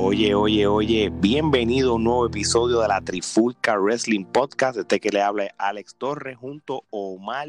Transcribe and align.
Oye, 0.00 0.32
oye, 0.32 0.64
oye, 0.68 1.10
bienvenido 1.12 1.90
a 1.90 1.94
un 1.96 2.04
nuevo 2.04 2.24
episodio 2.24 2.80
de 2.80 2.86
la 2.86 3.00
Trifulca 3.00 3.76
Wrestling 3.76 4.24
Podcast. 4.26 4.78
Este 4.78 5.00
que 5.00 5.10
le 5.10 5.20
habla 5.20 5.46
es 5.46 5.52
Alex 5.58 5.96
Torres 5.96 6.38
junto 6.38 6.76
a 6.76 6.82
Omar 6.90 7.48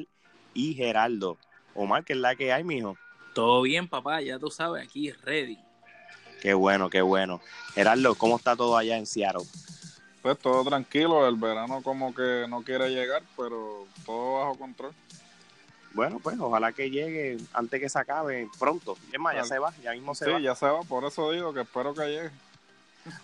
y 0.55 0.73
Geraldo. 0.73 1.37
Omar, 1.75 2.03
¿qué 2.03 2.13
es 2.13 2.19
la 2.19 2.35
que 2.35 2.51
hay, 2.51 2.63
mijo? 2.63 2.97
Todo 3.35 3.61
bien, 3.61 3.87
papá, 3.87 4.19
ya 4.21 4.39
tú 4.39 4.49
sabes, 4.49 4.83
aquí 4.83 5.11
ready. 5.11 5.59
Qué 6.41 6.55
bueno, 6.55 6.89
qué 6.89 7.03
bueno. 7.03 7.39
Geraldo, 7.75 8.15
¿cómo 8.15 8.37
está 8.37 8.55
todo 8.55 8.75
allá 8.75 8.97
en 8.97 9.05
Seattle? 9.05 9.45
Pues 10.23 10.39
todo 10.39 10.65
tranquilo, 10.65 11.27
el 11.27 11.35
verano 11.35 11.83
como 11.83 12.15
que 12.15 12.47
no 12.49 12.63
quiere 12.63 12.89
llegar, 12.89 13.21
pero 13.37 13.85
todo 14.07 14.39
bajo 14.39 14.55
control. 14.55 14.93
Bueno, 15.93 16.19
pues 16.19 16.39
ojalá 16.39 16.71
que 16.71 16.89
llegue 16.91 17.37
antes 17.53 17.79
que 17.79 17.89
se 17.89 17.99
acabe 17.99 18.47
pronto. 18.59 18.97
Es 19.11 19.19
más, 19.19 19.35
ya 19.35 19.43
se 19.43 19.57
va, 19.59 19.73
ya 19.83 19.91
mismo 19.93 20.13
se 20.15 20.25
Sí, 20.25 20.31
va. 20.31 20.39
ya 20.39 20.55
se 20.55 20.65
va, 20.67 20.81
por 20.83 21.03
eso 21.05 21.31
digo 21.31 21.53
que 21.53 21.61
espero 21.61 21.93
que 21.93 22.05
llegue. 22.07 22.29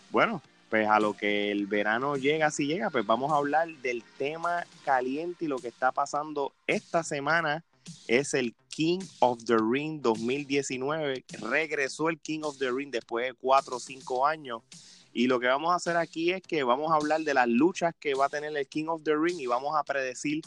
Bueno, 0.10 0.42
pues 0.70 0.88
a 0.88 1.00
lo 1.00 1.16
que 1.16 1.52
el 1.52 1.68
verano 1.68 2.16
llega, 2.18 2.50
si 2.50 2.66
llega, 2.66 2.90
pues 2.90 3.06
vamos 3.06 3.32
a 3.32 3.36
hablar 3.36 3.68
del 3.78 4.04
tema 4.18 4.66
caliente 4.84 5.46
y 5.46 5.48
lo 5.48 5.60
que 5.60 5.68
está 5.68 5.92
pasando 5.92 6.54
esta 6.66 7.04
semana 7.04 7.64
es 8.08 8.34
el 8.34 8.56
King 8.70 9.00
of 9.20 9.44
the 9.46 9.58
Ring 9.58 10.02
2019. 10.02 11.24
Regresó 11.42 12.10
el 12.10 12.20
King 12.20 12.42
of 12.44 12.58
the 12.58 12.72
Ring 12.72 12.90
después 12.92 13.28
de 13.28 13.34
cuatro 13.36 13.78
o 13.78 13.80
cinco 13.80 14.26
años. 14.26 14.64
Y 15.14 15.28
lo 15.28 15.40
que 15.40 15.48
vamos 15.48 15.72
a 15.72 15.76
hacer 15.76 15.96
aquí 15.96 16.32
es 16.32 16.42
que 16.42 16.64
vamos 16.64 16.92
a 16.92 16.96
hablar 16.96 17.22
de 17.22 17.34
las 17.34 17.48
luchas 17.48 17.94
que 18.00 18.16
va 18.16 18.26
a 18.26 18.30
tener 18.30 18.56
el 18.58 18.68
King 18.68 18.88
of 18.88 19.04
the 19.04 19.16
Ring 19.16 19.40
y 19.40 19.46
vamos 19.46 19.76
a 19.78 19.84
predecir 19.84 20.42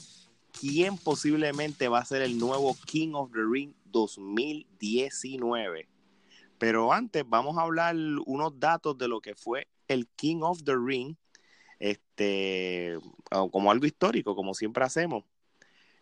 quién 0.61 0.99
posiblemente 0.99 1.89
va 1.89 2.01
a 2.01 2.05
ser 2.05 2.21
el 2.23 2.39
nuevo 2.39 2.77
King 2.87 3.15
of 3.15 3.33
the 3.33 3.41
Ring 3.51 3.73
2019. 3.87 5.89
Pero 6.59 6.93
antes 6.93 7.25
vamos 7.27 7.57
a 7.57 7.63
hablar 7.63 7.97
unos 8.27 8.59
datos 8.59 8.99
de 8.99 9.09
lo 9.09 9.21
que 9.21 9.35
fue 9.35 9.69
el 9.87 10.09
King 10.09 10.41
of 10.43 10.65
the 10.65 10.75
Ring, 10.77 11.15
este, 11.79 12.99
como 13.31 13.71
algo 13.71 13.87
histórico, 13.87 14.35
como 14.35 14.55
siempre 14.55 14.85
hacemos. 14.85 15.25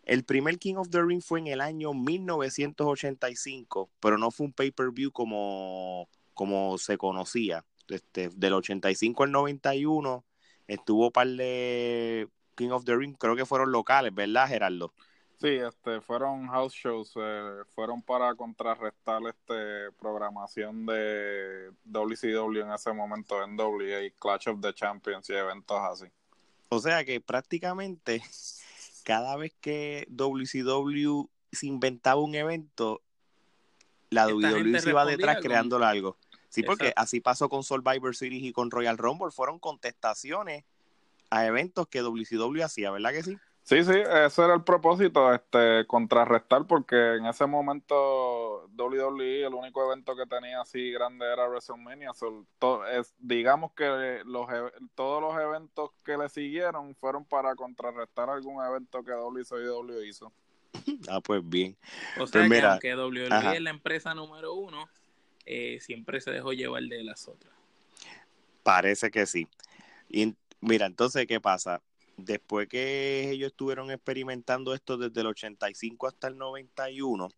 El 0.03 0.23
primer 0.23 0.57
King 0.57 0.75
of 0.75 0.89
the 0.89 1.03
Ring 1.03 1.21
fue 1.21 1.39
en 1.39 1.47
el 1.47 1.61
año 1.61 1.93
1985, 1.93 3.89
pero 3.99 4.17
no 4.17 4.31
fue 4.31 4.47
un 4.47 4.53
pay-per-view 4.53 5.11
como, 5.11 6.09
como 6.33 6.77
se 6.77 6.97
conocía. 6.97 7.65
Este, 7.89 8.29
del 8.29 8.53
85 8.53 9.23
al 9.23 9.31
91 9.31 10.25
estuvo 10.67 11.11
par 11.11 11.27
de 11.27 12.29
King 12.57 12.71
of 12.71 12.83
the 12.83 12.95
Ring, 12.95 13.15
creo 13.17 13.35
que 13.35 13.45
fueron 13.45 13.71
locales, 13.71 14.13
¿verdad, 14.13 14.47
Gerardo? 14.47 14.91
Sí, 15.39 15.49
este, 15.49 16.01
fueron 16.01 16.47
house 16.47 16.73
shows, 16.73 17.13
eh, 17.15 17.61
fueron 17.75 18.01
para 18.01 18.33
contrarrestar 18.33 19.21
este 19.27 19.91
programación 19.99 20.87
de 20.87 21.71
WCW 21.85 22.61
en 22.61 22.71
ese 22.71 22.91
momento, 22.91 23.43
en 23.43 23.55
WA, 23.55 24.09
Clash 24.19 24.49
of 24.49 24.61
the 24.61 24.73
Champions 24.73 25.29
y 25.29 25.33
eventos 25.33 25.79
así. 25.79 26.05
O 26.69 26.79
sea 26.79 27.05
que 27.05 27.21
prácticamente 27.21 28.23
cada 29.03 29.35
vez 29.35 29.53
que 29.61 30.07
WCW 30.09 31.29
se 31.51 31.67
inventaba 31.67 32.19
un 32.19 32.33
evento, 32.33 33.01
la 34.09 34.23
Esta 34.23 34.33
WWE 34.33 34.81
se 34.81 34.89
iba 34.89 35.05
detrás 35.05 35.37
creándolo 35.39 35.85
algo. 35.85 36.17
Sí, 36.49 36.63
porque 36.63 36.85
Exacto. 36.85 37.01
así 37.01 37.19
pasó 37.21 37.47
con 37.47 37.63
Survivor 37.63 38.15
Series 38.15 38.41
y 38.41 38.53
con 38.53 38.71
Royal 38.71 38.97
Rumble. 38.97 39.31
Fueron 39.31 39.59
contestaciones 39.59 40.63
a 41.29 41.45
eventos 41.45 41.87
que 41.87 42.01
WCW 42.01 42.63
hacía, 42.63 42.91
¿verdad 42.91 43.11
que 43.11 43.23
sí? 43.23 43.37
Sí, 43.63 43.83
sí, 43.83 43.91
ese 43.91 44.41
era 44.43 44.53
el 44.53 44.63
propósito, 44.63 45.33
este, 45.33 45.85
contrarrestar, 45.87 46.65
porque 46.67 47.15
en 47.15 47.25
ese 47.25 47.45
momento 47.47 48.65
WWE, 48.77 49.45
el 49.45 49.53
único 49.53 49.85
evento 49.85 50.15
que 50.15 50.25
tenía 50.25 50.61
así 50.61 50.89
grande 50.91 51.25
era 51.25 51.49
WrestleMania. 51.49 52.13
so, 52.13 52.45
to- 52.59 52.87
es, 52.87 53.13
digamos 53.19 53.73
que 53.73 54.21
los, 54.25 54.49
e- 54.53 54.71
todos 54.95 55.21
los 55.21 55.37
eventos 55.41 55.91
que 56.05 56.15
le 56.17 56.29
siguieron 56.29 56.95
fueron 56.95 57.25
para 57.25 57.55
contrarrestar 57.55 58.29
algún 58.29 58.63
evento 58.65 59.03
que 59.03 59.11
WCW 59.11 60.01
hizo. 60.03 60.31
Ah, 61.09 61.19
pues 61.21 61.41
bien. 61.47 61.75
O 62.15 62.25
sea 62.25 62.41
Pues 62.41 62.49
que 62.49 62.49
mira, 62.49 62.71
aunque 62.73 62.95
WWE 62.95 63.27
ajá. 63.35 63.53
es 63.55 63.61
la 63.61 63.69
empresa 63.71 64.13
número 64.13 64.53
uno, 64.53 64.89
eh, 65.45 65.79
siempre 65.81 66.21
se 66.21 66.31
dejó 66.31 66.53
llevar 66.53 66.83
de 66.83 67.03
las 67.03 67.27
otras. 67.27 67.53
Parece 68.63 69.11
que 69.11 69.25
sí. 69.25 69.47
Y 70.09 70.35
mira, 70.61 70.85
entonces, 70.85 71.25
¿qué 71.27 71.39
pasa? 71.41 71.81
Después 72.17 72.67
que 72.67 73.29
ellos 73.31 73.51
estuvieron 73.51 73.91
experimentando 73.91 74.73
esto 74.73 74.97
desde 74.97 75.21
el 75.21 75.27
85 75.27 76.07
hasta 76.07 76.27
el 76.27 76.37
91, 76.37 77.29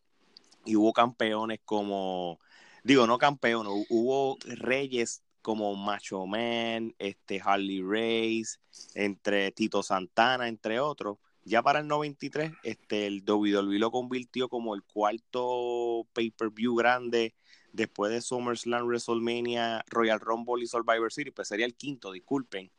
y 0.65 0.75
hubo 0.75 0.93
campeones 0.93 1.59
como, 1.65 2.39
digo, 2.83 3.07
no 3.07 3.17
campeones, 3.17 3.71
hu- 3.71 3.85
hubo 3.89 4.37
reyes 4.45 5.23
como 5.41 5.75
Macho 5.75 6.25
Man, 6.25 6.93
este 6.99 7.41
Harley 7.43 7.81
Race, 7.81 8.57
entre 8.95 9.51
Tito 9.51 9.83
Santana, 9.83 10.47
entre 10.47 10.79
otros. 10.79 11.17
Ya 11.45 11.63
para 11.63 11.79
el 11.79 11.87
93, 11.87 12.51
este, 12.63 13.07
el 13.07 13.23
WWE 13.25 13.79
lo 13.79 13.91
convirtió 13.91 14.49
como 14.49 14.75
el 14.75 14.83
cuarto 14.83 16.05
pay-per-view 16.13 16.75
grande 16.75 17.33
después 17.73 18.11
de 18.11 18.21
SummerSlam, 18.21 18.85
WrestleMania, 18.85 19.83
Royal 19.87 20.19
Rumble 20.19 20.63
y 20.63 20.67
Survivor 20.67 21.11
Series, 21.11 21.33
pues 21.33 21.47
sería 21.47 21.65
el 21.65 21.75
quinto, 21.75 22.11
disculpen. 22.11 22.71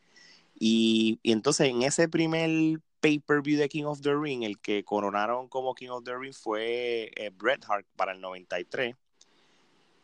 Y, 0.60 1.18
entonces 1.24 1.68
en 1.68 1.82
ese 1.82 2.08
primer 2.08 2.80
pay-per-view 3.00 3.58
de 3.58 3.68
King 3.70 3.84
of 3.84 4.02
the 4.02 4.14
Ring, 4.14 4.42
el 4.44 4.60
que 4.60 4.84
coronaron 4.84 5.48
como 5.48 5.74
King 5.74 5.88
of 5.88 6.04
the 6.04 6.16
Ring 6.16 6.34
fue 6.34 7.10
eh, 7.16 7.30
Bret 7.34 7.64
Hart 7.66 7.86
para 7.96 8.12
el 8.12 8.20
93. 8.20 8.94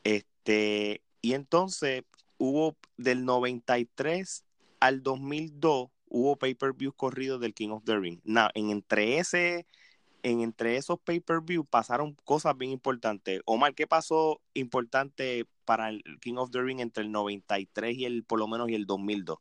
Este, 0.03 1.03
y 1.21 1.34
entonces 1.34 2.05
hubo 2.39 2.77
del 2.97 3.27
93 3.27 4.45
al 4.81 5.03
2002 5.03 5.91
hubo 6.09 6.37
pay-per-views 6.37 6.95
corridos 6.95 7.41
del 7.41 7.53
King 7.53 7.71
of 7.71 7.84
the 7.84 7.99
Ring. 7.99 8.21
Now, 8.25 8.49
en 8.55 8.71
entre 8.71 9.19
ese 9.19 9.66
en 10.22 10.41
entre 10.41 10.77
esos 10.77 10.99
pay-per-view 10.99 11.65
pasaron 11.66 12.16
cosas 12.25 12.56
bien 12.56 12.72
importantes. 12.72 13.43
Omar, 13.45 13.75
¿qué 13.75 13.87
pasó 13.87 14.41
importante 14.55 15.47
para 15.65 15.91
el 15.91 16.03
King 16.21 16.37
of 16.37 16.50
the 16.50 16.62
Ring 16.62 16.81
entre 16.81 17.05
el 17.05 17.12
93 17.12 17.97
y 17.97 18.05
el 18.06 18.25
por 18.25 18.39
lo 18.39 18.49
menos 18.49 18.69
y 18.71 18.75
el 18.75 18.87
2002? 18.87 19.39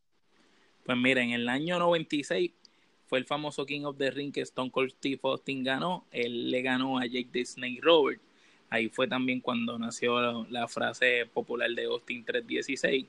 Pues 0.85 0.99
mira, 0.99 1.23
en 1.23 1.31
el 1.31 1.49
año 1.49 1.79
96 1.79 2.51
fue 3.07 3.17
el 3.17 3.25
famoso 3.25 3.65
King 3.65 3.85
of 3.85 3.97
the 3.97 4.11
Ring 4.11 4.31
que 4.31 4.41
Stone 4.41 4.69
Cold 4.69 4.91
Steve 4.91 5.19
Austin 5.23 5.63
ganó. 5.63 6.05
Él 6.11 6.51
le 6.51 6.61
ganó 6.61 6.99
a 6.99 7.07
Jake 7.07 7.43
Snake 7.43 7.79
Robert. 7.81 8.21
Ahí 8.69 8.89
fue 8.89 9.07
también 9.07 9.41
cuando 9.41 9.79
nació 9.79 10.45
la, 10.47 10.67
frase 10.67 11.25
popular 11.25 11.71
de 11.71 11.85
Austin 11.85 12.23
316, 12.23 13.07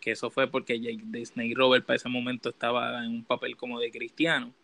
que 0.00 0.12
eso 0.12 0.30
fue 0.30 0.50
porque 0.50 0.80
Jake 0.80 1.26
Snake 1.26 1.54
Robert 1.54 1.84
para 1.84 1.96
ese 1.96 2.08
momento 2.08 2.48
estaba 2.48 3.04
en 3.04 3.10
un 3.10 3.24
papel 3.24 3.56
como 3.56 3.78
de 3.78 3.90
cristiano. 3.90 4.54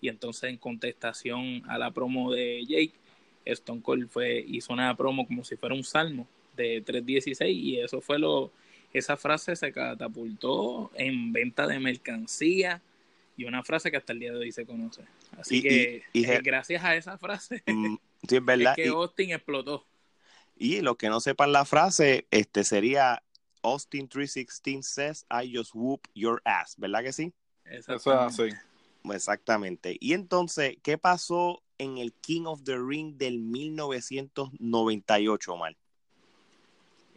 Y 0.00 0.08
entonces 0.08 0.50
en 0.50 0.56
contestación 0.56 1.62
a 1.68 1.78
la 1.78 1.92
promo 1.92 2.32
de 2.32 2.64
Jake, 2.66 2.94
Stone 3.44 3.82
Cold 3.82 4.08
fue, 4.08 4.44
hizo 4.48 4.72
una 4.72 4.96
promo 4.96 5.24
como 5.24 5.44
si 5.44 5.56
fuera 5.56 5.74
un 5.74 5.84
salmo 5.84 6.26
de 6.56 6.80
316 6.80 7.56
y 7.56 7.78
eso 7.78 8.00
fue 8.00 8.18
lo, 8.18 8.52
esa 8.92 9.16
frase 9.16 9.56
se 9.56 9.72
catapultó 9.72 10.90
en 10.94 11.32
venta 11.32 11.66
de 11.66 11.78
mercancía 11.80 12.82
y 13.36 13.44
una 13.44 13.62
frase 13.62 13.90
que 13.90 13.96
hasta 13.96 14.12
el 14.12 14.20
día 14.20 14.32
de 14.32 14.38
hoy 14.38 14.52
se 14.52 14.66
conoce. 14.66 15.02
Así 15.38 15.58
Y- 15.58 15.62
que 15.62 16.02
y- 16.12 16.20
y- 16.20 16.24
eh, 16.26 16.40
gracias 16.42 16.84
a 16.84 16.94
esa 16.94 17.16
frase 17.18 17.62
Mm, 17.72 17.96
sí, 18.28 18.36
es 18.36 18.44
verdad. 18.44 18.72
es 18.72 18.76
que 18.76 18.84
Y- 18.86 18.88
Austin 18.88 19.30
explotó. 19.32 19.86
Y 20.56 20.80
los 20.82 20.96
que 20.96 21.08
no 21.08 21.20
sepan 21.20 21.52
la 21.52 21.64
frase, 21.64 22.26
este 22.30 22.62
sería 22.64 23.22
Austin 23.62 24.06
316 24.08 24.86
says 24.86 25.24
I 25.30 25.50
just 25.56 25.70
whoop 25.74 26.02
your 26.14 26.42
ass, 26.44 26.74
¿verdad 26.76 27.02
que 27.02 27.12
sí? 27.12 27.32
Eso 27.64 27.94
es 27.94 28.06
Exactamente. 28.06 28.42
así. 28.44 28.54
Exactamente. 29.12 29.96
Y 29.98 30.12
entonces, 30.12 30.76
¿qué 30.82 30.98
pasó 30.98 31.62
en 31.78 31.96
el 31.98 32.12
King 32.12 32.42
of 32.44 32.62
the 32.64 32.76
Ring 32.78 33.16
del 33.16 33.38
1998, 33.40 35.54
Omar? 35.54 35.74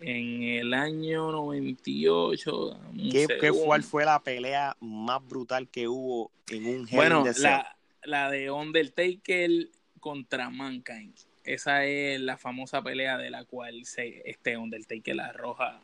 En 0.01 0.44
el 0.44 0.74
año 0.74 1.31
98. 1.31 2.80
un 2.92 3.09
¿Qué, 3.12 3.27
qué 3.39 3.51
cuál 3.51 3.83
fue 3.83 4.06
la 4.06 4.21
pelea 4.21 4.75
más 4.80 5.25
brutal 5.27 5.68
que 5.69 5.88
hubo 5.88 6.31
en 6.50 6.65
un 6.65 6.88
Hell 6.88 6.95
Bueno, 6.95 7.19
in 7.19 7.24
the 7.25 7.33
Cell? 7.33 7.44
la, 7.44 7.77
la 8.03 8.30
de 8.30 8.51
Undertaker 8.51 9.50
contra 10.00 10.50
Mankind. 10.50 11.15
Esa 11.44 11.86
es 11.86 12.19
la 12.19 12.38
famosa 12.38 12.81
pelea 12.81 13.18
de 13.18 13.30
la 13.30 13.45
cual 13.45 13.86
se, 13.86 14.21
este 14.30 14.57
Undertaker 14.57 15.15
la 15.15 15.27
arroja 15.27 15.80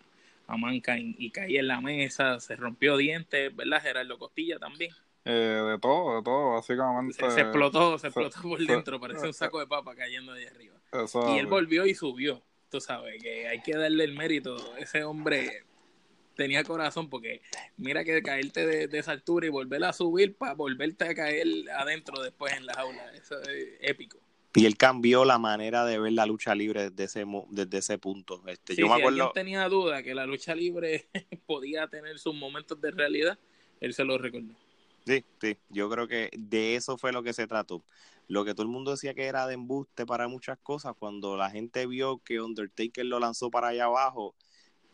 a 0.48 0.58
Mankind 0.58 1.16
y 1.18 1.32
caía 1.32 1.62
en 1.62 1.68
la 1.68 1.82
mesa, 1.82 2.40
se 2.40 2.56
rompió 2.56 2.98
dientes, 2.98 3.56
¿verdad? 3.56 3.82
Gerardo 3.82 4.18
Costilla 4.18 4.60
también. 4.60 4.92
Eh, 5.24 5.32
de 5.32 5.80
todo, 5.80 6.18
de 6.18 6.24
todo, 6.24 6.54
básicamente. 6.54 7.14
Se, 7.14 7.42
explotó, 7.42 7.98
se, 8.00 8.08
explotó 8.08 8.42
por 8.42 8.60
dentro, 8.60 9.00
parece 9.00 9.28
un 9.28 9.34
saco 9.34 9.60
de 9.60 9.68
papa 9.68 9.96
cayendo 9.96 10.34
de 10.34 10.48
arriba. 10.48 10.76
y 11.34 11.38
él 11.38 11.48
volvió 11.48 11.86
y 11.86 11.94
subió. 11.94 12.42
Tú 12.72 12.80
sabes 12.80 13.22
que 13.22 13.50
hay 13.50 13.62
que 13.62 13.76
darle 13.76 14.06
el 14.06 14.14
mérito. 14.14 14.56
Ese 14.78 15.04
hombre 15.04 15.66
tenía 16.36 16.64
corazón 16.64 17.10
porque 17.10 17.42
mira 17.76 18.06
que 18.06 18.24
caerte 18.24 18.88
de, 18.88 18.98
esa 18.98 19.12
altura 19.12 19.46
y 19.46 19.50
volver 19.50 19.84
a 19.84 19.92
subir 19.92 20.36
para 20.36 20.54
volverte 20.54 21.04
a 21.04 21.14
caer 21.14 21.46
adentro 21.78 22.24
después 22.24 22.54
en 22.54 22.66
la 22.66 22.74
jaula. 22.74 23.14
Eso 23.14 23.42
es 23.42 23.68
épico. 23.82 24.18
Y 24.56 24.66
él 24.66 24.78
cambió 24.78 25.26
la 25.26 25.38
manera 25.38 25.86
de 25.86 26.00
ver 26.00 26.14
la 26.14 26.26
lucha 26.26 26.56
libre 26.56 26.90
desde 26.90 27.04
ese, 27.04 27.26
desde 27.50 27.78
ese 27.78 27.98
punto. 27.98 28.42
Este, 28.48 28.74
yo 28.76 28.88
me 28.88 28.94
acuerdo... 28.94 29.18
si 29.18 29.22
alguien 29.22 29.34
tenía 29.34 29.68
duda 29.68 30.02
que 30.02 30.16
la 30.16 30.26
lucha 30.26 30.56
libre 30.56 31.08
podía 31.46 31.88
tener 31.88 32.20
sus 32.20 32.34
momentos 32.34 32.80
de 32.80 32.92
realidad, 32.92 33.38
él 33.82 33.94
se 33.94 34.06
lo 34.06 34.18
recordó. 34.18 34.54
Sí, 35.06 35.26
sí, 35.42 35.58
yo 35.70 35.90
creo 35.90 36.08
que 36.08 36.30
de 36.38 36.76
eso 36.76 36.98
fue 36.98 37.12
lo 37.12 37.22
que 37.22 37.34
se 37.34 37.48
trató. 37.48 37.84
Lo 38.32 38.46
que 38.46 38.54
todo 38.54 38.64
el 38.64 38.72
mundo 38.72 38.92
decía 38.92 39.14
que 39.14 39.26
era 39.26 39.46
de 39.46 39.56
embuste 39.56 40.06
para 40.06 40.30
muchas 40.30 40.58
cosas, 40.60 40.94
cuando 40.98 41.36
la 41.36 41.50
gente 41.50 41.86
vio 41.86 42.20
que 42.20 42.40
Undertaker 42.40 43.06
lo 43.06 43.20
lanzó 43.20 43.52
para 43.52 43.68
allá 43.68 43.86
abajo 43.86 44.36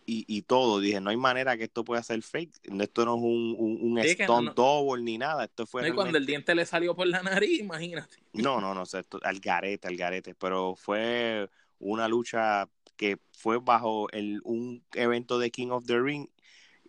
y, 0.08 0.26
y 0.28 0.42
todo, 0.42 0.80
dije, 0.80 1.00
no 1.02 1.12
hay 1.12 1.18
manera 1.18 1.56
que 1.56 1.66
esto 1.66 1.84
pueda 1.84 2.02
ser 2.02 2.24
fake. 2.24 2.62
Esto 2.82 3.06
no 3.06 3.16
es 3.16 3.22
un, 3.22 3.56
un, 3.80 4.00
stone 4.00 4.54
double 4.56 5.04
ni 5.04 5.20
nada. 5.20 5.44
Esto 5.44 5.68
fue. 5.68 5.94
cuando 5.94 6.18
el 6.18 6.26
diente 6.26 6.56
le 6.56 6.66
salió 6.66 6.96
por 6.96 7.06
la 7.06 7.22
nariz, 7.22 7.60
imagínate. 7.60 8.16
No, 8.34 8.60
no, 8.60 8.74
no, 8.74 8.82
esto, 8.82 9.20
al 9.22 9.40
garete, 9.40 9.88
al 9.88 9.98
garete. 9.98 10.34
Pero 10.34 10.76
fue 10.76 11.48
una 11.78 12.08
lucha 12.08 12.68
que 12.96 13.20
fue 13.34 13.60
bajo 13.60 14.10
el, 14.14 14.42
un 14.46 14.84
evento 14.94 15.38
de 15.38 15.52
King 15.52 15.70
of 15.70 15.86
the 15.86 16.00
Ring 16.00 16.28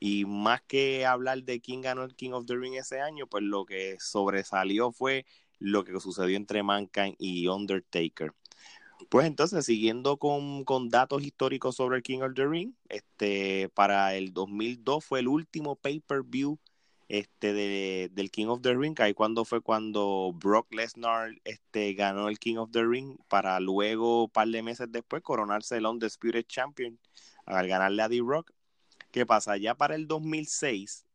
y 0.01 0.25
más 0.25 0.63
que 0.63 1.05
hablar 1.05 1.43
de 1.43 1.61
quién 1.61 1.83
ganó 1.83 2.05
el 2.05 2.15
King 2.15 2.31
of 2.31 2.47
the 2.47 2.57
Ring 2.57 2.77
ese 2.77 3.03
año, 3.03 3.27
pues 3.27 3.43
lo 3.43 3.67
que 3.67 3.99
sobresalió 4.01 4.93
fue 4.93 5.27
lo 5.59 5.85
que 5.85 5.99
sucedió 6.01 6.37
entre 6.37 6.63
Mankind 6.63 7.17
y 7.19 7.49
Undertaker. 7.49 8.33
Pues 9.09 9.27
entonces, 9.27 9.65
siguiendo 9.65 10.17
con, 10.19 10.89
datos 10.89 11.23
históricos 11.23 11.77
sobre 11.77 11.99
el 11.99 12.03
King 12.03 12.21
of 12.21 12.35
the 12.35 12.47
Ring, 12.47 12.73
este, 12.89 13.69
para 13.71 14.15
el 14.17 14.33
2002 14.33 15.05
fue 15.05 15.21
el 15.21 15.29
último 15.29 15.77
pay-per-view 15.77 16.59
este, 17.09 17.53
de, 17.55 18.11
del 18.13 18.31
King 18.31 18.49
of 18.49 18.61
the 18.61 18.75
Ring, 18.75 19.01
ahí 19.01 19.15
cuando 19.15 19.45
fue 19.45 19.63
cuando 19.63 20.33
Brock 20.35 20.73
Lesnar 20.75 21.31
este, 21.45 21.95
ganó 21.95 22.29
el 22.29 22.39
King 22.39 22.57
of 22.57 22.71
the 22.71 22.85
Ring 22.85 23.17
para 23.29 23.59
luego, 23.61 24.25
un 24.25 24.31
par 24.31 24.49
de 24.49 24.63
meses 24.63 24.89
después, 24.91 25.23
coronarse 25.23 25.77
el 25.77 25.87
Undisputed 25.87 26.45
Champion 26.47 26.99
al 27.47 27.67
ganarle 27.67 28.03
a 28.03 28.09
D-Rock. 28.09 28.53
¿Qué 29.11 29.25
pasa? 29.25 29.57
Ya 29.57 29.75
para 29.75 29.95
el 29.95 30.07
2006 30.07 31.07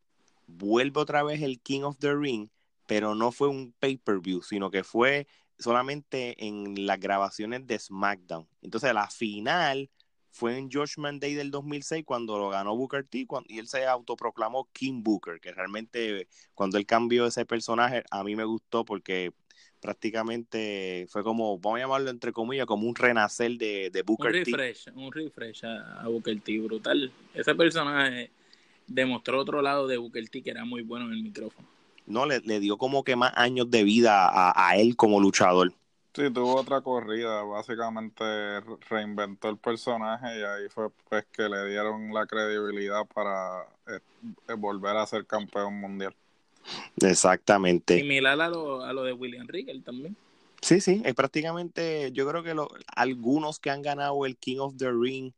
vuelve 0.48 1.00
otra 1.00 1.22
vez 1.22 1.42
el 1.42 1.60
King 1.60 1.82
of 1.82 1.98
the 2.00 2.16
Ring, 2.16 2.50
pero 2.86 3.16
no 3.16 3.32
fue 3.32 3.48
un 3.48 3.74
pay-per-view, 3.80 4.42
sino 4.42 4.70
que 4.70 4.84
fue 4.84 5.28
solamente 5.58 6.36
en 6.46 6.86
las 6.86 7.00
grabaciones 7.00 7.66
de 7.68 7.80
SmackDown. 7.80 8.48
Entonces 8.62 8.94
la 8.94 9.10
final 9.10 9.90
fue 10.32 10.58
en 10.58 10.70
Judgment 10.70 11.22
Day 11.22 11.36
del 11.36 11.52
2006 11.52 12.04
cuando 12.06 12.38
lo 12.40 12.50
ganó 12.50 12.76
Booker 12.76 13.06
T 13.06 13.28
y 13.48 13.60
él 13.60 13.68
se 13.68 13.86
autoproclamó 13.86 14.68
King 14.74 15.04
Booker, 15.04 15.40
que 15.40 15.54
realmente 15.54 16.28
cuando 16.56 16.78
él 16.78 16.86
cambió 16.86 17.28
ese 17.28 17.46
personaje 17.46 18.04
a 18.10 18.24
mí 18.24 18.36
me 18.36 18.44
gustó 18.44 18.84
porque 18.84 19.32
prácticamente 19.80 21.06
fue 21.10 21.24
como, 21.24 21.60
vamos 21.60 21.78
a 21.78 21.82
llamarlo 21.82 22.10
entre 22.10 22.32
comillas, 22.32 22.66
como 22.66 22.88
un 22.88 22.96
renacer 22.96 23.52
de, 23.58 23.90
de 23.92 24.02
Booker 24.02 24.32
T. 24.32 24.40
Un 24.40 24.46
refresh, 24.46 24.88
un 24.96 25.12
refresh 25.12 25.66
a, 25.66 26.08
Booker 26.08 26.40
T, 26.40 26.58
brutal. 26.60 27.12
Ese 27.34 27.54
personaje 27.54 28.32
demostró 28.88 29.40
otro 29.40 29.62
lado 29.62 29.86
de 29.88 29.98
Booker 29.98 30.28
T 30.30 30.42
que 30.42 30.50
era 30.50 30.66
muy 30.66 30.82
bueno 30.82 31.06
en 31.08 31.14
el 31.14 31.22
micrófono. 31.22 31.68
No, 32.06 32.26
le, 32.26 32.42
dio 32.60 32.78
como 32.78 33.04
que 33.04 33.16
más 33.16 33.34
años 33.36 33.70
de 33.70 33.84
vida 33.84 34.30
a, 34.32 34.78
él 34.78 34.96
como 34.96 35.20
luchador. 35.20 35.74
Sí, 36.14 36.30
tuvo 36.32 36.56
otra 36.56 36.82
corrida, 36.82 37.42
básicamente 37.44 38.24
reinventó 38.90 39.50
el 39.50 39.58
personaje 39.58 40.40
y 40.40 40.44
ahí 40.44 40.70
fue 40.70 40.90
pues 41.10 41.26
que 41.32 41.50
le 41.50 41.68
dieron 41.70 42.14
la 42.14 42.28
credibilidad 42.28 43.06
para 43.08 43.64
eh, 43.88 44.54
volver 44.56 44.96
a 44.96 45.08
ser 45.08 45.26
campeón 45.26 45.80
mundial. 45.80 46.16
Exactamente. 47.02 47.98
Similar 47.98 48.40
a 48.40 48.50
lo, 48.50 48.84
a 48.84 48.94
lo 48.94 49.04
de 49.04 49.14
William 49.14 49.48
Regal 49.48 49.82
también. 49.84 50.16
Sí, 50.62 50.80
sí, 50.80 51.02
es 51.04 51.14
prácticamente, 51.14 52.12
yo 52.14 52.26
creo 52.26 52.42
que 52.42 52.54
lo, 52.54 52.70
algunos 52.96 53.60
que 53.60 53.70
han 53.70 53.82
ganado 53.82 54.26
el 54.26 54.38
King 54.38 54.60
of 54.60 54.78
the 54.78 54.92
Ring, 54.92 55.34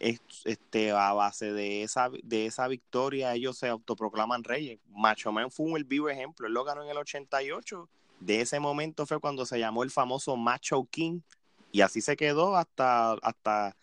este, 0.00 0.90
a 0.90 1.12
base 1.12 1.52
de 1.52 1.82
esa, 1.82 2.10
de 2.22 2.46
esa 2.46 2.66
victoria, 2.68 3.34
ellos 3.34 3.58
se 3.58 3.68
autoproclaman 3.68 4.44
reyes. 4.44 4.80
Macho 4.88 5.30
Man 5.30 5.50
fue 5.50 5.78
el 5.78 5.84
vivo 5.84 6.08
ejemplo, 6.08 6.46
él 6.46 6.54
lo 6.54 6.64
ganó 6.64 6.82
en 6.82 6.90
el 6.90 6.96
88. 6.96 7.88
De 8.18 8.40
ese 8.40 8.58
momento 8.60 9.06
fue 9.06 9.20
cuando 9.20 9.44
se 9.46 9.58
llamó 9.58 9.82
el 9.82 9.90
famoso 9.90 10.36
Macho 10.36 10.86
King, 10.90 11.20
y 11.70 11.82
así 11.82 12.00
se 12.00 12.16
quedó 12.16 12.56
hasta, 12.56 13.12
hasta 13.12 13.76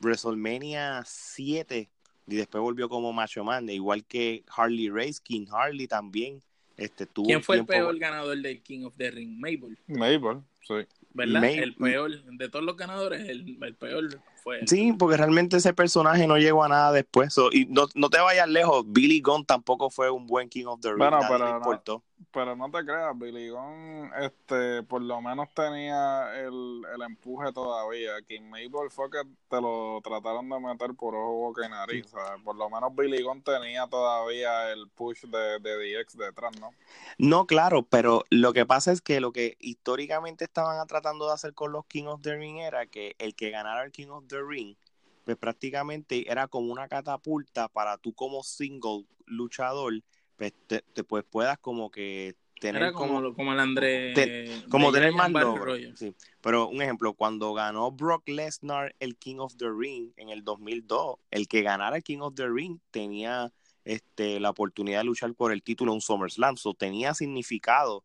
WrestleMania 0.00 1.04
7, 1.06 1.88
y 2.26 2.34
después 2.34 2.60
volvió 2.60 2.88
como 2.88 3.12
Macho 3.12 3.44
Man, 3.44 3.68
igual 3.68 4.04
que 4.04 4.44
Harley 4.48 4.90
Race, 4.90 5.20
King 5.22 5.46
Harley 5.50 5.86
también. 5.86 6.42
Este, 6.76 7.06
tuvo 7.06 7.26
¿Quién 7.26 7.42
fue 7.42 7.56
el 7.58 7.66
peor 7.66 7.96
ganador 7.98 8.36
del 8.36 8.60
King 8.60 8.84
of 8.84 8.94
the 8.96 9.08
Ring? 9.12 9.38
Mabel. 9.38 9.78
Mabel, 9.86 10.42
sí. 10.62 10.74
¿Verdad? 11.12 11.44
el 11.44 11.76
peor, 11.76 12.24
de 12.24 12.48
todos 12.48 12.64
los 12.64 12.76
ganadores, 12.76 13.28
el, 13.28 13.56
el 13.62 13.74
peor 13.76 14.20
Sí, 14.66 14.92
porque 14.92 15.16
realmente 15.16 15.56
ese 15.56 15.72
personaje 15.72 16.26
no 16.26 16.36
llegó 16.36 16.64
a 16.64 16.68
nada 16.68 16.92
después. 16.92 17.34
y 17.52 17.66
no, 17.66 17.86
no, 17.94 18.10
te 18.10 18.20
vayas 18.20 18.48
lejos, 18.48 18.84
Billy 18.86 19.20
Gunn 19.20 19.44
tampoco 19.44 19.90
fue 19.90 20.10
un 20.10 20.26
buen 20.26 20.48
King 20.48 20.66
of 20.66 20.80
the 20.80 20.90
Ring. 20.90 20.98
Bueno, 20.98 21.18
pero, 21.28 21.58
no, 21.58 22.02
pero 22.30 22.56
no 22.56 22.70
te 22.70 22.84
creas, 22.84 23.16
Billy 23.16 23.48
Gunn 23.48 24.10
este, 24.20 24.82
por 24.82 25.02
lo 25.02 25.20
menos 25.20 25.48
tenía 25.54 26.34
el, 26.40 26.82
el 26.94 27.02
empuje 27.02 27.52
todavía. 27.52 28.12
King 28.26 28.42
Mabel 28.42 28.90
fue 28.90 29.10
que 29.10 29.22
te 29.48 29.60
lo 29.60 30.00
trataron 30.02 30.48
de 30.48 30.58
meter 30.60 30.94
por 30.94 31.14
ojo, 31.14 31.32
boca 31.32 31.66
y 31.66 31.70
nariz. 31.70 32.06
Por 32.44 32.56
lo 32.56 32.68
menos 32.68 32.94
Billy 32.94 33.22
Gunn 33.22 33.42
tenía 33.42 33.86
todavía 33.86 34.72
el 34.72 34.88
push 34.90 35.24
de, 35.24 35.58
de 35.60 36.00
DX 36.00 36.16
detrás, 36.16 36.58
¿no? 36.60 36.70
No, 37.18 37.46
claro, 37.46 37.82
pero 37.82 38.24
lo 38.30 38.52
que 38.52 38.66
pasa 38.66 38.92
es 38.92 39.00
que 39.00 39.20
lo 39.20 39.32
que 39.32 39.56
históricamente 39.60 40.44
estaban 40.44 40.84
tratando 40.86 41.28
de 41.28 41.34
hacer 41.34 41.54
con 41.54 41.72
los 41.72 41.86
King 41.86 42.06
of 42.06 42.22
the 42.22 42.36
Ring 42.36 42.58
era 42.58 42.86
que 42.86 43.14
el 43.18 43.34
que 43.34 43.50
ganara 43.50 43.84
el 43.84 43.92
King 43.92 44.08
of 44.08 44.24
the 44.26 44.33
Ring, 44.42 44.76
pues 45.24 45.36
prácticamente 45.36 46.30
era 46.30 46.48
como 46.48 46.72
una 46.72 46.88
catapulta 46.88 47.68
para 47.68 47.98
tú 47.98 48.12
como 48.12 48.42
single 48.42 49.04
luchador, 49.26 49.94
pues 50.36 50.52
te, 50.66 50.82
pues 51.04 51.24
puedas 51.24 51.58
como 51.58 51.90
que 51.90 52.34
tener 52.60 52.92
como, 52.92 53.34
como, 53.34 53.52
el 53.52 53.60
André 53.60 54.62
como 54.68 54.92
tener 54.92 55.12
más 55.12 55.30
logros. 55.30 55.78
Sí. 55.96 56.14
Pero 56.40 56.68
un 56.68 56.80
ejemplo, 56.82 57.14
cuando 57.14 57.52
ganó 57.52 57.90
Brock 57.90 58.28
Lesnar 58.28 58.94
el 59.00 59.16
King 59.16 59.36
of 59.38 59.56
the 59.56 59.68
Ring 59.70 60.12
en 60.16 60.30
el 60.30 60.44
2002, 60.44 61.16
el 61.30 61.48
que 61.48 61.62
ganara 61.62 61.96
el 61.96 62.02
King 62.02 62.20
of 62.20 62.34
the 62.34 62.48
Ring 62.48 62.78
tenía 62.90 63.52
este, 63.84 64.40
la 64.40 64.50
oportunidad 64.50 65.00
de 65.00 65.04
luchar 65.04 65.34
por 65.34 65.52
el 65.52 65.62
título 65.62 65.92
en 65.92 65.96
un 65.96 66.00
SummerSlam, 66.00 66.56
so, 66.56 66.74
tenía 66.74 67.14
significado. 67.14 68.04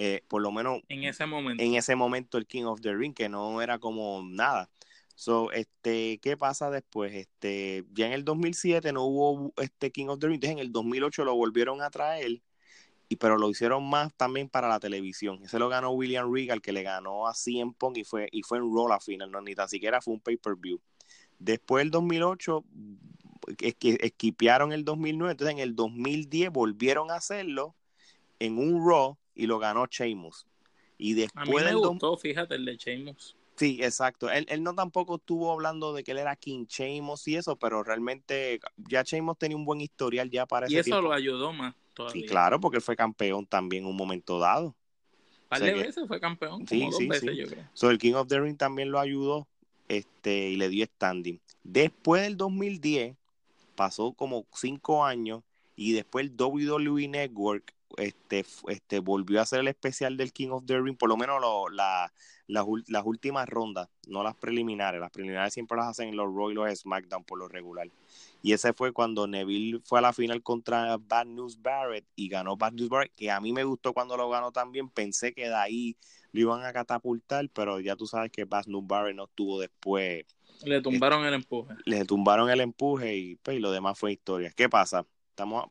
Eh, 0.00 0.22
por 0.28 0.40
lo 0.42 0.52
menos 0.52 0.80
en 0.88 1.02
ese 1.02 1.26
momento 1.26 1.60
en 1.60 1.74
ese 1.74 1.96
momento 1.96 2.38
el 2.38 2.46
King 2.46 2.64
of 2.64 2.80
the 2.80 2.94
Ring 2.94 3.14
que 3.14 3.28
no 3.28 3.60
era 3.60 3.80
como 3.80 4.22
nada 4.22 4.70
So, 5.18 5.50
este, 5.50 6.18
¿qué 6.18 6.36
pasa 6.36 6.70
después? 6.70 7.12
Este, 7.12 7.84
ya 7.92 8.06
en 8.06 8.12
el 8.12 8.24
2007 8.24 8.92
no 8.92 9.02
hubo 9.02 9.52
este 9.56 9.90
King 9.90 10.06
of 10.06 10.20
the 10.20 10.28
Ring, 10.28 10.36
entonces 10.36 10.52
en 10.52 10.58
el 10.60 10.70
2008 10.70 11.24
lo 11.24 11.34
volvieron 11.34 11.82
a 11.82 11.90
traer, 11.90 12.40
y, 13.08 13.16
pero 13.16 13.36
lo 13.36 13.50
hicieron 13.50 13.84
más 13.84 14.14
también 14.14 14.48
para 14.48 14.68
la 14.68 14.78
televisión. 14.78 15.40
Ese 15.42 15.58
lo 15.58 15.68
ganó 15.68 15.90
William 15.90 16.32
Regal, 16.32 16.62
que 16.62 16.70
le 16.70 16.84
ganó 16.84 17.26
a 17.26 17.34
CM 17.34 17.74
Punk 17.76 17.96
y 17.96 18.04
fue, 18.04 18.28
y 18.30 18.44
fue 18.44 18.58
en 18.58 18.72
Raw 18.72 18.86
la 18.86 19.00
final, 19.00 19.32
no 19.32 19.40
ni 19.40 19.56
tan 19.56 19.68
siquiera 19.68 20.00
fue 20.00 20.14
un 20.14 20.20
pay-per-view. 20.20 20.80
Después 21.40 21.82
del 21.82 21.90
2008, 21.90 22.64
es 23.58 23.74
que 23.74 23.98
esquipearon 24.00 24.72
el 24.72 24.84
2009, 24.84 25.32
entonces 25.32 25.56
en 25.56 25.60
el 25.60 25.74
2010 25.74 26.52
volvieron 26.52 27.10
a 27.10 27.16
hacerlo 27.16 27.74
en 28.38 28.56
un 28.56 28.88
Raw 28.88 29.18
y 29.34 29.48
lo 29.48 29.58
ganó 29.58 29.86
Sheamus. 29.86 30.46
Y 30.96 31.14
después 31.14 31.44
a 31.44 31.50
mí 31.50 31.56
me 31.56 31.74
gustó, 31.74 32.16
fíjate, 32.16 32.54
el 32.54 32.64
de 32.64 32.76
Sheamus. 32.76 33.37
Sí, 33.58 33.80
exacto. 33.82 34.30
Él, 34.30 34.46
él, 34.48 34.62
no 34.62 34.74
tampoco 34.74 35.16
estuvo 35.16 35.52
hablando 35.52 35.92
de 35.92 36.04
que 36.04 36.12
él 36.12 36.18
era 36.18 36.36
King 36.36 36.66
Sheamus 36.66 37.26
y 37.26 37.36
eso, 37.36 37.56
pero 37.56 37.82
realmente 37.82 38.60
ya 38.76 39.02
Sheamus 39.02 39.36
tenía 39.36 39.56
un 39.56 39.64
buen 39.64 39.80
historial 39.80 40.30
ya 40.30 40.46
para 40.46 40.70
y 40.70 40.76
ese 40.76 40.90
Y 40.90 40.92
eso 40.92 41.02
lo 41.02 41.12
ayudó 41.12 41.52
más 41.52 41.74
todavía. 41.92 42.22
Sí, 42.22 42.28
claro, 42.28 42.60
porque 42.60 42.76
él 42.76 42.82
fue 42.82 42.94
campeón 42.94 43.46
también 43.46 43.82
en 43.82 43.90
un 43.90 43.96
momento 43.96 44.38
dado. 44.38 44.66
Un 44.66 45.48
par 45.48 45.60
de 45.60 45.74
veces 45.74 46.06
fue 46.06 46.20
campeón, 46.20 46.66
sí, 46.68 46.88
sí, 46.96 47.08
veces, 47.08 47.36
yo 47.36 47.46
creo. 47.46 47.64
So, 47.72 47.90
el 47.90 47.98
King 47.98 48.14
of 48.14 48.28
the 48.28 48.38
Ring 48.38 48.56
también 48.56 48.90
lo 48.90 49.00
ayudó 49.00 49.48
este, 49.88 50.50
y 50.50 50.56
le 50.56 50.68
dio 50.68 50.84
standing. 50.84 51.40
Después 51.64 52.22
del 52.22 52.36
2010, 52.36 53.16
pasó 53.74 54.12
como 54.12 54.46
cinco 54.54 55.04
años, 55.04 55.42
y 55.74 55.92
después 55.92 56.26
el 56.26 56.36
WWE 56.36 57.08
Network 57.08 57.74
este, 57.96 58.44
este, 58.68 59.00
volvió 59.00 59.40
a 59.40 59.42
hacer 59.42 59.60
el 59.60 59.68
especial 59.68 60.16
del 60.16 60.32
King 60.32 60.50
of 60.50 60.64
the 60.66 60.80
Ring, 60.80 60.96
por 60.96 61.08
lo 61.08 61.16
menos 61.16 61.40
la, 61.72 62.12
las 62.46 63.04
últimas 63.04 63.48
rondas, 63.48 63.88
no 64.06 64.22
las 64.22 64.34
preliminares. 64.36 65.00
Las 65.00 65.10
preliminares 65.10 65.54
siempre 65.54 65.76
las 65.76 65.88
hacen 65.88 66.08
en 66.08 66.16
los 66.16 66.26
Raw 66.26 66.50
y 66.50 66.54
los 66.54 66.78
SmackDown 66.78 67.24
por 67.24 67.38
lo 67.38 67.48
regular. 67.48 67.88
Y 68.42 68.52
ese 68.52 68.72
fue 68.72 68.92
cuando 68.92 69.26
Neville 69.26 69.80
fue 69.84 69.98
a 69.98 70.02
la 70.02 70.12
final 70.12 70.42
contra 70.42 70.96
Bad 70.96 71.26
News 71.26 71.60
Barrett 71.60 72.06
y 72.14 72.28
ganó 72.28 72.56
Bad 72.56 72.72
News 72.72 72.88
Barrett, 72.88 73.12
que 73.14 73.30
a 73.30 73.40
mí 73.40 73.52
me 73.52 73.64
gustó 73.64 73.92
cuando 73.92 74.16
lo 74.16 74.28
ganó 74.30 74.52
también. 74.52 74.88
Pensé 74.88 75.32
que 75.32 75.48
de 75.48 75.54
ahí 75.54 75.96
lo 76.32 76.40
iban 76.40 76.64
a 76.64 76.72
catapultar, 76.72 77.48
pero 77.52 77.80
ya 77.80 77.96
tú 77.96 78.06
sabes 78.06 78.30
que 78.30 78.44
Bad 78.44 78.66
News 78.66 78.86
Barrett 78.86 79.16
no 79.16 79.24
estuvo 79.24 79.58
después. 79.58 80.24
Le 80.64 80.80
tumbaron 80.80 81.24
el 81.24 81.34
empuje. 81.34 81.74
Le 81.84 82.04
tumbaron 82.04 82.50
el 82.50 82.60
empuje 82.60 83.16
y, 83.16 83.36
pues, 83.36 83.56
y 83.56 83.60
lo 83.60 83.70
demás 83.70 83.98
fue 83.98 84.12
historia. 84.12 84.52
¿Qué 84.56 84.68
pasa? 84.68 85.06
Estamos 85.30 85.66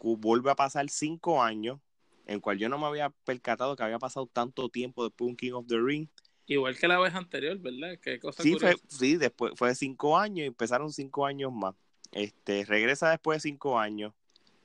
vuelve 0.00 0.50
a 0.50 0.54
pasar 0.54 0.88
cinco 0.90 1.42
años, 1.42 1.80
en 2.26 2.40
cual 2.40 2.58
yo 2.58 2.68
no 2.68 2.78
me 2.78 2.86
había 2.86 3.10
percatado 3.24 3.76
que 3.76 3.82
había 3.82 3.98
pasado 3.98 4.26
tanto 4.26 4.68
tiempo 4.68 5.04
después 5.04 5.26
de 5.26 5.30
un 5.30 5.36
King 5.36 5.52
of 5.52 5.66
the 5.66 5.78
Ring. 5.78 6.08
Igual 6.46 6.78
que 6.78 6.88
la 6.88 6.98
vez 6.98 7.14
anterior, 7.14 7.58
¿verdad? 7.58 7.98
Qué 8.00 8.18
cosa 8.18 8.42
sí, 8.42 8.54
fue, 8.58 8.76
sí, 8.86 9.16
después 9.16 9.52
fue 9.56 9.68
de 9.68 9.74
cinco 9.74 10.16
años 10.16 10.44
y 10.44 10.46
empezaron 10.46 10.92
cinco 10.92 11.26
años 11.26 11.52
más. 11.52 11.74
Este, 12.12 12.64
regresa 12.64 13.10
después 13.10 13.36
de 13.42 13.50
cinco 13.50 13.78
años. 13.78 14.14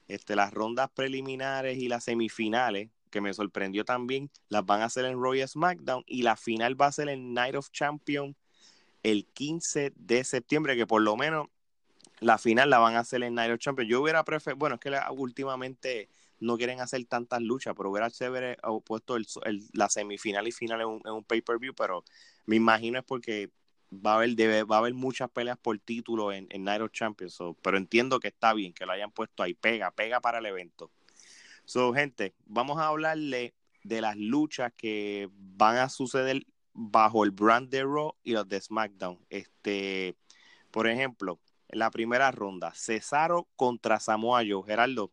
Este, 0.07 0.35
las 0.35 0.53
rondas 0.53 0.89
preliminares 0.93 1.77
y 1.77 1.87
las 1.87 2.05
semifinales, 2.05 2.89
que 3.09 3.21
me 3.21 3.33
sorprendió 3.33 3.83
también, 3.85 4.29
las 4.49 4.65
van 4.65 4.81
a 4.81 4.85
hacer 4.85 5.05
en 5.05 5.21
Royal 5.21 5.47
SmackDown 5.47 6.03
y 6.07 6.23
la 6.23 6.35
final 6.35 6.79
va 6.79 6.87
a 6.87 6.91
ser 6.91 7.09
en 7.09 7.33
Night 7.33 7.55
of 7.55 7.69
Champions 7.71 8.35
el 9.03 9.25
15 9.25 9.93
de 9.95 10.23
septiembre, 10.23 10.75
que 10.75 10.87
por 10.87 11.01
lo 11.01 11.17
menos 11.17 11.47
la 12.23 12.37
final 12.37 12.69
la 12.69 12.79
van 12.79 12.95
a 12.95 12.99
hacer 12.99 13.23
en 13.23 13.37
of 13.37 13.59
Champions. 13.59 13.89
Yo 13.89 14.01
hubiera 14.01 14.23
preferido, 14.23 14.57
bueno, 14.57 14.75
es 14.75 14.81
que 14.81 14.91
últimamente 15.11 16.09
no 16.39 16.57
quieren 16.57 16.81
hacer 16.81 17.03
tantas 17.05 17.41
luchas, 17.41 17.73
pero 17.75 17.89
hubiera 17.89 18.09
chévere 18.09 18.57
puesto 18.85 19.15
el, 19.15 19.25
la 19.73 19.89
semifinal 19.89 20.47
y 20.47 20.51
final 20.51 20.81
en 20.81 21.11
un, 21.11 21.23
pay-per-view, 21.23 21.73
pero 21.73 22.03
me 22.45 22.55
imagino 22.55 22.99
es 22.99 23.05
porque 23.05 23.49
va 23.91 24.13
a 24.13 24.15
haber, 24.15 24.35
debe, 24.35 24.63
va 24.63 24.77
a 24.77 24.79
haber 24.79 24.93
muchas 24.93 25.29
peleas 25.29 25.57
por 25.57 25.77
título 25.79 26.31
en, 26.31 26.47
en 26.49 26.67
of 26.67 26.91
Champions, 26.91 27.37
pero 27.61 27.77
entiendo 27.77 28.19
que 28.19 28.29
está 28.29 28.53
bien 28.53 28.73
que 28.73 28.85
lo 28.85 28.91
hayan 28.91 29.11
puesto 29.11 29.43
ahí, 29.43 29.53
pega, 29.53 29.91
pega 29.91 30.19
para 30.19 30.39
el 30.39 30.45
evento. 30.45 30.91
So, 31.65 31.93
gente, 31.93 32.33
vamos 32.45 32.77
a 32.79 32.87
hablarle 32.87 33.53
de 33.83 34.01
las 34.01 34.17
luchas 34.17 34.73
que 34.75 35.29
van 35.31 35.77
a 35.77 35.89
suceder 35.89 36.45
bajo 36.73 37.23
el 37.23 37.31
brand 37.31 37.69
de 37.69 37.83
Raw 37.83 38.15
y 38.23 38.33
los 38.33 38.47
de 38.47 38.59
SmackDown. 38.59 39.19
Este, 39.29 40.15
por 40.71 40.87
ejemplo, 40.87 41.39
en 41.73 41.79
la 41.79 41.89
primera 41.89 42.31
ronda, 42.31 42.71
Cesaro 42.75 43.47
contra 43.55 43.99
Samoa 43.99 44.43
Joe. 44.47 44.63
Gerardo, 44.63 45.11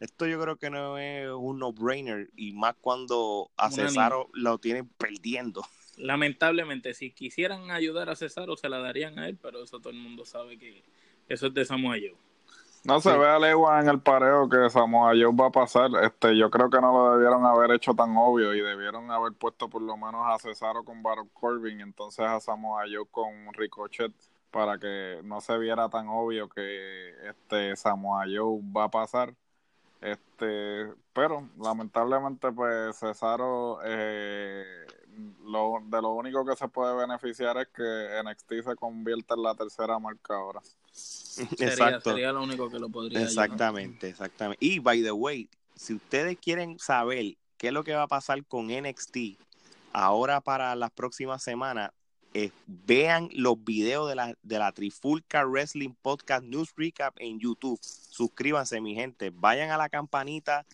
esto 0.00 0.26
yo 0.26 0.40
creo 0.40 0.56
que 0.56 0.68
no 0.68 0.98
es 0.98 1.30
un 1.30 1.60
no-brainer 1.60 2.28
y 2.36 2.52
más 2.52 2.74
cuando 2.80 3.50
a 3.56 3.70
Cesaro 3.70 4.28
lo 4.32 4.58
tienen 4.58 4.88
perdiendo. 4.98 5.64
Lamentablemente, 5.96 6.92
si 6.94 7.12
quisieran 7.12 7.70
ayudar 7.70 8.10
a 8.10 8.16
Cesaro, 8.16 8.56
se 8.56 8.68
la 8.68 8.80
darían 8.80 9.18
a 9.20 9.28
él, 9.28 9.38
pero 9.40 9.62
eso 9.62 9.78
todo 9.78 9.90
el 9.90 9.98
mundo 9.98 10.24
sabe 10.24 10.58
que 10.58 10.82
eso 11.28 11.46
es 11.46 11.54
de 11.54 11.64
Samoa 11.64 11.94
Joe. 11.94 12.16
No 12.84 13.00
se 13.00 13.16
ve 13.16 13.28
a 13.28 13.38
legua 13.38 13.80
en 13.80 13.88
el 13.88 14.00
pareo 14.00 14.48
que 14.48 14.68
Samoa 14.68 15.12
Joe 15.12 15.30
va 15.32 15.46
a 15.46 15.50
pasar. 15.50 15.88
Este, 16.02 16.36
yo 16.36 16.50
creo 16.50 16.68
que 16.68 16.80
no 16.80 16.92
lo 16.92 17.12
debieron 17.12 17.46
haber 17.46 17.70
hecho 17.70 17.94
tan 17.94 18.16
obvio 18.16 18.52
y 18.54 18.60
debieron 18.60 19.08
haber 19.12 19.34
puesto 19.34 19.68
por 19.68 19.82
lo 19.82 19.96
menos 19.96 20.22
a 20.26 20.36
Cesaro 20.40 20.82
con 20.82 21.00
Baron 21.00 21.28
Corbin, 21.32 21.80
entonces 21.80 22.26
a 22.26 22.40
Samoa 22.40 22.86
Joe 22.92 23.06
con 23.08 23.52
Ricochet 23.52 24.12
para 24.52 24.78
que 24.78 25.20
no 25.24 25.40
se 25.40 25.58
viera 25.58 25.88
tan 25.88 26.08
obvio 26.08 26.48
que 26.48 27.14
este 27.28 27.74
Samoa 27.74 28.24
Joe 28.26 28.60
va 28.76 28.84
a 28.84 28.90
pasar. 28.90 29.34
Este, 30.00 30.92
pero 31.12 31.48
lamentablemente 31.60 32.50
pues 32.50 32.98
Cesaro 32.98 33.78
eh, 33.84 34.64
lo, 35.44 35.80
de 35.84 36.02
lo 36.02 36.12
único 36.14 36.44
que 36.44 36.56
se 36.56 36.68
puede 36.68 36.94
beneficiar 36.94 37.56
es 37.58 37.68
que 37.68 38.22
NXT 38.24 38.68
se 38.68 38.76
convierta 38.76 39.34
en 39.34 39.42
la 39.42 39.54
tercera 39.54 39.98
marca 39.98 40.34
ahora. 40.34 40.60
Exacto. 41.58 42.10
Sería, 42.10 42.32
lo 42.32 42.42
único 42.42 42.68
que 42.68 42.78
lo 42.78 42.88
podría 42.88 43.22
Exactamente, 43.22 44.08
exactamente. 44.08 44.64
Y 44.64 44.80
by 44.80 45.02
the 45.02 45.12
way, 45.12 45.48
si 45.74 45.94
ustedes 45.94 46.36
quieren 46.38 46.78
saber 46.78 47.36
qué 47.56 47.68
es 47.68 47.72
lo 47.72 47.84
que 47.84 47.94
va 47.94 48.02
a 48.02 48.08
pasar 48.08 48.44
con 48.44 48.66
NXT 48.66 49.38
ahora 49.92 50.40
para 50.40 50.74
las 50.74 50.90
próximas 50.90 51.42
semanas, 51.42 51.92
eh, 52.34 52.50
vean 52.66 53.28
los 53.32 53.62
videos 53.62 54.08
de 54.08 54.14
la, 54.14 54.34
de 54.42 54.58
la 54.58 54.72
Trifulca 54.72 55.44
Wrestling 55.44 55.94
Podcast 56.00 56.44
News 56.44 56.72
Recap 56.76 57.14
en 57.18 57.38
YouTube. 57.38 57.78
Suscríbanse, 57.82 58.80
mi 58.80 58.94
gente. 58.94 59.30
Vayan 59.30 59.70
a 59.70 59.76
la 59.76 59.90
campanita, 59.90 60.64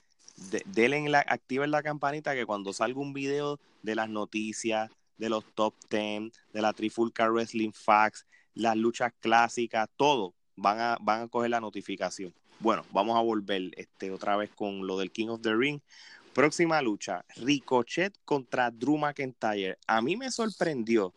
denle 0.66 1.08
la, 1.08 1.20
activen 1.20 1.72
la 1.72 1.82
campanita 1.82 2.34
que 2.34 2.46
cuando 2.46 2.72
salga 2.72 3.00
un 3.00 3.12
video 3.12 3.58
de 3.82 3.96
las 3.96 4.08
noticias, 4.08 4.90
de 5.16 5.28
los 5.28 5.44
top 5.54 5.74
10, 5.90 6.32
de 6.52 6.62
la 6.62 6.72
Trifulca 6.72 7.28
Wrestling 7.28 7.72
Facts, 7.72 8.24
las 8.54 8.76
luchas 8.76 9.12
clásicas, 9.20 9.88
todo, 9.96 10.34
van 10.54 10.78
a, 10.78 10.96
van 11.00 11.22
a 11.22 11.28
coger 11.28 11.50
la 11.50 11.60
notificación. 11.60 12.32
Bueno, 12.60 12.84
vamos 12.92 13.16
a 13.16 13.20
volver 13.20 13.72
este, 13.76 14.12
otra 14.12 14.36
vez 14.36 14.50
con 14.50 14.86
lo 14.86 14.96
del 14.96 15.10
King 15.10 15.28
of 15.28 15.42
the 15.42 15.54
Ring. 15.54 15.80
Próxima 16.34 16.80
lucha, 16.82 17.24
Ricochet 17.36 18.16
contra 18.24 18.70
Drew 18.70 18.96
McIntyre. 18.96 19.76
A 19.88 20.00
mí 20.00 20.16
me 20.16 20.30
sorprendió 20.30 21.12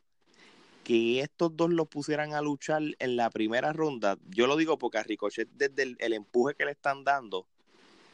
que 0.83 1.19
estos 1.21 1.55
dos 1.55 1.69
lo 1.69 1.85
pusieran 1.85 2.33
a 2.33 2.41
luchar 2.41 2.81
en 2.99 3.15
la 3.15 3.29
primera 3.29 3.73
ronda, 3.73 4.17
yo 4.29 4.47
lo 4.47 4.55
digo 4.55 4.77
porque 4.77 4.97
a 4.97 5.03
Ricochet, 5.03 5.47
desde 5.53 5.95
el, 5.99 6.13
empuje 6.13 6.55
que 6.55 6.65
le 6.65 6.71
están 6.71 7.03
dando, 7.03 7.45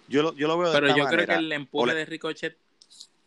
yo 0.07 0.23
lo, 0.23 0.33
yo 0.35 0.47
lo 0.47 0.57
veo 0.57 0.71
de 0.71 0.79
Pero 0.79 0.95
yo 0.95 1.05
creo 1.05 1.25
que 1.25 1.33
el 1.33 1.51
empuje 1.51 1.93
de 1.93 2.05
Ricochet 2.05 2.57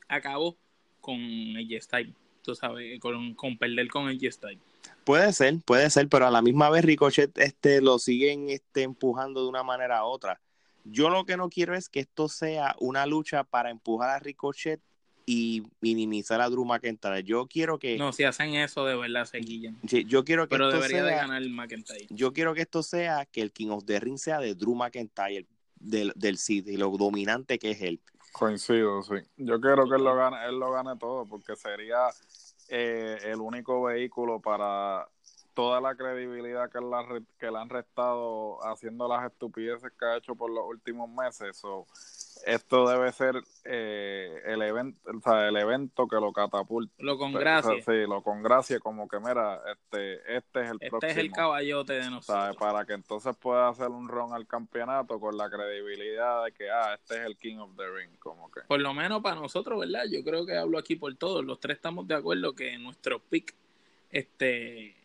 acabó 0.08 0.56
con 1.00 1.16
el 1.16 1.82
Style, 1.82 2.14
tú 2.42 2.54
sabes, 2.54 3.00
con, 3.00 3.34
con 3.34 3.56
perder 3.56 3.88
con 3.88 4.08
el 4.08 4.32
Style. 4.32 4.60
Puede 5.04 5.32
ser, 5.32 5.58
puede 5.64 5.88
ser, 5.90 6.08
pero 6.08 6.26
a 6.26 6.30
la 6.30 6.42
misma 6.42 6.70
vez 6.70 6.84
Ricochet 6.84 7.36
este, 7.38 7.80
lo 7.80 7.98
siguen 7.98 8.50
este, 8.50 8.82
empujando 8.82 9.42
de 9.42 9.48
una 9.48 9.62
manera 9.62 10.04
u 10.04 10.08
otra. 10.08 10.40
Yo 10.84 11.10
lo 11.10 11.24
que 11.24 11.36
no 11.36 11.48
quiero 11.48 11.74
es 11.74 11.88
que 11.88 12.00
esto 12.00 12.28
sea 12.28 12.74
una 12.78 13.06
lucha 13.06 13.44
para 13.44 13.70
empujar 13.70 14.10
a 14.10 14.18
Ricochet 14.18 14.80
y 15.32 15.62
minimizar 15.80 16.40
a 16.40 16.48
Drew 16.48 16.64
McIntyre. 16.64 17.22
Yo 17.22 17.46
quiero 17.46 17.78
que. 17.78 17.96
No, 17.96 18.12
si 18.12 18.24
hacen 18.24 18.56
eso, 18.56 18.84
de 18.84 18.96
verdad 18.96 19.26
se 19.26 19.38
guillan. 19.38 19.78
yo 19.82 20.24
quiero 20.24 20.48
que 20.48 20.56
Pero 20.56 20.72
debería 20.72 21.04
de 21.04 21.12
ganar 21.12 21.40
el 21.40 21.50
McIntyre. 21.50 22.08
Yo 22.10 22.32
quiero 22.32 22.52
que 22.52 22.62
esto 22.62 22.82
sea 22.82 23.26
que 23.26 23.40
el 23.40 23.52
King 23.52 23.68
of 23.68 23.84
the 23.84 24.00
Ring 24.00 24.18
sea 24.18 24.40
de 24.40 24.56
Drew 24.56 24.74
McIntyre, 24.74 25.46
del, 25.76 26.12
del 26.16 26.36
y 26.48 26.76
lo 26.76 26.90
dominante 26.96 27.60
que 27.60 27.70
es 27.70 27.82
él. 27.82 28.00
Coincido, 28.32 29.04
sí. 29.04 29.14
Yo 29.36 29.60
quiero 29.60 29.88
que 29.88 29.94
él 29.94 30.02
lo 30.02 30.16
gane, 30.16 30.36
él 30.48 30.58
lo 30.58 30.72
gane 30.72 30.96
todo, 30.98 31.26
porque 31.26 31.54
sería 31.54 32.08
eh, 32.68 33.16
el 33.22 33.40
único 33.40 33.84
vehículo 33.84 34.40
para 34.40 35.06
toda 35.54 35.80
la 35.80 35.94
credibilidad 35.94 36.68
que, 36.72 36.80
que 37.38 37.50
le 37.52 37.58
han 37.58 37.68
restado 37.68 38.58
haciendo 38.66 39.06
las 39.06 39.30
estupideces 39.30 39.92
que 39.96 40.04
ha 40.06 40.16
hecho 40.16 40.34
por 40.34 40.50
los 40.50 40.64
últimos 40.66 41.08
meses. 41.08 41.60
o 41.62 41.86
esto 42.46 42.88
debe 42.88 43.12
ser 43.12 43.42
eh, 43.64 44.42
el 44.46 44.62
evento 44.62 45.00
o 45.10 45.20
sea, 45.20 45.48
el 45.48 45.56
evento 45.56 46.06
que 46.06 46.16
lo 46.16 46.32
catapulta 46.32 46.92
lo 46.98 47.18
con 47.18 47.32
gracia. 47.32 47.80
sí 47.82 48.06
lo 48.08 48.22
con 48.22 48.42
gracia 48.42 48.78
como 48.80 49.08
que 49.08 49.18
mira 49.20 49.60
este 49.70 50.36
este 50.36 50.62
es 50.62 50.70
el 50.70 50.78
este 50.80 51.10
es 51.10 51.16
el 51.16 51.30
caballote 51.30 51.94
de 51.94 52.10
nosotros. 52.10 52.56
para 52.56 52.84
que 52.84 52.94
entonces 52.94 53.36
pueda 53.36 53.68
hacer 53.68 53.88
un 53.88 54.08
ron 54.08 54.32
al 54.32 54.46
campeonato 54.46 55.18
con 55.20 55.36
la 55.36 55.50
credibilidad 55.50 56.44
de 56.44 56.52
que 56.52 56.70
ah 56.70 56.94
este 56.94 57.16
es 57.16 57.26
el 57.26 57.36
king 57.36 57.58
of 57.58 57.76
the 57.76 57.88
ring 57.88 58.10
como 58.18 58.50
que. 58.50 58.60
Por 58.62 58.80
lo 58.80 58.94
menos 58.94 59.22
para 59.22 59.36
nosotros 59.36 59.78
verdad 59.78 60.04
yo 60.10 60.22
creo 60.24 60.46
que 60.46 60.56
hablo 60.56 60.78
aquí 60.78 60.96
por 60.96 61.14
todos. 61.16 61.44
Los 61.44 61.60
tres 61.60 61.76
estamos 61.76 62.06
de 62.06 62.14
acuerdo 62.14 62.54
que 62.54 62.78
nuestro 62.78 63.18
pick 63.18 63.54
este 64.10 64.99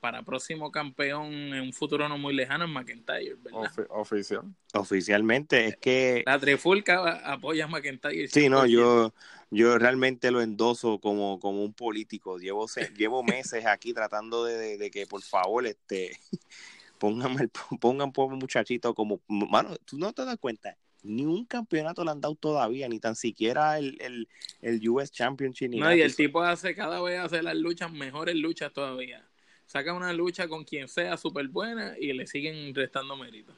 para 0.00 0.22
próximo 0.22 0.70
campeón 0.70 1.32
en 1.32 1.60
un 1.60 1.72
futuro 1.72 2.08
no 2.08 2.18
muy 2.18 2.34
lejano 2.34 2.64
en 2.64 2.70
McIntyre, 2.70 3.36
¿verdad? 3.36 3.70
oficial. 3.90 4.42
Oficialmente, 4.74 5.66
es 5.66 5.76
que... 5.76 6.22
La 6.26 6.38
Trifulca 6.38 7.12
apoya 7.30 7.64
a 7.64 7.68
McIntyre. 7.68 8.28
Sí, 8.28 8.48
no, 8.48 8.66
yo, 8.66 9.12
yo 9.50 9.78
realmente 9.78 10.30
lo 10.30 10.40
endoso 10.40 10.98
como, 11.00 11.38
como 11.40 11.64
un 11.64 11.72
político. 11.72 12.38
Llevo, 12.38 12.66
llevo 12.96 13.22
meses 13.22 13.66
aquí 13.66 13.92
tratando 13.92 14.44
de, 14.44 14.90
que, 14.90 15.06
por 15.06 15.22
favor, 15.22 15.66
este 15.66 16.18
pongan, 16.98 17.50
pongan 17.80 18.12
por 18.12 18.34
muchachito 18.36 18.94
como... 18.94 19.20
Mano, 19.28 19.76
tú 19.84 19.98
no 19.98 20.12
te 20.12 20.24
das 20.24 20.38
cuenta, 20.38 20.76
ni 21.02 21.24
un 21.24 21.44
campeonato 21.44 22.04
le 22.04 22.10
han 22.10 22.20
dado 22.20 22.34
todavía, 22.34 22.88
ni 22.88 23.00
tan 23.00 23.16
siquiera 23.16 23.78
el, 23.78 23.96
el, 24.00 24.28
el 24.60 24.88
US 24.88 25.10
Championship. 25.10 25.70
no, 25.70 25.94
y 25.94 26.02
el 26.02 26.14
tipo 26.14 26.42
hace 26.42 26.74
cada 26.74 27.00
vez 27.00 27.18
hace 27.18 27.42
las 27.42 27.56
luchas, 27.56 27.92
mejores 27.92 28.36
luchas 28.36 28.72
todavía 28.72 29.24
saca 29.68 29.92
una 29.92 30.12
lucha 30.12 30.48
con 30.48 30.64
quien 30.64 30.88
sea 30.88 31.16
súper 31.16 31.46
buena 31.48 31.94
y 31.98 32.12
le 32.14 32.26
siguen 32.26 32.74
restando 32.74 33.16
mérito. 33.16 33.52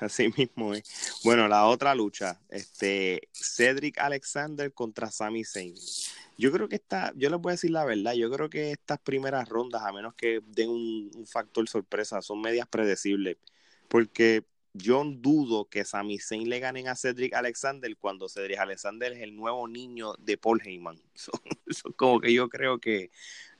Así 0.00 0.32
mismo 0.36 0.72
es. 0.72 1.20
Bueno, 1.24 1.48
la 1.48 1.66
otra 1.66 1.94
lucha, 1.94 2.40
este 2.48 3.28
Cedric 3.32 3.98
Alexander 3.98 4.72
contra 4.72 5.10
Sami 5.10 5.44
Zayn. 5.44 5.74
Yo 6.38 6.52
creo 6.52 6.68
que 6.68 6.76
esta, 6.76 7.12
yo 7.16 7.30
les 7.30 7.40
voy 7.40 7.50
a 7.50 7.54
decir 7.54 7.72
la 7.72 7.84
verdad, 7.84 8.14
yo 8.14 8.30
creo 8.30 8.48
que 8.48 8.70
estas 8.70 9.00
primeras 9.00 9.48
rondas, 9.48 9.82
a 9.82 9.92
menos 9.92 10.14
que 10.14 10.40
den 10.46 10.70
un, 10.70 11.26
factor 11.26 11.68
sorpresa, 11.68 12.22
son 12.22 12.40
medias 12.40 12.68
predecibles. 12.68 13.36
Porque 13.88 14.44
yo 14.78 15.04
dudo 15.04 15.66
que 15.66 15.84
Sami 15.84 16.18
Zayn 16.18 16.48
le 16.48 16.60
ganen 16.60 16.88
a 16.88 16.96
Cedric 16.96 17.34
Alexander 17.34 17.94
cuando 17.96 18.28
Cedric 18.28 18.58
Alexander 18.58 19.12
es 19.12 19.20
el 19.20 19.36
nuevo 19.36 19.68
niño 19.68 20.14
de 20.18 20.38
Paul 20.38 20.60
Heyman. 20.64 20.98
Eso, 21.66 21.82
como 21.96 22.20
que 22.20 22.32
yo 22.32 22.48
creo 22.48 22.78
que 22.78 23.10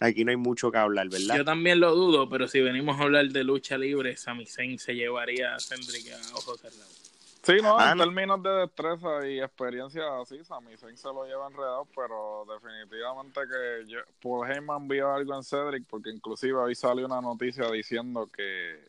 aquí 0.00 0.24
no 0.24 0.30
hay 0.30 0.36
mucho 0.36 0.70
que 0.70 0.78
hablar, 0.78 1.08
¿verdad? 1.08 1.36
Yo 1.36 1.44
también 1.44 1.80
lo 1.80 1.94
dudo, 1.94 2.28
pero 2.28 2.48
si 2.48 2.60
venimos 2.60 2.98
a 2.98 3.02
hablar 3.02 3.28
de 3.28 3.44
lucha 3.44 3.76
libre, 3.76 4.16
Sami 4.16 4.46
Zayn 4.46 4.78
se 4.78 4.94
llevaría 4.94 5.54
a 5.54 5.60
Cedric 5.60 6.12
a 6.12 6.36
ojos 6.36 6.60
cerrados. 6.60 6.98
Sí, 7.42 7.54
no, 7.62 7.80
en 7.80 7.96
términos 7.96 8.42
de 8.42 8.50
destreza 8.50 9.26
y 9.26 9.40
experiencia 9.40 10.02
así, 10.20 10.44
Sami 10.44 10.76
Zayn 10.76 10.96
se 10.96 11.08
lo 11.08 11.24
lleva 11.24 11.46
enredado, 11.46 11.86
pero 11.94 12.44
definitivamente 12.52 13.40
que 13.40 13.90
yo, 13.90 14.00
Paul 14.20 14.50
Heyman 14.50 14.86
vio 14.86 15.10
algo 15.12 15.34
en 15.34 15.42
Cedric, 15.42 15.86
porque 15.86 16.10
inclusive 16.10 16.54
hoy 16.54 16.74
salió 16.74 17.06
una 17.06 17.20
noticia 17.20 17.70
diciendo 17.70 18.28
que 18.34 18.84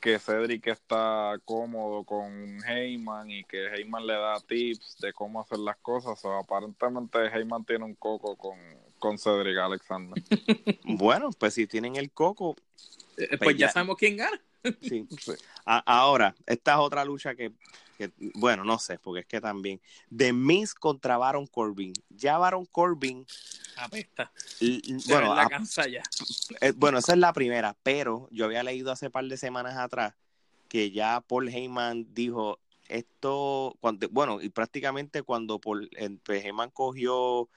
que 0.00 0.18
Cedric 0.18 0.66
está 0.68 1.34
cómodo 1.44 2.04
con 2.04 2.58
Heyman 2.64 3.30
y 3.30 3.44
que 3.44 3.66
Heyman 3.66 4.06
le 4.06 4.14
da 4.14 4.40
tips 4.40 4.98
de 5.00 5.12
cómo 5.12 5.40
hacer 5.40 5.58
las 5.58 5.76
cosas. 5.76 6.24
O 6.24 6.32
aparentemente 6.34 7.18
Heyman 7.26 7.64
tiene 7.64 7.84
un 7.84 7.94
coco 7.94 8.36
con, 8.36 8.58
con 8.98 9.18
Cedric 9.18 9.58
Alexander. 9.58 10.22
bueno, 10.84 11.30
pues 11.38 11.54
si 11.54 11.66
tienen 11.66 11.96
el 11.96 12.10
coco. 12.10 12.56
Eh, 13.16 13.28
pues, 13.28 13.40
pues, 13.40 13.56
ya, 13.56 13.68
sabemos 13.68 13.96
quién 13.96 14.16
gana. 14.16 14.40
sí. 14.80 15.06
ahora, 15.64 16.34
esta 16.46 16.72
es 16.72 16.78
otra 16.78 17.04
lucha 17.04 17.34
que, 17.34 17.52
que, 18.00 18.12
bueno, 18.34 18.64
no 18.64 18.78
sé, 18.78 18.98
porque 18.98 19.20
es 19.20 19.26
que 19.26 19.40
también. 19.40 19.80
The 20.16 20.32
Miz 20.32 20.74
contra 20.74 21.18
Baron 21.18 21.46
Corbin. 21.46 21.92
Ya 22.08 22.38
Baron 22.38 22.64
Corbin 22.64 23.26
apesta. 23.76 24.32
Bueno, 25.06 25.34
la 25.34 25.48
cansa 25.48 25.86
ya. 25.86 26.02
Eh, 26.60 26.72
bueno, 26.74 26.98
esa 26.98 27.12
es 27.12 27.18
la 27.18 27.32
primera, 27.32 27.76
pero 27.82 28.28
yo 28.30 28.46
había 28.46 28.62
leído 28.62 28.90
hace 28.90 29.10
par 29.10 29.24
de 29.24 29.36
semanas 29.36 29.76
atrás 29.76 30.14
que 30.68 30.90
ya 30.92 31.20
Paul 31.20 31.48
Heyman 31.48 32.14
dijo 32.14 32.58
esto, 32.88 33.76
cuando, 33.80 34.08
bueno, 34.10 34.40
y 34.40 34.48
prácticamente 34.48 35.22
cuando 35.22 35.58
Paul, 35.58 35.90
pues, 36.24 36.44
Heyman 36.44 36.70
cogió, 36.70 37.48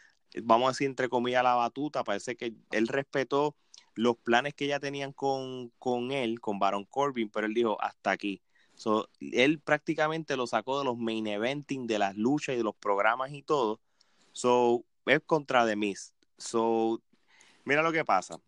vamos 0.44 0.68
a 0.68 0.72
decir 0.72 0.88
entre 0.88 1.10
comillas, 1.10 1.44
la 1.44 1.56
batuta, 1.56 2.04
parece 2.04 2.36
que 2.36 2.54
él 2.72 2.88
respetó 2.88 3.56
los 3.96 4.18
planes 4.18 4.56
que 4.56 4.68
ya 4.68 4.80
tenían 4.80 5.14
con, 5.14 5.70
con 5.80 6.12
él, 6.12 6.40
con 6.42 6.60
Baron 6.60 6.86
Corbin, 6.86 7.30
pero 7.30 7.46
él 7.48 7.54
dijo 7.54 7.80
hasta 7.82 8.12
aquí. 8.12 8.42
So, 8.76 9.08
él 9.20 9.60
prácticamente 9.60 10.36
lo 10.36 10.48
sacó 10.48 10.80
de 10.80 10.86
los 10.86 10.98
main 10.98 11.28
eventing, 11.28 11.88
de 11.88 12.00
las 12.00 12.16
luchas 12.16 12.56
y 12.56 12.58
de 12.58 12.64
los 12.64 12.76
programas 12.76 13.32
y 13.32 13.42
todo. 13.42 13.80
So, 14.32 14.84
es 15.06 15.22
contra 15.26 15.66
The 15.66 15.76
Miz. 15.76 16.14
So, 16.38 17.02
mira 17.66 17.82
lo 17.82 17.92
que 17.92 18.04
pasa. 18.04 18.40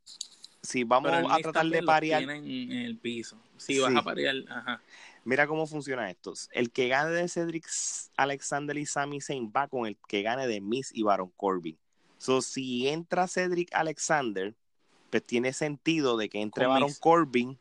Si 0.61 0.83
vamos 0.83 1.11
a 1.11 1.37
tratar 1.37 1.67
de 1.67 1.83
parear. 1.83 2.23
En 2.23 2.71
el 2.71 2.97
piso. 2.97 3.37
Si 3.57 3.79
vas 3.79 3.95
a 3.95 4.01
parear, 4.01 4.35
ajá. 4.49 4.81
Mira 5.23 5.47
cómo 5.47 5.65
funciona 5.65 6.09
esto. 6.09 6.33
El 6.51 6.71
que 6.71 6.87
gane 6.87 7.11
de 7.11 7.27
Cedric 7.27 7.67
Alexander 8.15 8.77
y 8.77 8.85
Sami 8.85 9.21
Zayn 9.21 9.51
va 9.55 9.67
con 9.67 9.87
el 9.87 9.97
que 10.07 10.21
gane 10.21 10.47
de 10.47 10.61
Miz 10.61 10.91
y 10.93 11.03
Baron 11.03 11.31
Corbin. 11.35 11.77
So, 12.17 12.41
si 12.41 12.87
entra 12.87 13.27
Cedric 13.27 13.73
Alexander, 13.73 14.55
pues 15.09 15.25
tiene 15.25 15.53
sentido 15.53 16.17
de 16.17 16.29
que 16.29 16.41
entre 16.41 16.65
Baron 16.65 16.93
Corbin 16.99 17.57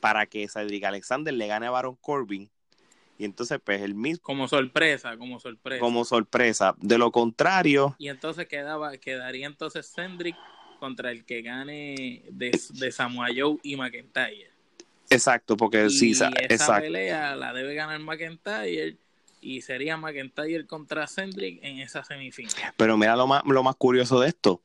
para 0.00 0.26
que 0.26 0.48
Cedric 0.48 0.84
Alexander 0.84 1.32
le 1.32 1.46
gane 1.46 1.66
a 1.66 1.70
Baron 1.70 1.96
Corbin 1.96 2.50
y 3.20 3.26
entonces, 3.26 3.60
pues 3.62 3.82
el 3.82 3.94
mismo. 3.94 4.22
Como 4.22 4.48
sorpresa, 4.48 5.14
como 5.18 5.38
sorpresa. 5.38 5.78
Como 5.78 6.06
sorpresa. 6.06 6.74
De 6.78 6.96
lo 6.96 7.12
contrario. 7.12 7.94
Y 7.98 8.08
entonces 8.08 8.48
quedaba, 8.48 8.96
quedaría 8.96 9.46
entonces 9.46 9.92
Cendric 9.94 10.34
contra 10.78 11.10
el 11.10 11.26
que 11.26 11.42
gane 11.42 12.22
de, 12.30 12.58
de 12.70 12.90
Samoa 12.90 13.28
Joe 13.36 13.58
y 13.62 13.76
McIntyre. 13.76 14.50
Exacto, 15.10 15.58
porque 15.58 15.84
y 15.84 15.90
sí, 15.90 16.12
esa 16.48 16.80
pelea 16.80 17.36
la 17.36 17.52
debe 17.52 17.74
ganar 17.74 18.00
McIntyre 18.00 18.96
y 19.42 19.60
sería 19.60 19.98
McIntyre 19.98 20.66
contra 20.66 21.06
Cendric 21.06 21.62
en 21.62 21.80
esa 21.80 22.02
semifinal. 22.02 22.54
Pero 22.78 22.96
mira 22.96 23.16
lo 23.16 23.26
más, 23.26 23.42
lo 23.44 23.62
más 23.62 23.76
curioso 23.76 24.18
de 24.18 24.28
esto. 24.28 24.62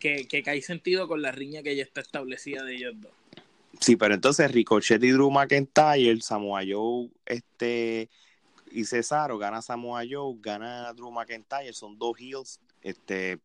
Que, 0.00 0.26
que 0.26 0.42
cae 0.42 0.62
sentido 0.62 1.08
con 1.08 1.20
la 1.20 1.30
riña 1.30 1.62
que 1.62 1.76
ya 1.76 1.82
está 1.82 2.00
establecida 2.00 2.64
de 2.64 2.74
ellos 2.74 2.94
dos. 2.96 3.12
Sí, 3.80 3.96
pero 3.96 4.14
entonces 4.14 4.50
Ricochet 4.50 5.02
y 5.02 5.10
Drew 5.10 5.30
McIntyre, 5.30 6.20
Samoa 6.20 6.62
Joe 6.68 7.10
este, 7.26 8.10
y 8.70 8.84
Cesaro, 8.84 9.38
gana 9.38 9.62
Samoa 9.62 10.02
Joe, 10.08 10.36
gana 10.40 10.92
Drew 10.92 11.10
McIntyre, 11.10 11.72
son 11.72 11.98
dos 11.98 12.18
heels. 12.18 12.60
Este, 12.82 13.38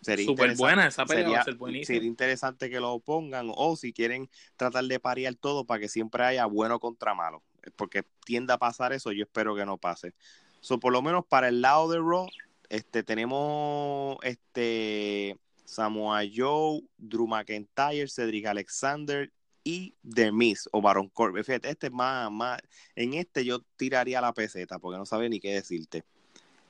sería 0.00 0.26
Super 0.26 0.56
buena 0.56 0.86
esa 0.86 1.06
pelea, 1.06 1.44
sería, 1.44 1.84
sería 1.84 2.08
interesante 2.08 2.68
que 2.68 2.80
lo 2.80 2.98
pongan, 3.00 3.50
o 3.54 3.76
si 3.76 3.92
quieren 3.92 4.28
tratar 4.56 4.84
de 4.84 5.00
parear 5.00 5.34
todo 5.34 5.64
para 5.64 5.80
que 5.80 5.88
siempre 5.88 6.24
haya 6.24 6.46
bueno 6.46 6.78
contra 6.78 7.14
malo, 7.14 7.42
porque 7.76 8.04
tiende 8.24 8.52
a 8.52 8.58
pasar 8.58 8.92
eso, 8.92 9.12
yo 9.12 9.24
espero 9.24 9.54
que 9.54 9.64
no 9.64 9.78
pase. 9.78 10.14
So, 10.60 10.78
por 10.78 10.92
lo 10.92 11.02
menos 11.02 11.24
para 11.26 11.48
el 11.48 11.60
lado 11.60 11.90
de 11.90 11.98
Raw, 11.98 12.28
este, 12.68 13.02
tenemos 13.02 14.16
este 14.22 15.38
Samoa 15.64 16.22
Joe, 16.32 16.82
Drew 16.98 17.26
McIntyre, 17.26 18.08
Cedric 18.08 18.46
Alexander 18.46 19.30
y 19.64 19.94
The 20.08 20.32
Miss 20.32 20.68
o 20.72 20.80
Baron 20.80 21.08
Corbin. 21.08 21.44
Fíjate, 21.44 21.70
este 21.70 21.88
es 21.88 21.92
más, 21.92 22.30
más, 22.30 22.60
en 22.96 23.14
este 23.14 23.44
yo 23.44 23.60
tiraría 23.76 24.20
la 24.20 24.32
peseta 24.32 24.78
porque 24.78 24.98
no 24.98 25.06
sabe 25.06 25.28
ni 25.28 25.40
qué 25.40 25.54
decirte. 25.54 26.04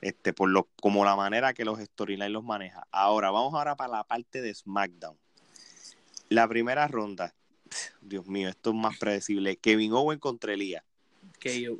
Este, 0.01 0.33
por 0.33 0.49
lo, 0.49 0.67
como 0.81 1.05
la 1.05 1.15
manera 1.15 1.53
que 1.53 1.63
los 1.63 1.79
storylines 1.79 2.31
los 2.31 2.43
maneja. 2.43 2.85
Ahora, 2.91 3.31
vamos 3.31 3.53
ahora 3.53 3.75
para 3.75 3.93
la 3.93 4.03
parte 4.03 4.41
de 4.41 4.53
SmackDown. 4.53 5.17
La 6.27 6.47
primera 6.47 6.87
ronda, 6.87 7.33
Dios 8.01 8.27
mío, 8.27 8.49
esto 8.49 8.71
es 8.71 8.75
más 8.75 8.97
predecible. 8.97 9.55
Kevin 9.55 9.93
Owen 9.93 10.19
contra 10.19 10.53
Elías. 10.53 10.83
Que 11.39 11.61
yo. 11.61 11.77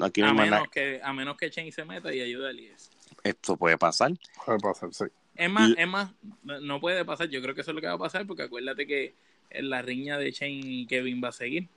aquí 0.00 0.22
a, 0.22 0.32
menos 0.32 0.68
que, 0.70 1.00
a 1.02 1.12
menos 1.12 1.36
que 1.36 1.50
Shane 1.50 1.72
se 1.72 1.84
meta 1.84 2.14
y 2.14 2.22
ayude 2.22 2.46
a 2.46 2.50
Elías. 2.50 2.90
Esto 3.22 3.56
puede 3.56 3.76
pasar. 3.76 4.12
Puede 4.44 4.58
pasar, 4.60 4.94
sí. 4.94 5.04
Es 5.34 5.50
más, 5.50 5.72
es 5.76 5.88
más, 5.88 6.10
no 6.42 6.80
puede 6.80 7.04
pasar. 7.04 7.28
Yo 7.28 7.42
creo 7.42 7.54
que 7.54 7.60
eso 7.60 7.72
es 7.72 7.74
lo 7.74 7.80
que 7.80 7.88
va 7.88 7.94
a 7.94 7.98
pasar 7.98 8.26
porque 8.26 8.44
acuérdate 8.44 8.86
que 8.86 9.14
la 9.50 9.82
riña 9.82 10.18
de 10.18 10.30
Shane 10.30 10.60
y 10.62 10.86
Kevin 10.86 11.22
va 11.22 11.28
a 11.28 11.32
seguir. 11.32 11.68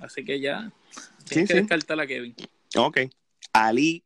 Así 0.00 0.24
que 0.24 0.40
ya 0.40 0.72
tienes 1.28 1.48
que 1.48 1.56
descartar 1.56 2.00
a 2.00 2.06
Kevin. 2.06 2.34
Ok. 2.76 3.00
Ali, 3.52 4.02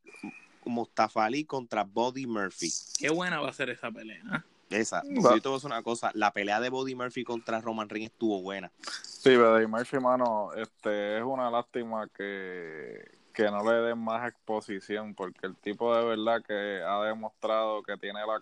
Mustafa 0.64 1.25
Ali 1.25 1.44
contra 1.44 1.85
Body 1.85 2.27
Murphy. 2.27 2.70
Qué 2.99 3.11
buena 3.11 3.40
va 3.40 3.51
a 3.51 3.53
ser 3.53 3.70
esa 3.70 3.90
pelea. 3.90 4.23
¿ah? 4.31 4.44
Esa. 4.70 5.03
Si 5.03 5.40
te 5.40 5.49
una 5.49 5.83
cosa, 5.83 6.11
la 6.14 6.33
pelea 6.33 6.61
de 6.61 6.70
Body 6.70 6.94
Murphy 6.94 7.25
contra 7.25 7.61
Roman 7.61 7.88
Reigns 7.88 8.11
estuvo 8.11 8.42
buena. 8.42 8.70
Sí, 9.03 9.37
Body 9.37 9.66
Murphy, 9.66 9.99
mano, 9.99 10.53
este, 10.55 11.18
es 11.18 11.23
una 11.23 11.51
lástima 11.51 12.09
que, 12.09 13.11
que 13.33 13.44
no 13.44 13.62
le 13.62 13.88
den 13.88 13.99
más 13.99 14.29
exposición, 14.29 15.14
porque 15.14 15.47
el 15.47 15.57
tipo 15.57 15.94
de 15.97 16.05
verdad 16.05 16.42
que 16.42 16.83
ha 16.83 17.05
demostrado 17.05 17.83
que 17.83 17.97
tiene 17.97 18.20
la 18.20 18.40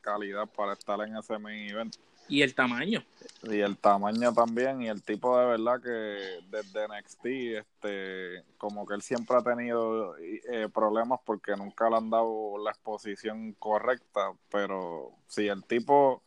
calidad 0.00 0.46
para 0.48 0.72
estar 0.72 1.00
en 1.00 1.16
ese 1.16 1.38
main 1.38 1.70
event. 1.70 1.94
Y 2.28 2.42
el 2.42 2.54
tamaño. 2.54 3.02
Y 3.42 3.60
el 3.60 3.78
tamaño 3.78 4.32
también, 4.32 4.82
y 4.82 4.88
el 4.88 5.02
tipo 5.02 5.38
de 5.38 5.46
verdad 5.46 5.80
que 5.80 6.40
desde 6.50 6.88
NXT, 6.88 7.26
este, 7.58 8.44
como 8.58 8.84
que 8.86 8.94
él 8.94 9.02
siempre 9.02 9.36
ha 9.36 9.42
tenido 9.42 10.16
eh, 10.18 10.68
problemas 10.72 11.20
porque 11.24 11.56
nunca 11.56 11.88
le 11.88 11.96
han 11.96 12.10
dado 12.10 12.58
la 12.58 12.70
exposición 12.70 13.52
correcta, 13.52 14.32
pero 14.50 15.12
si 15.28 15.46
el 15.46 15.64
tipo, 15.64 16.22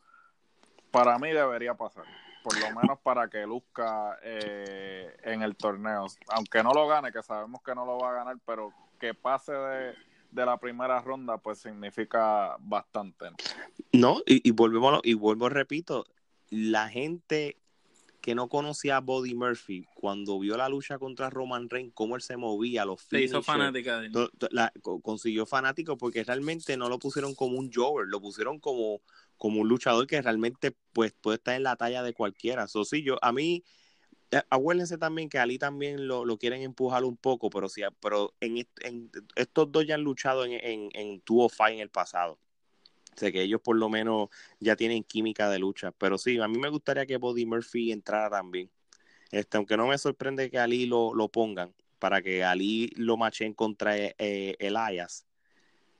para 0.89 1.19
mí 1.19 1.31
debería 1.31 1.73
pasar, 1.73 2.05
por 2.43 2.57
lo 2.59 2.67
menos 2.79 2.97
para 2.99 3.29
que 3.29 3.45
luzca 3.45 4.17
eh, 4.23 5.15
en 5.23 5.41
el 5.41 5.55
torneo, 5.57 6.07
aunque 6.29 6.63
no 6.63 6.71
lo 6.73 6.87
gane, 6.87 7.11
que 7.11 7.21
sabemos 7.21 7.61
que 7.61 7.75
no 7.75 7.85
lo 7.85 7.99
va 7.99 8.11
a 8.11 8.15
ganar, 8.15 8.37
pero 8.45 8.73
que 8.99 9.13
pase 9.13 9.51
de 9.51 9.95
de 10.31 10.45
la 10.45 10.57
primera 10.57 11.01
ronda, 11.01 11.37
pues 11.37 11.59
significa 11.59 12.55
bastante. 12.59 13.27
No, 13.91 14.21
y, 14.25 14.47
y 14.47 14.51
volvemos, 14.51 15.01
y 15.03 15.13
vuelvo, 15.13 15.49
repito, 15.49 16.05
la 16.49 16.89
gente 16.89 17.57
que 18.21 18.35
no 18.35 18.47
conocía 18.47 18.97
a 18.97 19.01
Body 19.01 19.33
Murphy, 19.33 19.87
cuando 19.95 20.39
vio 20.39 20.55
la 20.55 20.69
lucha 20.69 20.99
contra 20.99 21.29
Roman 21.29 21.69
Reigns, 21.69 21.91
cómo 21.93 22.15
él 22.15 22.21
se 22.21 22.37
movía, 22.37 22.85
los 22.85 23.01
Se 23.01 23.21
hizo 23.21 23.41
fanática 23.41 24.01
consiguió 25.01 25.45
fanático 25.45 25.97
porque 25.97 26.23
realmente 26.23 26.77
no 26.77 26.87
lo 26.87 26.99
pusieron 26.99 27.33
como 27.33 27.57
un 27.57 27.71
Jover, 27.73 28.07
lo 28.07 28.21
pusieron 28.21 28.59
como, 28.59 29.01
como 29.37 29.61
un 29.61 29.67
luchador 29.67 30.05
que 30.05 30.21
realmente 30.21 30.75
pues 30.93 31.13
puede 31.13 31.37
estar 31.37 31.55
en 31.55 31.63
la 31.63 31.75
talla 31.75 32.03
de 32.03 32.13
cualquiera. 32.13 32.67
So, 32.67 32.85
sí, 32.85 33.01
yo, 33.01 33.17
a 33.23 33.31
mí, 33.31 33.63
acuérdense 34.49 34.97
también 34.97 35.29
que 35.29 35.39
Ali 35.39 35.57
también 35.57 36.07
lo, 36.07 36.25
lo 36.25 36.37
quieren 36.37 36.61
empujar 36.61 37.03
un 37.03 37.17
poco, 37.17 37.49
pero 37.49 37.67
sí, 37.69 37.81
pero 38.01 38.33
en, 38.39 38.67
estos 39.35 39.71
dos 39.71 39.85
ya 39.85 39.95
han 39.95 40.03
luchado 40.03 40.45
en, 40.45 40.53
en, 40.53 40.89
en 40.93 41.21
Fight 41.49 41.75
en 41.75 41.81
el 41.81 41.89
pasado. 41.89 42.39
sé 43.15 43.31
que 43.31 43.41
ellos 43.41 43.61
por 43.61 43.75
lo 43.75 43.89
menos 43.89 44.29
ya 44.59 44.75
tienen 44.75 45.03
química 45.03 45.49
de 45.49 45.59
lucha. 45.59 45.91
Pero 45.91 46.17
sí, 46.17 46.39
a 46.39 46.47
mí 46.47 46.57
me 46.57 46.69
gustaría 46.69 47.05
que 47.05 47.17
Body 47.17 47.45
Murphy 47.45 47.91
entrara 47.91 48.29
también. 48.29 48.69
Este, 49.31 49.57
aunque 49.57 49.77
no 49.77 49.87
me 49.87 49.97
sorprende 49.97 50.49
que 50.49 50.59
Ali 50.59 50.85
lo, 50.85 51.13
lo 51.13 51.29
pongan 51.29 51.73
para 51.99 52.21
que 52.21 52.43
Ali 52.43 52.91
lo 52.95 53.15
machen 53.15 53.53
contra 53.53 53.95
eh, 53.95 54.55
Elias. 54.59 55.25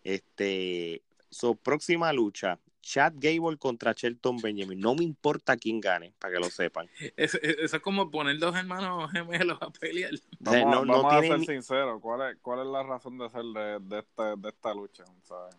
Este, 0.04 1.04
su 1.30 1.56
próxima 1.56 2.12
lucha, 2.12 2.60
Chad 2.82 3.14
Gable 3.18 3.58
contra 3.58 3.94
Shelton 3.94 4.38
Benjamin. 4.42 4.80
No 4.80 4.96
me 4.96 5.04
importa 5.04 5.56
quién 5.58 5.80
gane, 5.80 6.14
para 6.20 6.34
que 6.34 6.40
lo 6.40 6.50
sepan. 6.50 6.90
Eso, 7.16 7.38
eso 7.42 7.76
es 7.78 7.82
como 7.82 8.10
poner 8.12 8.38
dos 8.40 8.56
hermanos 8.56 9.12
gemelos 9.12 9.58
a 9.62 9.70
pelear. 9.70 10.12
Vamos, 10.40 10.66
no- 10.68 10.86
no 10.86 11.04
vamos 11.04 11.14
a 11.14 11.22
ser 11.22 11.40
ni- 11.40 11.46
sinceros, 11.46 12.02
¿cuál 12.02 12.32
es, 12.32 12.38
¿cuál 12.42 12.60
es 12.62 12.66
la 12.68 12.84
razón 12.84 13.18
de 13.18 13.30
ser 13.30 13.44
de, 13.44 13.80
de, 13.82 14.00
esta, 14.00 14.36
de 14.36 14.50
esta 14.50 14.74
lucha? 14.74 15.04
¿sabes? 15.24 15.56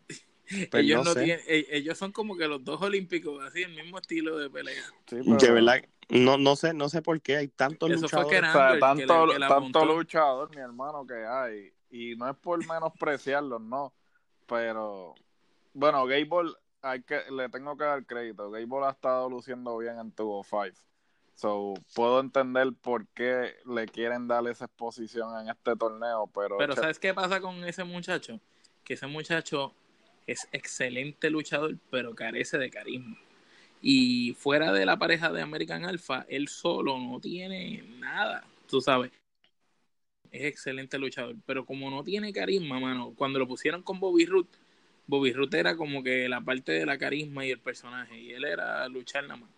Pues 0.71 0.83
ellos, 0.85 0.99
no 0.99 1.05
no 1.05 1.13
sé. 1.15 1.25
tienen, 1.25 1.45
e- 1.47 1.67
ellos 1.71 1.97
son 1.97 2.13
como 2.13 2.37
que 2.37 2.47
los 2.49 2.63
dos 2.63 2.83
olímpicos, 2.83 3.43
así, 3.45 3.63
el 3.63 3.75
mismo 3.75 3.99
estilo 3.99 4.37
de 4.37 4.51
pelea. 4.51 4.83
Sí, 5.07 5.17
De 5.23 5.51
verdad, 5.51 5.83
no, 6.11 6.37
no 6.37 6.57
sé, 6.57 6.75
no 6.75 6.89
sé 6.91 7.01
por 7.01 7.21
qué 7.23 7.37
hay 7.37 7.49
tantos 7.49 7.91
Eso 7.91 8.03
luchadores. 8.03 8.41
que 8.41 8.47
O 8.49 8.53
sea, 8.53 8.73
que 8.75 8.81
tanto, 8.81 9.27
le- 9.27 9.33
que 9.35 9.39
la 9.39 9.49
tanto 9.49 9.85
luchador, 9.87 10.51
mi 10.51 10.61
hermano, 10.61 11.07
que 11.07 11.25
hay. 11.25 11.73
Y 11.91 12.17
no 12.17 12.29
es 12.29 12.37
por 12.37 12.59
menospreciarlos, 12.67 13.61
no. 13.63 13.95
Pero, 14.47 15.15
bueno, 15.73 16.05
Gable, 16.07 16.53
hay 16.83 17.03
que, 17.03 17.21
le 17.31 17.49
tengo 17.49 17.77
que 17.77 17.85
dar 17.85 18.05
crédito. 18.05 18.51
Gable 18.51 18.87
ha 18.87 18.90
estado 18.90 19.31
luciendo 19.31 19.79
bien 19.79 19.99
en 19.99 20.12
205. 20.14 20.81
So, 21.35 21.75
puedo 21.95 22.21
entender 22.21 22.73
por 22.81 23.07
qué 23.09 23.55
le 23.64 23.87
quieren 23.87 24.29
dar 24.29 24.47
esa 24.49 24.66
exposición 24.66 25.40
en 25.40 25.49
este 25.49 25.75
torneo, 25.77 26.31
pero, 26.33 26.59
Pero 26.59 26.77
¿sabes 26.77 26.99
qué 26.99 27.14
pasa 27.14 27.40
con 27.40 27.64
ese 27.64 27.85
muchacho? 27.85 28.38
Que 28.85 28.95
ese 28.95 29.07
muchacho 29.07 29.73
es 30.27 30.47
excelente 30.53 31.31
luchador, 31.31 31.77
pero 31.90 32.14
carece 32.14 32.59
de 32.59 32.71
carisma. 32.71 33.16
Y 33.81 34.35
fuera 34.35 34.73
de 34.73 34.87
la 34.87 34.99
pareja 34.99 35.33
de 35.33 35.42
American 35.42 35.85
Alpha, 35.85 36.27
él 36.29 36.49
solo 36.49 36.99
no 36.99 37.18
tiene 37.18 37.83
nada, 37.99 38.45
tú 38.68 38.81
sabes. 38.81 39.11
Es 40.31 40.45
excelente 40.45 40.99
luchador, 40.99 41.37
pero 41.47 41.64
como 41.66 41.90
no 41.90 42.05
tiene 42.05 42.33
carisma, 42.33 42.79
mano, 42.79 43.14
cuando 43.16 43.38
lo 43.38 43.49
pusieron 43.49 43.83
con 43.83 43.99
Bobby 43.99 44.27
Root, 44.27 44.49
Bobby 45.12 45.33
Root 45.35 45.53
era 45.53 45.77
como 45.77 46.03
que 46.03 46.27
la 46.27 46.40
parte 46.40 46.72
de 46.72 46.87
la 46.87 46.96
carisma 46.96 47.44
y 47.44 47.51
el 47.51 47.61
personaje, 47.61 48.18
y 48.18 48.33
él 48.33 48.44
era 48.46 48.88
luchar 48.88 49.25
nada 49.25 49.37
más. 49.40 49.51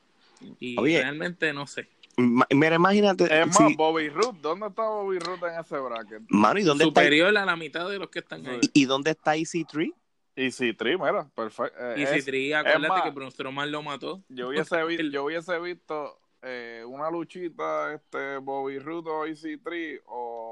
Y 0.58 0.76
Oye. 0.80 1.00
realmente 1.00 1.52
no 1.52 1.64
sé. 1.68 1.88
Mira, 2.16 2.74
imagínate. 2.76 3.24
es 3.24 3.46
más, 3.46 3.56
sí, 3.56 3.74
Bobby 3.76 4.08
Roode, 4.08 4.38
¿dónde 4.42 4.66
está 4.66 4.82
Bobby 4.82 5.18
Roode 5.20 5.54
en 5.54 5.60
ese 5.60 5.78
bracket? 5.78 6.22
mano, 6.28 6.58
¿y 6.58 6.64
dónde 6.64 6.84
está? 6.84 7.00
Superior 7.02 7.36
a 7.36 7.44
la 7.44 7.54
mitad 7.56 7.88
de 7.88 7.98
los 8.00 8.08
que 8.08 8.18
están 8.18 8.44
ahí. 8.46 8.60
¿Y 8.72 8.84
dónde 8.86 9.12
está 9.12 9.36
EC3? 9.36 9.92
Y 10.36 10.50
si 10.50 10.74
Tri, 10.74 10.96
mira, 10.98 11.28
perfecto. 11.36 11.78
Eh, 11.78 11.94
Y 11.98 12.02
es- 12.02 12.10
si 12.10 12.22
Tri, 12.24 12.52
acuérdate 12.52 12.88
más, 12.88 13.02
que 13.02 13.10
Braun 13.10 13.30
Strowman 13.30 13.70
lo 13.70 13.82
mató. 13.82 14.24
Yo 14.28 14.48
hubiese, 14.48 14.82
vi- 14.88 15.10
yo 15.12 15.24
hubiese 15.24 15.56
visto 15.60 16.18
eh, 16.42 16.82
una 16.86 17.08
luchita, 17.10 17.94
este 17.94 18.38
Bobby 18.38 18.80
Roode 18.80 19.08
o 19.10 19.26
EC3, 19.26 20.00
o 20.06 20.43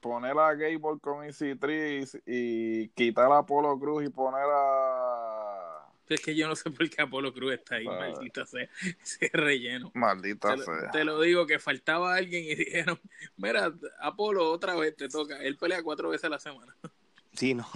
poner 0.00 0.38
a 0.38 0.54
Gable 0.54 0.98
con 1.00 1.26
EC3 1.26 2.22
y, 2.26 2.82
y 2.84 2.88
quitar 2.90 3.30
a 3.32 3.38
Apolo 3.38 3.78
Cruz 3.78 4.04
y 4.04 4.08
poner 4.10 4.44
a. 4.44 5.84
Es 6.08 6.22
que 6.22 6.34
yo 6.34 6.48
no 6.48 6.56
sé 6.56 6.70
por 6.70 6.88
qué 6.88 7.02
Apolo 7.02 7.34
Cruz 7.34 7.52
está 7.52 7.76
ahí, 7.76 7.86
Ah. 7.86 7.98
maldita 7.98 8.46
sea, 8.46 8.66
ese 9.02 9.30
relleno. 9.32 9.90
Maldita 9.94 10.56
Te, 10.56 10.62
sea. 10.62 10.90
te 10.90 11.04
lo 11.04 11.20
digo 11.20 11.46
que 11.46 11.58
faltaba 11.58 12.14
alguien 12.14 12.44
y 12.44 12.54
dijeron, 12.54 12.98
mira, 13.36 13.72
Apolo 14.00 14.50
otra 14.50 14.74
vez 14.74 14.96
te 14.96 15.08
toca. 15.08 15.36
Él 15.42 15.56
pelea 15.56 15.82
cuatro 15.82 16.08
veces 16.08 16.24
a 16.24 16.30
la 16.30 16.38
semana. 16.38 16.74
Sí, 17.34 17.54
no. 17.54 17.68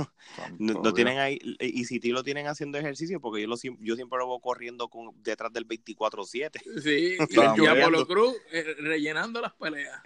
No, 0.59 0.93
tienen 0.93 1.19
ahí. 1.19 1.39
Y 1.61 1.85
si 1.85 2.01
lo 2.11 2.25
tienen 2.25 2.49
haciendo 2.49 2.79
ejercicio, 2.79 3.21
porque 3.21 3.43
yo, 3.43 3.47
lo, 3.47 3.55
yo 3.79 3.95
siempre 3.95 4.19
lo 4.19 4.27
veo 4.27 4.41
corriendo 4.41 4.89
con, 4.89 5.13
detrás 5.23 5.53
del 5.53 5.69
24-7. 5.69 6.81
Sí, 6.83 7.17
y 7.21 7.35
También. 7.37 7.69
Apolo 7.69 8.05
Cruz 8.09 8.35
eh, 8.51 8.75
rellenando 8.81 9.41
las 9.41 9.53
peleas. 9.53 10.03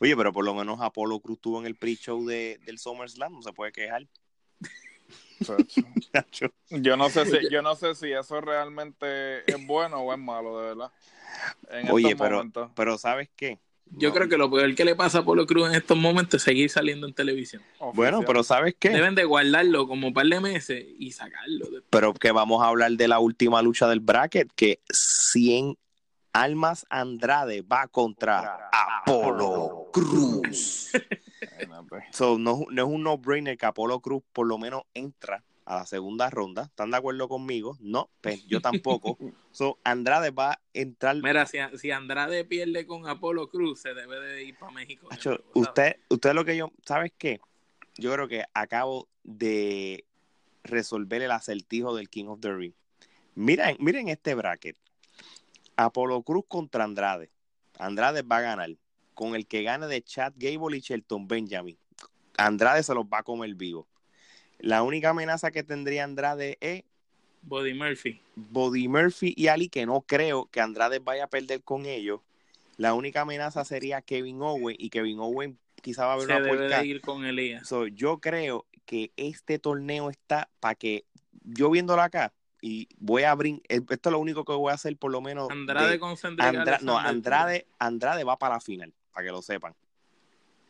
Oye, 0.00 0.16
pero 0.16 0.32
por 0.32 0.44
lo 0.44 0.54
menos 0.54 0.80
Apolo 0.80 1.20
Cruz 1.20 1.40
tuvo 1.40 1.60
en 1.60 1.66
el 1.66 1.76
pre-show 1.76 2.24
de, 2.26 2.58
del 2.64 2.78
SummerSlam, 2.78 3.32
no 3.32 3.42
se 3.42 3.52
puede 3.52 3.72
quejar. 3.72 4.06
Yo 6.70 6.96
no 6.96 7.10
sé 7.10 7.26
si, 7.26 7.50
yo 7.50 7.62
no 7.62 7.74
sé 7.74 7.94
si 7.94 8.12
eso 8.12 8.40
realmente 8.40 9.50
es 9.50 9.66
bueno 9.66 9.98
o 9.98 10.12
es 10.12 10.18
malo, 10.18 10.58
de 10.60 10.66
verdad. 10.68 10.92
En 11.70 11.90
Oye, 11.90 12.08
estos 12.10 12.20
pero, 12.20 12.36
momentos. 12.36 12.70
pero 12.74 12.98
¿sabes 12.98 13.28
qué? 13.36 13.58
Yo 13.86 14.08
No. 14.08 14.14
creo 14.14 14.28
que 14.28 14.36
lo 14.38 14.50
peor 14.50 14.74
que 14.74 14.84
le 14.84 14.94
pasa 14.94 15.18
a 15.18 15.20
Apolo 15.22 15.46
Cruz 15.46 15.68
en 15.68 15.74
estos 15.74 15.98
momentos 15.98 16.36
es 16.38 16.42
seguir 16.44 16.70
saliendo 16.70 17.06
en 17.06 17.12
televisión. 17.14 17.62
Bueno, 17.92 18.22
pero 18.26 18.42
¿sabes 18.42 18.74
qué? 18.78 18.90
Deben 18.90 19.14
de 19.14 19.24
guardarlo 19.24 19.86
como 19.88 20.06
un 20.08 20.14
par 20.14 20.26
de 20.26 20.40
meses 20.40 20.84
y 20.98 21.10
sacarlo. 21.12 21.66
de- 21.66 21.82
Pero 21.90 22.14
que 22.14 22.30
vamos 22.32 22.62
a 22.62 22.68
hablar 22.68 22.92
de 22.92 23.08
la 23.08 23.18
última 23.18 23.60
lucha 23.60 23.88
del 23.88 24.00
bracket, 24.00 24.50
que 24.54 24.80
100 24.90 25.76
Almas 26.32 26.86
Andrade 26.88 27.62
va 27.62 27.88
contra 27.88 28.70
Apolo 28.72 29.88
Cruz. 29.92 30.92
Imagínate. 31.60 32.06
So, 32.12 32.38
no, 32.38 32.64
no 32.70 32.82
es 32.82 32.88
un 32.88 33.02
no-brainer 33.02 33.58
que 33.58 33.66
Apolo 33.66 34.00
Cruz 34.00 34.22
por 34.32 34.46
lo 34.46 34.56
menos 34.58 34.82
entra 34.94 35.44
a 35.64 35.76
la 35.76 35.86
segunda 35.86 36.30
ronda. 36.30 36.64
¿Están 36.64 36.90
de 36.90 36.96
acuerdo 36.96 37.28
conmigo? 37.28 37.76
No, 37.80 38.10
pues 38.20 38.46
yo 38.46 38.60
tampoco. 38.60 39.18
So, 39.52 39.78
Andrade 39.84 40.30
va 40.30 40.52
a 40.52 40.60
entrar. 40.72 41.14
Mira, 41.16 41.44
si, 41.44 41.58
si 41.76 41.90
Andrade 41.90 42.46
pierde 42.46 42.86
con 42.86 43.06
Apolo 43.06 43.50
Cruz, 43.50 43.82
se 43.82 43.92
debe 43.92 44.18
de 44.18 44.44
ir 44.44 44.56
para 44.56 44.72
México. 44.72 45.08
Acho, 45.10 45.44
usted, 45.52 45.96
usted 46.08 46.32
lo 46.32 46.42
que 46.46 46.56
yo, 46.56 46.72
¿sabes 46.86 47.12
qué? 47.18 47.38
Yo 47.98 48.14
creo 48.14 48.28
que 48.28 48.44
acabo 48.54 49.08
de 49.24 50.06
resolver 50.64 51.20
el 51.20 51.32
acertijo 51.32 51.94
del 51.94 52.08
King 52.08 52.28
of 52.28 52.40
the 52.40 52.50
Ring. 52.50 52.72
Miren, 53.34 53.76
miren 53.78 54.08
este 54.08 54.34
bracket. 54.34 54.78
Apolo 55.76 56.22
Cruz 56.22 56.44
contra 56.48 56.84
Andrade. 56.84 57.30
Andrade 57.78 58.22
va 58.22 58.38
a 58.38 58.42
ganar. 58.42 58.70
Con 59.14 59.34
el 59.34 59.46
que 59.46 59.62
gane 59.62 59.86
de 59.86 60.02
Chad 60.02 60.32
Gable 60.36 60.76
y 60.76 60.80
Shelton 60.80 61.28
Benjamin. 61.28 61.76
Andrade 62.38 62.82
se 62.82 62.94
los 62.94 63.04
va 63.04 63.18
a 63.18 63.22
comer 63.22 63.54
vivo. 63.54 63.86
La 64.58 64.82
única 64.82 65.10
amenaza 65.10 65.50
que 65.50 65.62
tendría 65.62 66.04
Andrade 66.04 66.56
es 66.60 66.84
Body 67.42 67.74
Murphy. 67.74 68.20
Body 68.36 68.88
Murphy 68.88 69.34
y 69.36 69.48
Ali, 69.48 69.68
que 69.68 69.84
no 69.84 70.02
creo 70.02 70.46
que 70.46 70.60
Andrade 70.60 71.00
vaya 71.00 71.24
a 71.24 71.26
perder 71.26 71.62
con 71.62 71.86
ellos. 71.86 72.20
La 72.76 72.94
única 72.94 73.22
amenaza 73.22 73.64
sería 73.64 74.00
Kevin 74.00 74.40
Owen 74.40 74.76
y 74.78 74.88
Kevin 74.88 75.18
Owen 75.18 75.58
quizá 75.82 76.06
va 76.06 76.12
a 76.12 76.14
haber 76.14 76.26
Se 76.26 76.32
una 76.32 76.40
debe 76.40 76.68
de 76.68 76.86
ir 76.86 77.00
con 77.00 77.24
Elías. 77.24 77.68
So, 77.68 77.86
yo 77.86 78.18
creo 78.18 78.66
que 78.86 79.12
este 79.16 79.58
torneo 79.58 80.10
está 80.10 80.48
para 80.60 80.74
que 80.74 81.04
yo 81.44 81.70
viéndolo 81.70 82.02
acá 82.02 82.32
y 82.64 82.88
voy 82.98 83.24
a 83.24 83.32
abrir, 83.32 83.60
esto 83.68 84.08
es 84.08 84.12
lo 84.12 84.20
único 84.20 84.44
que 84.44 84.52
voy 84.52 84.70
a 84.70 84.74
hacer 84.74 84.96
por 84.96 85.10
lo 85.10 85.20
menos. 85.20 85.50
Andrade 85.50 85.90
de- 85.90 85.98
con 85.98 86.16
Andra- 86.38 86.78
no. 86.80 86.96
Andrade, 86.96 87.66
Andrade 87.80 88.22
va 88.24 88.38
para 88.38 88.54
la 88.54 88.60
final, 88.60 88.94
para 89.12 89.26
que 89.26 89.32
lo 89.32 89.42
sepan. 89.42 89.74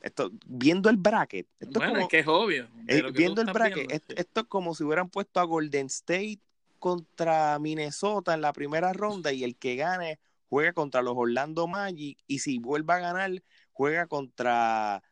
Esto, 0.00 0.32
viendo 0.46 0.88
el 0.88 0.96
bracket, 0.96 1.46
esto 1.60 1.78
Bueno, 1.78 1.84
es 1.84 1.90
como, 1.92 2.02
es 2.02 2.08
que 2.08 2.18
es 2.20 2.26
obvio. 2.26 2.64
eh, 2.88 3.02
que 3.04 3.10
viendo 3.12 3.42
el 3.42 3.52
bracket, 3.52 3.74
viendo, 3.76 3.94
esto, 3.94 4.06
sí. 4.08 4.20
esto 4.20 4.40
es 4.40 4.46
como 4.46 4.74
si 4.74 4.82
hubieran 4.84 5.10
puesto 5.10 5.38
a 5.38 5.44
Golden 5.44 5.86
State 5.86 6.40
contra 6.80 7.58
Minnesota 7.60 8.34
en 8.34 8.40
la 8.40 8.52
primera 8.52 8.92
ronda 8.94 9.30
y 9.32 9.44
el 9.44 9.54
que 9.56 9.76
gane 9.76 10.18
juega 10.48 10.72
contra 10.72 11.02
los 11.02 11.14
Orlando 11.16 11.68
Magic 11.68 12.18
y 12.26 12.38
si 12.40 12.58
vuelve 12.58 12.94
a 12.94 12.98
ganar 12.98 13.30
juega 13.72 14.06
contra 14.06 15.02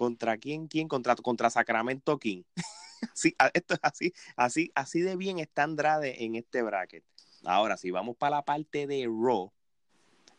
contra 0.00 0.38
quién 0.38 0.66
quién 0.66 0.88
contra 0.88 1.14
contra 1.14 1.50
Sacramento 1.50 2.18
King. 2.18 2.42
sí, 3.14 3.36
esto 3.52 3.74
es 3.74 3.80
así 3.82 4.14
así 4.34 4.72
así 4.74 5.02
de 5.02 5.14
bien 5.14 5.38
está 5.38 5.64
Andrade 5.64 6.24
en 6.24 6.36
este 6.36 6.62
bracket. 6.62 7.04
Ahora 7.44 7.76
si 7.76 7.90
vamos 7.90 8.16
para 8.16 8.36
la 8.36 8.44
parte 8.46 8.86
de 8.86 9.04
Raw, 9.04 9.52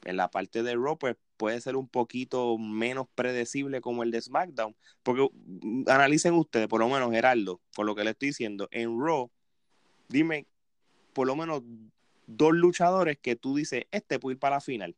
en 0.04 0.18
la 0.18 0.32
parte 0.32 0.64
de 0.64 0.74
Raw 0.74 0.98
pues 0.98 1.16
puede 1.38 1.62
ser 1.62 1.76
un 1.76 1.88
poquito 1.88 2.58
menos 2.58 3.06
predecible 3.14 3.82
como 3.82 4.02
el 4.02 4.10
de 4.10 4.24
SmackDown, 4.24 4.76
porque 5.04 5.30
mm, 5.32 5.84
analicen 5.88 6.34
ustedes, 6.34 6.68
por 6.68 6.80
lo 6.80 6.90
menos 6.90 7.12
Gerardo, 7.12 7.62
por 7.76 7.86
lo 7.86 7.94
que 7.94 8.04
le 8.04 8.12
estoy 8.12 8.30
diciendo, 8.30 8.68
en 8.72 9.00
Raw, 9.00 9.30
dime 10.08 10.48
por 11.14 11.28
lo 11.28 11.36
menos 11.36 11.62
dos 12.26 12.54
luchadores 12.54 13.20
que 13.20 13.36
tú 13.36 13.58
dices, 13.58 13.86
este 13.92 14.18
puede 14.18 14.34
ir 14.34 14.40
para 14.40 14.56
la 14.56 14.62
final. 14.62 14.96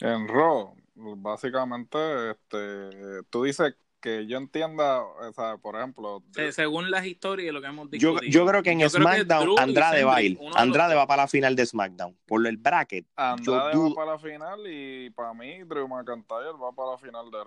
En 0.00 0.26
Raw, 0.26 0.74
básicamente, 0.96 1.98
este, 2.30 3.22
tú 3.30 3.44
dices 3.44 3.74
que 4.00 4.26
yo 4.26 4.38
entienda, 4.38 5.02
o 5.02 5.32
sea, 5.32 5.56
por 5.56 5.74
ejemplo, 5.76 6.22
Se- 6.32 6.52
según 6.52 6.90
las 6.90 7.06
historias 7.06 7.48
y 7.48 7.52
lo 7.52 7.60
que 7.60 7.66
hemos 7.66 7.88
Yo, 7.90 8.10
discutido. 8.12 8.30
yo 8.32 8.46
creo 8.46 8.62
que 8.62 8.70
en 8.70 8.80
Yo 8.80 8.88
creo 8.90 9.06
que 9.06 9.16
SmackDown 9.24 9.58
Andrade 9.58 10.04
va 10.04 10.16
a 10.16 10.22
ir. 10.22 10.38
Los 10.40 10.56
Andrade 10.56 10.94
va 10.94 11.06
para 11.06 11.22
la 11.22 11.28
final 11.28 11.56
de 11.56 11.66
SmackDown. 11.66 12.16
Por 12.26 12.46
el 12.46 12.56
bracket, 12.56 13.06
Andrade 13.16 13.74
yo 13.74 13.88
va 13.88 13.94
para 13.94 14.12
la 14.12 14.18
final 14.18 14.60
y 14.66 15.10
para 15.10 15.34
mí 15.34 15.62
Drew 15.64 15.88
McIntyre 15.88 16.52
va 16.52 16.72
para 16.72 16.92
la 16.92 16.98
final 16.98 17.30
de 17.30 17.38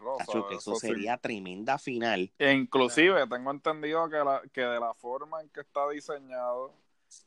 que 0.50 0.56
eso 0.56 0.76
sí. 0.76 0.88
sería 0.88 1.18
tremenda 1.18 1.78
final. 1.78 2.32
E 2.38 2.52
inclusive 2.52 3.26
tengo 3.28 3.52
entendido 3.52 4.10
que, 4.10 4.18
la, 4.18 4.42
que 4.52 4.62
de 4.62 4.80
la 4.80 4.94
forma 4.96 5.42
en 5.42 5.50
que 5.50 5.62
está 5.62 5.88
diseñado 5.90 6.74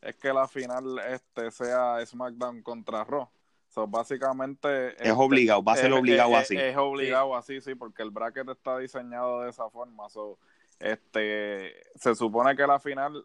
es 0.01 0.15
que 0.17 0.33
la 0.33 0.47
final 0.47 0.99
este 1.09 1.51
sea 1.51 2.05
SmackDown 2.05 2.63
contra 2.63 3.05
Raw. 3.05 3.29
So, 3.73 3.87
básicamente 3.87 4.89
Es 4.89 5.09
este, 5.09 5.13
obligado, 5.13 5.63
va 5.65 5.73
a 5.73 5.77
ser 5.77 5.93
obligado 5.95 6.33
es- 6.33 6.39
así. 6.41 6.57
Es, 6.59 6.77
obligado 6.77 7.35
así, 7.35 7.59
sí, 7.63 7.75
porque 7.75 8.03
el 8.03 8.11
bracket 8.11 8.47
está 8.51 8.77
diseñado 8.77 9.41
de 9.41 9.49
esa 9.49 9.71
forma. 9.71 10.11
So, 10.11 10.39
este, 10.79 11.73
se 11.95 12.15
supone 12.15 12.55
que 12.55 12.67
la 12.67 12.79
final, 12.79 13.25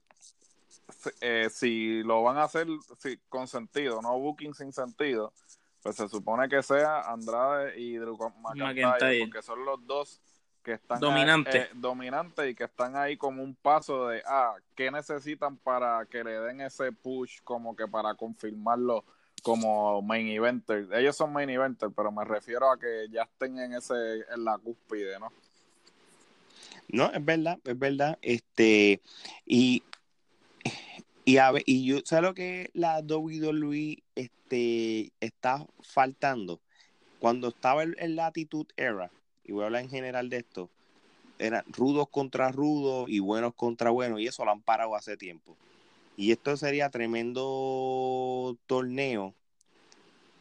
se- 0.90 1.14
eh, 1.20 1.50
si 1.50 2.02
lo 2.04 2.24
van 2.24 2.38
a 2.38 2.44
hacer 2.44 2.66
si, 2.98 3.18
con 3.28 3.50
sentido, 3.50 4.02
no 4.02 4.18
booking 4.20 4.54
sin 4.54 4.72
sentido, 4.72 5.34
pues 5.84 5.98
se 5.98 6.08
supone 6.08 6.48
que 6.48 6.64
sea 6.64 7.02
Andrade 7.02 7.78
y 7.78 7.98
Drew 7.98 8.18
McIntyre, 8.40 8.86
McIntyre. 8.86 9.20
porque 9.20 9.42
son 9.42 9.66
los 9.66 9.86
dos 9.86 10.22
que 10.64 10.74
están 10.74 11.02
dominante. 11.02 11.58
eh, 11.58 11.70
dominantes 11.74 12.50
y 12.50 12.56
que 12.56 12.64
están 12.64 12.96
ahí 12.96 13.18
como 13.18 13.44
un 13.44 13.54
paso 13.54 14.08
de, 14.08 14.24
ah, 14.26 14.56
¿qué 14.76 14.92
necesitan 14.92 15.58
para 15.58 16.06
que 16.06 16.24
le 16.24 16.40
den 16.40 16.62
ese 16.62 16.94
push 16.94 17.42
como 17.44 17.76
que 17.76 17.86
para 17.88 18.16
confirmarlo 18.16 19.04
como 19.44 20.02
main 20.02 20.28
eventer? 20.28 20.88
Ellos 20.94 21.16
son 21.16 21.34
main 21.34 21.50
eventer, 21.50 21.90
pero 21.96 22.12
me 22.12 22.26
refiero 22.26 22.72
a 22.72 22.80
que 22.80 23.08
ya 23.10 23.24
estén 23.24 23.58
en 23.60 23.74
ese 23.74 24.26
en 24.34 24.44
la 24.44 24.58
cúspide, 24.58 25.20
¿no? 25.20 25.32
No, 26.90 27.12
es 27.12 27.24
verdad, 27.24 27.60
es 27.66 27.78
verdad. 27.78 28.18
Este, 28.22 29.02
y, 29.46 29.84
y 31.26 31.38
a 31.38 31.52
y 31.66 31.86
yo, 31.86 32.00
¿sabes 32.06 32.24
lo 32.24 32.34
que 32.34 32.70
la 32.74 33.00
WWE 33.02 34.04
este, 34.16 35.12
está 35.20 35.66
faltando? 35.82 36.62
Cuando 37.20 37.50
estaba 37.50 37.84
el, 37.84 37.96
el 38.00 38.16
Latitude 38.16 38.74
Era, 38.78 39.12
y 39.44 39.52
voy 39.52 39.64
a 39.64 39.66
hablar 39.66 39.82
en 39.82 39.90
general 39.90 40.30
de 40.30 40.38
esto, 40.38 40.70
eran 41.40 41.64
rudos 41.68 42.08
contra 42.10 42.52
rudos 42.52 43.10
y 43.10 43.20
buenos 43.20 43.54
contra 43.54 43.90
buenos, 43.90 44.20
y 44.20 44.28
eso 44.28 44.46
lo 44.46 44.52
han 44.52 44.62
parado 44.62 44.96
hace 44.96 45.18
tiempo. 45.18 45.58
Y 46.18 46.32
esto 46.32 46.58
sería 46.58 46.90
tremendo 46.90 48.58
torneo 48.66 49.34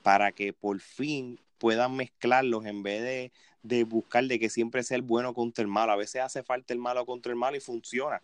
para 0.02 0.32
que 0.32 0.52
por 0.54 0.80
fin 0.80 1.38
puedan 1.58 1.94
mezclarlos 1.96 2.64
en 2.64 2.82
vez 2.82 3.02
de, 3.02 3.32
de 3.62 3.84
buscar 3.84 4.24
de 4.24 4.38
que 4.38 4.48
siempre 4.48 4.82
sea 4.82 4.96
el 4.96 5.02
bueno 5.02 5.34
contra 5.34 5.62
el 5.62 5.68
malo. 5.68 5.92
A 5.92 5.96
veces 5.96 6.22
hace 6.22 6.42
falta 6.42 6.72
el 6.72 6.80
malo 6.80 7.04
contra 7.04 7.30
el 7.30 7.36
malo 7.38 7.58
y 7.58 7.60
funciona. 7.60 8.22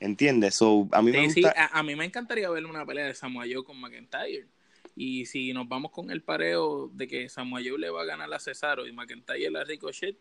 ¿Entiendes? 0.00 0.56
So, 0.56 0.86
a 0.92 1.00
mí 1.00 1.12
me 1.12 1.30
Sí, 1.30 1.40
gusta. 1.40 1.52
sí, 1.52 1.58
a, 1.58 1.78
a 1.78 1.82
mí 1.82 1.96
me 1.96 2.04
encantaría 2.04 2.50
ver 2.50 2.66
una 2.66 2.84
pelea 2.84 3.06
de 3.06 3.14
Samoa 3.14 3.46
Joe 3.50 3.64
con 3.64 3.80
McIntyre. 3.80 4.46
Y 4.96 5.24
si 5.26 5.52
nos 5.54 5.66
vamos 5.66 5.92
con 5.92 6.10
el 6.10 6.22
pareo 6.22 6.88
de 6.92 7.08
que 7.08 7.28
Samoa 7.30 7.60
Joe 7.64 7.78
le 7.78 7.88
va 7.90 8.02
a 8.02 8.04
ganar 8.04 8.32
a 8.32 8.38
Cesaro 8.38 8.86
y 8.86 8.92
McIntyre 8.92 9.58
a 9.58 9.64
Ricochet, 9.64 10.16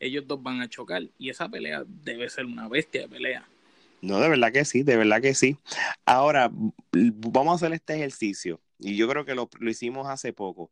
ellos 0.00 0.26
dos 0.26 0.42
van 0.42 0.60
a 0.60 0.68
chocar. 0.68 1.02
Y 1.18 1.30
esa 1.30 1.48
pelea 1.48 1.84
debe 1.86 2.28
ser 2.28 2.46
una 2.46 2.68
bestia 2.68 3.02
de 3.02 3.08
pelea. 3.08 3.48
No, 4.00 4.20
de 4.20 4.28
verdad 4.28 4.52
que 4.52 4.64
sí, 4.64 4.82
de 4.82 4.96
verdad 4.96 5.20
que 5.20 5.34
sí. 5.34 5.56
Ahora, 6.06 6.50
vamos 6.92 7.52
a 7.52 7.54
hacer 7.66 7.74
este 7.74 7.94
ejercicio. 7.94 8.60
Y 8.78 8.96
yo 8.96 9.08
creo 9.08 9.24
que 9.24 9.34
lo, 9.34 9.48
lo 9.58 9.70
hicimos 9.70 10.06
hace 10.08 10.32
poco. 10.32 10.70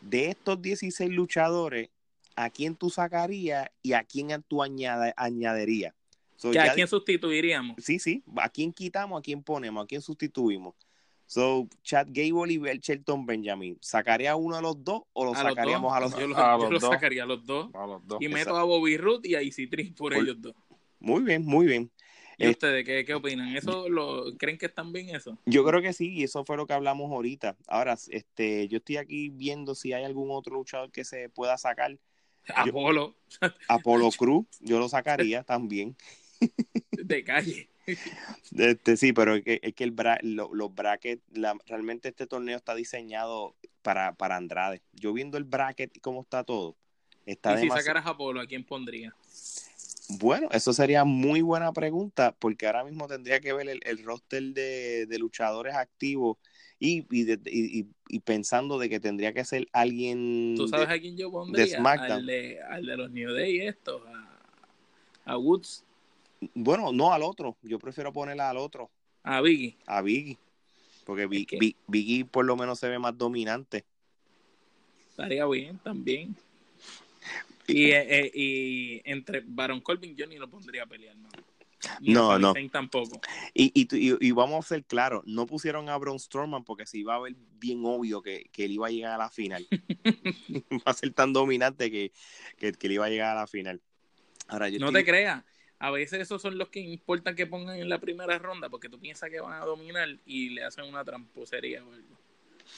De 0.00 0.30
estos 0.30 0.60
16 0.60 1.10
luchadores, 1.10 1.90
¿a 2.34 2.50
quién 2.50 2.74
tú 2.74 2.90
sacarías 2.90 3.68
y 3.82 3.92
a 3.92 4.02
quién 4.04 4.28
tú 4.48 4.62
añada- 4.62 5.14
añadirías? 5.16 5.94
So, 6.36 6.50
¿Que 6.50 6.56
ya 6.56 6.72
¿A 6.72 6.74
quién 6.74 6.86
sustituiríamos? 6.88 7.76
Sí, 7.82 7.98
sí. 7.98 8.22
¿A 8.36 8.48
quién 8.48 8.72
quitamos? 8.72 9.18
¿A 9.18 9.22
quién 9.22 9.42
ponemos? 9.42 9.84
¿A 9.84 9.86
quién 9.86 10.02
sustituimos? 10.02 10.74
So, 11.28 11.66
Chad 11.82 12.08
Gable 12.10 12.52
y 12.52 12.58
Shelton 12.78 13.24
Benjamin. 13.26 13.78
¿Sacaría 13.80 14.36
uno 14.36 14.56
de 14.56 14.62
los 14.62 14.84
dos 14.84 15.02
o 15.12 15.24
lo 15.24 15.34
A 15.34 15.42
los 15.42 15.50
sacaríamos 15.54 15.90
dos. 15.90 15.96
a 15.96 16.00
los 16.00 16.12
Yo, 16.18 16.26
lo, 16.26 16.36
a 16.36 16.52
yo 16.58 16.62
los 16.64 16.72
lo 16.72 16.78
dos. 16.80 16.90
sacaría 16.90 17.22
a 17.22 17.26
los 17.26 17.44
dos. 17.46 17.68
A 17.74 17.86
los 17.86 18.06
dos. 18.06 18.18
Y 18.20 18.26
meto 18.28 18.38
Exacto. 18.50 18.58
a 18.58 18.64
Bobby 18.64 18.96
Root 18.96 19.24
y 19.26 19.34
a 19.34 19.40
Easy 19.40 19.66
Tree 19.66 19.92
por 19.92 20.12
Por- 20.12 20.22
ellos 20.22 20.36
dos. 20.40 20.54
Muy 21.00 21.22
bien, 21.22 21.44
muy 21.44 21.66
bien. 21.66 21.90
¿Y 22.38 22.48
ustedes 22.48 22.84
qué, 22.84 23.04
qué 23.04 23.14
opinan? 23.14 23.56
¿Eso 23.56 23.88
lo 23.88 24.36
creen 24.36 24.58
que 24.58 24.66
están 24.66 24.92
bien 24.92 25.14
eso? 25.14 25.38
Yo 25.46 25.64
creo 25.64 25.80
que 25.80 25.92
sí, 25.92 26.12
y 26.12 26.22
eso 26.24 26.44
fue 26.44 26.56
lo 26.56 26.66
que 26.66 26.74
hablamos 26.74 27.10
ahorita. 27.10 27.56
Ahora, 27.66 27.96
este, 28.08 28.68
yo 28.68 28.78
estoy 28.78 28.98
aquí 28.98 29.30
viendo 29.30 29.74
si 29.74 29.92
hay 29.92 30.04
algún 30.04 30.30
otro 30.30 30.54
luchador 30.54 30.90
que 30.90 31.04
se 31.04 31.28
pueda 31.30 31.56
sacar. 31.56 31.92
Yo- 32.66 32.70
Apolo, 32.70 33.16
Apolo 33.68 34.10
Cruz, 34.10 34.46
yo 34.60 34.78
lo 34.78 34.88
sacaría 34.88 35.42
también. 35.42 35.96
de 36.92 37.24
calle. 37.24 37.68
Este, 38.56 38.96
sí, 38.96 39.12
pero 39.12 39.36
es 39.36 39.42
que, 39.44 39.60
es 39.62 39.74
que 39.74 39.84
el 39.84 39.94
bra- 39.94 40.20
lo- 40.22 40.54
los 40.54 40.74
brackets, 40.74 41.22
la- 41.32 41.56
realmente 41.66 42.08
este 42.08 42.26
torneo 42.26 42.56
está 42.56 42.74
diseñado 42.74 43.54
para, 43.82 44.14
para 44.14 44.36
Andrade. 44.36 44.82
Yo 44.92 45.12
viendo 45.12 45.38
el 45.38 45.44
bracket 45.44 45.96
y 45.96 46.00
cómo 46.00 46.20
está 46.22 46.44
todo, 46.44 46.76
está 47.24 47.52
y 47.52 47.56
si 47.56 47.60
demasiado... 47.62 47.84
sacaras 47.84 48.06
a 48.06 48.10
Apolo, 48.10 48.40
¿a 48.40 48.46
quién 48.46 48.64
pondría? 48.64 49.14
Bueno, 50.08 50.48
eso 50.52 50.72
sería 50.72 51.04
muy 51.04 51.40
buena 51.42 51.72
pregunta, 51.72 52.34
porque 52.38 52.66
ahora 52.66 52.84
mismo 52.84 53.08
tendría 53.08 53.40
que 53.40 53.52
ver 53.52 53.68
el, 53.68 53.80
el 53.84 54.04
roster 54.04 54.42
de, 54.42 55.06
de 55.06 55.18
luchadores 55.18 55.74
activos 55.74 56.38
y, 56.78 57.04
y, 57.10 57.24
de- 57.24 57.40
y- 57.46 58.20
pensando 58.20 58.78
de 58.78 58.88
que 58.88 59.00
tendría 59.00 59.32
que 59.32 59.44
ser 59.44 59.66
alguien... 59.72 60.54
¿Tú 60.56 60.64
de- 60.64 60.70
sabes 60.70 60.88
a 60.90 60.98
quién 61.00 61.16
yo 61.16 61.30
pondría? 61.30 61.82
Al 61.82 62.24
de, 62.26 62.60
al 62.62 62.86
de 62.86 62.96
los 62.96 63.10
New 63.10 63.32
Day 63.32 63.60
estos, 63.60 64.02
a, 64.06 64.38
a 65.24 65.36
Woods, 65.38 65.84
Bueno, 66.54 66.92
no 66.92 67.12
al 67.12 67.22
otro, 67.22 67.56
yo 67.62 67.78
prefiero 67.78 68.12
ponerla 68.12 68.50
al 68.50 68.58
otro, 68.58 68.90
a 69.24 69.40
Biggie. 69.40 69.76
a 69.86 70.02
Biggie, 70.02 70.38
porque 71.04 71.26
Big- 71.26 71.48
que- 71.48 71.58
Big- 71.58 71.76
Biggie 71.88 72.24
por 72.24 72.44
lo 72.44 72.56
menos 72.56 72.78
se 72.78 72.88
ve 72.88 72.98
más 72.98 73.16
dominante. 73.18 73.84
Estaría 75.10 75.46
bien 75.46 75.78
también. 75.78 76.36
Y, 77.68 77.90
eh, 77.90 78.06
eh, 78.08 78.30
y 78.34 79.02
entre 79.04 79.42
Baron 79.44 79.80
Corbin 79.80 80.14
yo 80.16 80.26
ni 80.26 80.36
lo 80.36 80.48
pondría 80.48 80.84
a 80.84 80.86
pelear, 80.86 81.16
¿no? 81.16 81.28
Ni 82.00 82.12
No, 82.14 82.38
no. 82.38 82.54
Tampoco. 82.72 83.20
Y, 83.54 83.70
y, 83.74 83.86
y- 84.26 84.30
vamos 84.32 84.64
a 84.64 84.68
ser 84.68 84.84
claros, 84.84 85.22
no 85.26 85.46
pusieron 85.46 85.88
a 85.88 85.96
Braun 85.98 86.18
Strowman 86.18 86.64
porque 86.64 86.86
se 86.86 86.98
iba 86.98 87.14
a 87.14 87.20
ver 87.20 87.34
bien 87.60 87.80
obvio 87.84 88.22
que, 88.22 88.48
que 88.52 88.64
él 88.64 88.72
iba 88.72 88.86
a 88.86 88.90
llegar 88.90 89.12
a 89.12 89.18
la 89.18 89.30
final. 89.30 89.66
Va 90.86 90.90
a 90.90 90.94
ser 90.94 91.12
tan 91.12 91.32
dominante 91.32 91.90
que, 91.90 92.12
que, 92.56 92.72
que 92.72 92.86
él 92.86 92.94
iba 92.94 93.06
a 93.06 93.10
llegar 93.10 93.36
a 93.36 93.40
la 93.40 93.46
final. 93.46 93.80
Ahora, 94.48 94.68
yo 94.68 94.78
No 94.78 94.86
estoy- 94.86 95.02
te 95.04 95.10
creas. 95.10 95.44
A 95.78 95.90
veces 95.90 96.20
esos 96.22 96.40
son 96.40 96.56
los 96.56 96.70
que 96.70 96.80
importan 96.80 97.36
que 97.36 97.46
pongan 97.46 97.78
en 97.78 97.90
la 97.90 97.98
primera 98.00 98.38
ronda 98.38 98.70
porque 98.70 98.88
tú 98.88 98.98
piensas 98.98 99.28
que 99.28 99.40
van 99.40 99.60
a 99.60 99.64
dominar 99.66 100.08
y 100.24 100.48
le 100.50 100.64
hacen 100.64 100.86
una 100.86 101.04
tramposería 101.04 101.84
o 101.84 101.92
algo. 101.92 102.16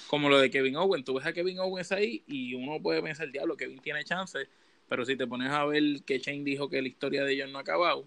Como 0.09 0.29
lo 0.29 0.39
de 0.41 0.51
Kevin 0.51 0.75
Owen. 0.77 1.05
Tú 1.05 1.15
ves 1.15 1.25
a 1.25 1.33
Kevin 1.33 1.61
Owens 1.61 1.93
ahí 1.93 2.25
y 2.27 2.55
uno 2.55 2.83
puede 2.83 3.01
pensar, 3.01 3.31
diablo, 3.31 3.57
Kevin 3.57 3.79
tiene 3.79 4.03
chance. 4.05 4.49
Pero 4.89 5.05
si 5.05 5.17
te 5.17 5.27
pones 5.27 5.51
a 5.51 5.65
ver 5.67 6.03
que 6.07 6.19
Shane 6.19 6.45
dijo 6.45 6.69
que 6.69 6.81
la 6.81 6.89
historia 6.89 7.25
de 7.25 7.33
ellos 7.35 7.51
no 7.51 7.59
ha 7.59 7.63
acabado 7.63 8.07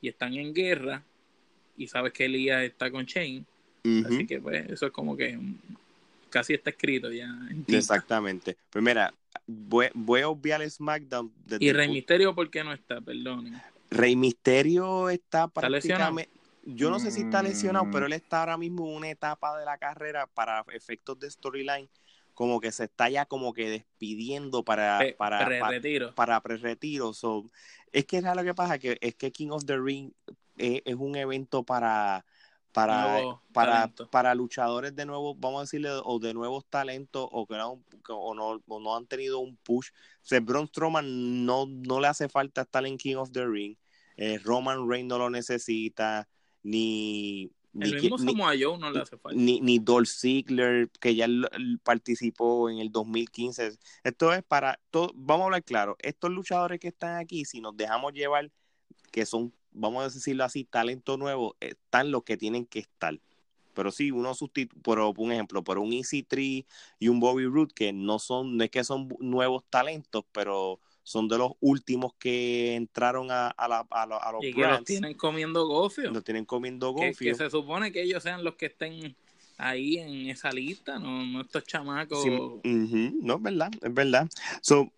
y 0.00 0.08
están 0.08 0.34
en 0.34 0.54
guerra 0.54 1.02
y 1.76 1.86
sabes 1.86 2.12
que 2.12 2.24
Elías 2.26 2.62
está 2.62 2.90
con 2.90 3.04
Shane, 3.04 3.44
así 4.06 4.26
que 4.26 4.40
pues 4.40 4.70
eso 4.70 4.86
es 4.86 4.92
como 4.92 5.16
que 5.16 5.38
casi 6.30 6.54
está 6.54 6.70
escrito 6.70 7.12
ya. 7.12 7.28
Exactamente. 7.68 8.56
Pues 8.70 8.82
mira, 8.84 9.12
voy, 9.46 9.88
voy 9.94 10.20
a 10.22 10.28
obviar 10.28 10.62
el 10.62 10.70
SmackDown. 10.70 11.30
desde 11.46 11.64
Y 11.64 11.72
Rey 11.72 11.88
Misterio, 11.88 12.34
¿por 12.34 12.50
qué 12.50 12.64
no 12.64 12.72
está? 12.72 13.00
Perdonen. 13.00 13.60
Rey 13.90 14.16
Misterio 14.16 15.10
está 15.10 15.44
¿Está 15.44 15.68
lesionado? 15.68 16.14
prácticamente. 16.14 16.30
Yo 16.66 16.88
no 16.90 16.98
sé 16.98 17.10
si 17.10 17.20
está 17.20 17.42
lesionado, 17.42 17.84
Mm. 17.84 17.90
pero 17.92 18.06
él 18.06 18.14
está 18.14 18.40
ahora 18.40 18.56
mismo 18.56 18.88
en 18.88 18.96
una 18.96 19.10
etapa 19.10 19.58
de 19.58 19.66
la 19.66 19.76
carrera 19.76 20.26
para 20.26 20.64
efectos 20.72 21.20
de 21.20 21.30
storyline, 21.30 21.86
como 22.34 22.60
que 22.60 22.72
se 22.72 22.84
está 22.84 23.08
ya 23.08 23.24
como 23.26 23.52
que 23.52 23.70
despidiendo 23.70 24.64
para, 24.64 24.98
Pe- 24.98 25.14
para, 25.14 25.38
para, 25.38 25.58
pre-retiro. 25.58 26.14
para 26.14 26.40
pre-retiro. 26.40 27.14
So, 27.14 27.44
es 27.92 28.04
que 28.04 28.18
es 28.18 28.24
lo 28.24 28.44
que 28.44 28.54
pasa, 28.54 28.78
que 28.78 28.98
es 29.00 29.14
que 29.14 29.32
King 29.32 29.50
of 29.50 29.64
the 29.64 29.78
Ring 29.78 30.10
es, 30.56 30.82
es 30.84 30.94
un 30.96 31.16
evento 31.16 31.62
para 31.62 32.24
para, 32.72 33.22
para, 33.52 33.86
para 34.10 34.34
luchadores 34.34 34.96
de 34.96 35.06
nuevo, 35.06 35.36
vamos 35.36 35.60
a 35.60 35.62
decirle, 35.62 35.90
o 36.02 36.18
de 36.18 36.34
nuevos 36.34 36.64
talentos, 36.68 37.28
o 37.30 37.46
que 37.46 37.54
no, 37.54 37.80
o 38.08 38.34
no, 38.34 38.60
o 38.66 38.80
no 38.80 38.96
han 38.96 39.06
tenido 39.06 39.38
un 39.38 39.56
push. 39.58 39.90
O 39.90 40.26
sea, 40.26 40.40
Braun 40.40 40.66
Strowman 40.66 41.46
no, 41.46 41.66
no 41.66 42.00
le 42.00 42.08
hace 42.08 42.28
falta 42.28 42.62
estar 42.62 42.84
en 42.84 42.98
King 42.98 43.14
of 43.14 43.30
the 43.30 43.46
Ring. 43.46 43.76
Eh, 44.16 44.40
Roman 44.42 44.88
Reigns 44.90 45.08
no 45.08 45.18
lo 45.18 45.30
necesita, 45.30 46.28
ni, 46.64 47.48
ni, 47.74 47.90
El 47.90 48.00
mismo 48.00 48.18
Samoa 48.18 48.54
Joe 48.58 48.78
no 48.78 48.90
le 48.90 49.00
hace 49.00 49.18
falta. 49.18 49.36
ni, 49.36 49.60
ni 49.60 49.80
Dolph 49.80 50.08
Ziggler, 50.08 50.88
que 51.00 51.14
ya 51.14 51.26
participó 51.82 52.70
en 52.70 52.78
el 52.78 52.92
2015. 52.92 53.72
Esto 54.04 54.32
es 54.32 54.44
para, 54.44 54.80
todo, 54.90 55.10
vamos 55.14 55.42
a 55.42 55.44
hablar 55.46 55.64
claro, 55.64 55.96
estos 55.98 56.30
luchadores 56.30 56.78
que 56.78 56.88
están 56.88 57.16
aquí, 57.16 57.44
si 57.44 57.60
nos 57.60 57.76
dejamos 57.76 58.12
llevar, 58.12 58.50
que 59.10 59.26
son, 59.26 59.52
vamos 59.72 60.02
a 60.02 60.14
decirlo 60.14 60.44
así, 60.44 60.64
talento 60.64 61.16
nuevo, 61.16 61.56
están 61.60 62.12
los 62.12 62.22
que 62.22 62.36
tienen 62.36 62.64
que 62.64 62.78
estar. 62.78 63.18
Pero 63.74 63.90
sí, 63.90 64.12
uno 64.12 64.34
sustituye, 64.34 64.80
por 64.82 65.00
un 65.00 65.32
ejemplo, 65.32 65.64
por 65.64 65.78
un 65.78 65.92
Easy 65.92 66.22
Tree 66.22 66.64
y 67.00 67.08
un 67.08 67.18
Bobby 67.18 67.46
Root, 67.46 67.72
que 67.72 67.92
no 67.92 68.20
son, 68.20 68.56
no 68.56 68.62
es 68.62 68.70
que 68.70 68.84
son 68.84 69.08
nuevos 69.18 69.64
talentos, 69.68 70.24
pero 70.30 70.78
son 71.04 71.28
de 71.28 71.38
los 71.38 71.52
últimos 71.60 72.14
que 72.18 72.74
entraron 72.74 73.30
a, 73.30 73.48
a, 73.48 73.68
la- 73.68 73.86
a 73.90 74.06
lo- 74.06 74.20
a 74.22 74.32
los 74.32 74.42
y 74.44 74.52
que 74.52 74.66
los 74.66 74.82
tienen 74.84 75.14
comiendo 75.14 75.66
gofio. 75.68 76.10
Lo 76.10 76.22
tienen 76.22 76.44
comiendo 76.46 76.94
que, 76.94 77.08
gofio. 77.10 77.32
que 77.32 77.34
se 77.38 77.50
supone 77.50 77.92
que 77.92 78.02
ellos 78.02 78.22
sean 78.22 78.42
los 78.42 78.56
que 78.56 78.66
estén 78.66 79.14
ahí 79.58 79.98
en 79.98 80.30
esa 80.30 80.50
lista, 80.50 80.98
no, 80.98 81.24
no 81.24 81.42
estos 81.42 81.62
chamacos. 81.64 82.22
Sí, 82.22 82.30
no, 83.20 83.36
es 83.36 83.42
verdad, 83.42 83.70
es 83.80 83.94
verdad. 83.94 84.28
So, 84.62 84.90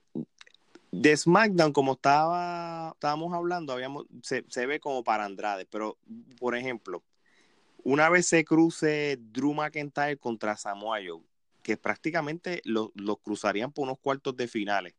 de 0.93 1.17
SmackDown, 1.17 1.73
como 1.73 1.93
estaba, 1.95 2.93
estábamos 2.95 3.35
hablando, 3.35 3.73
habíamos, 3.73 4.07
se, 4.23 4.45
se 4.49 4.65
ve 4.67 4.81
como 4.81 5.03
para 5.05 5.25
Andrade, 5.25 5.67
pero, 5.67 5.99
por 6.39 6.57
ejemplo, 6.57 7.03
una 7.83 8.09
vez 8.09 8.27
se 8.27 8.45
cruce 8.45 9.19
Drew 9.21 9.53
McIntyre 9.55 10.17
contra 10.17 10.57
Samoa 10.57 10.99
Joe, 11.07 11.21
que 11.63 11.77
prácticamente 11.77 12.63
los 12.65 12.91
lo 12.95 13.17
cruzarían 13.17 13.73
por 13.73 13.85
unos 13.85 13.99
cuartos 13.99 14.37
de 14.37 14.47
finales. 14.49 14.95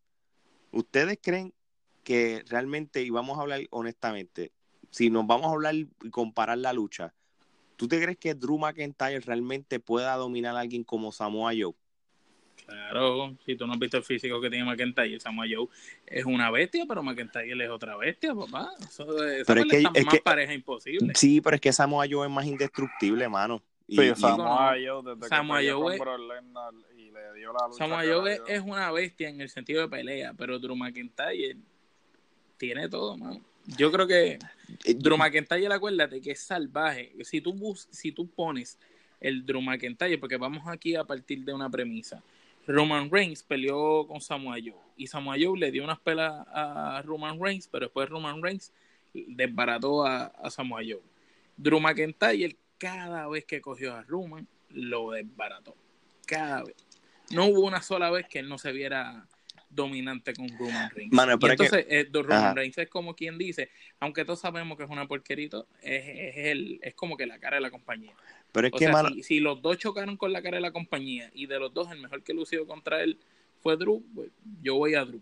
¿Ustedes 0.71 1.19
creen 1.21 1.53
que 2.03 2.43
realmente, 2.47 3.01
y 3.01 3.09
vamos 3.09 3.37
a 3.37 3.41
hablar 3.41 3.61
honestamente, 3.69 4.51
si 4.91 5.09
nos 5.09 5.27
vamos 5.27 5.47
a 5.47 5.51
hablar 5.51 5.75
y 5.75 5.87
comparar 6.09 6.57
la 6.57 6.73
lucha, 6.73 7.13
¿tú 7.75 7.87
te 7.87 8.01
crees 8.01 8.17
que 8.17 8.33
Drew 8.33 8.57
McIntyre 8.57 9.19
realmente 9.19 9.79
pueda 9.79 10.15
dominar 10.15 10.55
a 10.55 10.61
alguien 10.61 10.83
como 10.83 11.11
Samoa 11.11 11.51
Joe? 11.57 11.73
Claro, 12.65 13.37
si 13.45 13.55
tú 13.55 13.65
no 13.65 13.73
has 13.73 13.79
visto 13.79 13.97
el 13.97 14.03
físico 14.03 14.41
que 14.41 14.49
tiene 14.49 14.65
McIntyre, 14.65 15.19
Samoa 15.19 15.45
Joe 15.49 15.67
es 16.05 16.25
una 16.25 16.51
bestia, 16.51 16.85
pero 16.87 17.01
McIntyre 17.01 17.63
es 17.63 17.69
otra 17.69 17.95
bestia, 17.95 18.35
papá. 18.35 18.71
Eso, 18.81 19.05
pero 19.45 19.61
es 19.61 19.67
que, 19.67 19.83
es 19.93 20.05
más 20.05 20.19
pareja 20.21 20.53
imposible. 20.53 21.13
Sí, 21.15 21.39
pero 21.39 21.55
es 21.55 21.61
que 21.61 21.71
Samoa 21.71 22.05
Joe 22.09 22.27
es 22.27 22.33
más 22.33 22.45
indestructible, 22.45 23.29
mano. 23.29 23.61
Y, 23.87 23.97
sí, 23.97 24.15
Samoa 24.15 24.75
Joe 24.85 25.15
desde 25.15 25.29
Samoa 25.29 25.61
que 25.61 25.71
Joe, 25.71 25.95
y 26.96 26.96
le 27.17 27.39
dio 27.39 27.53
la 27.53 27.67
lucha 27.67 27.77
Samoa 27.77 28.03
Joe 28.05 28.41
es 28.47 28.61
una 28.61 28.91
bestia 28.91 29.29
en 29.29 29.41
el 29.41 29.49
sentido 29.49 29.81
de 29.81 29.87
pelea, 29.87 30.33
pero 30.33 30.59
Drew 30.59 30.75
McIntyre 30.75 31.57
tiene 32.57 32.87
todo, 32.89 33.17
mano. 33.17 33.41
Yo 33.65 33.91
creo 33.91 34.07
que 34.07 34.39
eh, 34.85 34.93
Drew 34.95 35.17
McIntyre, 35.17 35.73
acuérdate 35.73 36.21
que 36.21 36.31
es 36.31 36.39
salvaje. 36.39 37.13
Si 37.23 37.41
tú, 37.41 37.53
bus 37.53 37.87
si 37.91 38.11
tú 38.11 38.27
pones 38.29 38.79
el 39.19 39.45
Drew 39.45 39.61
McIntyre, 39.61 40.17
porque 40.17 40.37
vamos 40.37 40.67
aquí 40.67 40.95
a 40.95 41.03
partir 41.03 41.43
de 41.43 41.53
una 41.53 41.69
premisa. 41.69 42.23
Roman 42.65 43.09
Reigns 43.09 43.43
peleó 43.43 44.05
con 44.07 44.19
Samoa 44.19 44.57
Joe 44.59 44.75
y 44.97 45.07
Samoa 45.07 45.37
Joe 45.39 45.57
le 45.57 45.71
dio 45.71 45.85
unas 45.85 45.99
pelas 45.99 46.45
a 46.49 47.01
Roman 47.05 47.39
Reigns, 47.41 47.67
pero 47.67 47.85
después 47.85 48.09
Roman 48.09 48.43
Reigns 48.43 48.73
desbarató 49.13 50.05
a, 50.05 50.25
a 50.25 50.49
Samoa 50.49 50.81
Joe. 50.81 51.01
Drew 51.55 51.79
McIntyre 51.79 52.57
cada 52.77 53.27
vez 53.27 53.45
que 53.45 53.61
cogió 53.61 53.95
a 53.95 54.03
Roman 54.03 54.47
lo 54.69 55.11
desbarató. 55.11 55.75
Cada 56.25 56.63
vez. 56.63 56.75
No 57.31 57.45
hubo 57.45 57.61
una 57.61 57.81
sola 57.81 58.09
vez 58.09 58.27
que 58.27 58.39
él 58.39 58.49
no 58.49 58.57
se 58.57 58.71
viera 58.71 59.27
dominante 59.69 60.33
con 60.33 60.47
Roman 60.57 60.89
Reigns. 60.91 61.13
entonces, 61.51 61.85
eh, 61.89 62.09
Roman 62.11 62.55
Reigns 62.55 62.77
es 62.77 62.89
como 62.89 63.15
quien 63.15 63.37
dice, 63.37 63.69
aunque 63.99 64.25
todos 64.25 64.39
sabemos 64.39 64.77
que 64.77 64.83
es 64.83 64.89
una 64.89 65.07
porquerito, 65.07 65.67
es, 65.81 66.03
es, 66.07 66.35
el, 66.37 66.79
es 66.81 66.93
como 66.95 67.17
que 67.17 67.25
la 67.25 67.39
cara 67.39 67.57
de 67.57 67.61
la 67.61 67.71
compañía. 67.71 68.13
Pero 68.51 68.67
es 68.67 68.73
que, 68.73 68.91
si, 69.13 69.23
si, 69.23 69.39
los 69.39 69.61
dos 69.61 69.77
chocaron 69.77 70.17
con 70.17 70.31
la 70.31 70.41
cara 70.41 70.57
de 70.57 70.61
la 70.61 70.71
compañía 70.71 71.29
y 71.33 71.45
de 71.45 71.59
los 71.59 71.73
dos 71.73 71.91
el 71.91 71.99
mejor 71.99 72.23
que 72.23 72.33
lució 72.33 72.65
contra 72.65 73.03
él 73.03 73.19
fue 73.61 73.77
Drew, 73.77 74.03
pues, 74.15 74.29
yo 74.61 74.75
voy 74.75 74.95
a 74.95 75.05
Drew. 75.05 75.21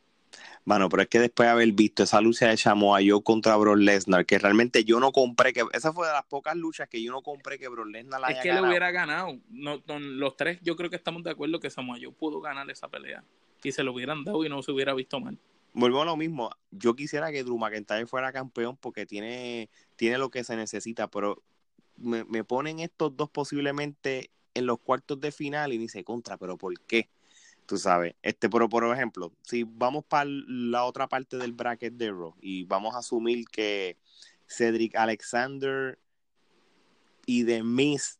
Bueno, 0.65 0.89
pero 0.89 1.03
es 1.03 1.09
que 1.09 1.19
después 1.19 1.47
de 1.47 1.51
haber 1.51 1.71
visto 1.73 2.03
esa 2.03 2.21
lucha 2.21 2.47
de 2.47 2.57
Samoa 2.57 2.99
yo 3.01 3.21
contra 3.21 3.55
Brock 3.55 3.77
Lesnar, 3.77 4.25
que 4.25 4.39
realmente 4.39 4.83
yo 4.83 4.99
no 4.99 5.11
compré, 5.11 5.53
que 5.53 5.63
esa 5.73 5.93
fue 5.93 6.07
de 6.07 6.13
las 6.13 6.25
pocas 6.25 6.55
luchas 6.55 6.89
que 6.89 7.01
yo 7.01 7.11
no 7.11 7.21
compré 7.21 7.59
que 7.59 7.67
Brock 7.67 7.87
Lesnar 7.87 8.19
la 8.19 8.27
Es 8.29 8.39
que 8.41 8.51
le 8.51 8.61
hubiera 8.61 8.89
ganado. 8.91 9.37
No, 9.49 9.81
los 9.99 10.35
tres 10.35 10.59
yo 10.63 10.75
creo 10.75 10.89
que 10.89 10.95
estamos 10.95 11.23
de 11.23 11.31
acuerdo 11.31 11.59
que 11.59 11.69
Samoa 11.69 11.97
Joe 12.01 12.11
pudo 12.11 12.41
ganar 12.41 12.69
esa 12.71 12.87
pelea. 12.87 13.23
Y 13.63 13.71
se 13.71 13.83
lo 13.83 13.93
hubieran 13.93 14.23
dado 14.23 14.43
y 14.43 14.49
no 14.49 14.61
se 14.63 14.71
hubiera 14.71 14.93
visto 14.93 15.19
mal. 15.19 15.37
Vuelvo 15.73 16.01
a 16.01 16.05
lo 16.05 16.15
mismo. 16.15 16.49
Yo 16.71 16.95
quisiera 16.95 17.31
que 17.31 17.43
Drew 17.43 17.57
McIntyre 17.57 18.07
fuera 18.07 18.31
campeón 18.31 18.77
porque 18.77 19.05
tiene, 19.05 19.69
tiene 19.95 20.17
lo 20.17 20.29
que 20.29 20.43
se 20.43 20.55
necesita, 20.55 21.09
pero 21.09 21.43
me, 21.97 22.23
me 22.23 22.43
ponen 22.43 22.79
estos 22.79 23.15
dos 23.15 23.29
posiblemente 23.29 24.29
en 24.55 24.65
los 24.65 24.79
cuartos 24.79 25.19
de 25.19 25.31
final 25.31 25.73
y 25.73 25.77
dice 25.77 26.03
contra, 26.03 26.37
pero 26.37 26.57
¿por 26.57 26.79
qué? 26.81 27.09
Tú 27.65 27.77
sabes, 27.77 28.13
este, 28.21 28.47
pero 28.47 28.69
por 28.69 28.85
ejemplo, 28.93 29.33
si 29.41 29.63
vamos 29.63 30.05
para 30.05 30.29
la 30.29 30.85
otra 30.85 31.07
parte 31.07 31.37
del 31.37 31.51
bracket 31.51 31.95
de 31.95 32.11
Raw 32.11 32.35
y 32.39 32.63
vamos 32.65 32.93
a 32.93 32.99
asumir 32.99 33.45
que 33.47 33.97
Cedric 34.47 34.95
Alexander 34.95 35.97
y 37.25 37.43
The 37.43 37.63
Miz 37.63 38.19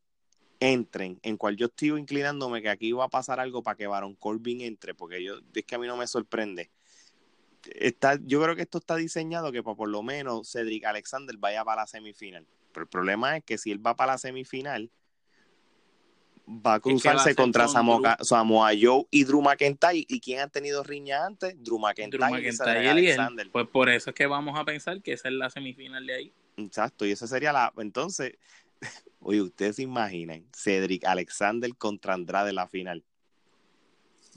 entren, 0.60 1.20
en 1.22 1.38
cual 1.38 1.58
yo 1.58 1.68
estoy 1.68 1.90
inclinándome 1.90 2.62
que 2.64 2.70
aquí 2.70 2.92
va 2.92 3.06
a 3.06 3.10
pasar 3.10 3.40
algo 3.40 3.62
para 3.62 3.76
que 3.76 3.86
Baron 3.86 4.16
Corbin 4.16 4.62
entre, 4.62 4.96
porque 4.96 5.24
yo 5.24 5.36
es 5.54 5.64
que 5.64 5.76
a 5.76 5.78
mí 5.78 5.86
no 5.86 5.98
me 5.98 6.08
sorprende. 6.08 6.72
Está, 7.66 8.20
yo 8.24 8.42
creo 8.42 8.56
que 8.56 8.64
esto 8.64 8.80
está 8.80 8.96
diseñado 8.96 9.52
que 9.52 9.62
para 9.62 9.76
por 9.76 9.90
lo 9.90 10.02
menos 10.02 10.52
Cedric 10.52 10.86
Alexander 10.86 11.36
vaya 11.38 11.64
para 11.64 11.82
la 11.84 11.88
semifinal. 11.88 12.48
Pero 12.72 12.84
el 12.84 12.90
problema 12.90 13.38
es 13.38 13.44
que 13.44 13.58
si 13.58 13.72
él 13.72 13.86
va 13.86 13.96
para 13.96 14.14
la 14.14 14.18
semifinal, 14.18 14.92
va 16.48 16.76
a 16.76 16.80
cruzarse 16.80 17.36
contra 17.36 17.68
Samoa, 17.68 18.18
Samoa, 18.22 18.72
Joe 18.80 19.06
y 19.10 19.24
Drew 19.24 19.42
McIntyre. 19.42 20.06
¿Y 20.08 20.20
quién 20.20 20.40
ha 20.40 20.48
tenido 20.48 20.84
riña 20.84 21.26
antes? 21.26 21.56
Drew 21.64 21.80
McIntyre, 21.80 22.24
y, 22.84 22.88
Alexander. 22.88 23.50
Pues 23.52 23.68
por 23.68 23.90
eso 23.90 24.12
es 24.12 24.16
que 24.16 24.28
vamos 24.28 24.58
a 24.60 24.64
pensar 24.64 25.02
que 25.02 25.14
esa 25.14 25.28
es 25.30 25.34
la 25.34 25.50
semifinal 25.50 26.06
de 26.06 26.14
ahí. 26.14 26.34
Exacto, 26.58 27.06
y 27.06 27.12
esa 27.12 27.28
sería 27.28 27.52
la. 27.52 27.74
Entonces, 27.78 28.38
oye, 29.20 29.42
ustedes 29.42 29.78
se 29.78 29.84
imaginan 29.84 30.46
Cedric 30.54 31.06
Alexander 31.06 31.76
contra 31.76 32.14
Andrade 32.14 32.50
en 32.50 32.56
la 32.56 32.68
final. 32.68 33.04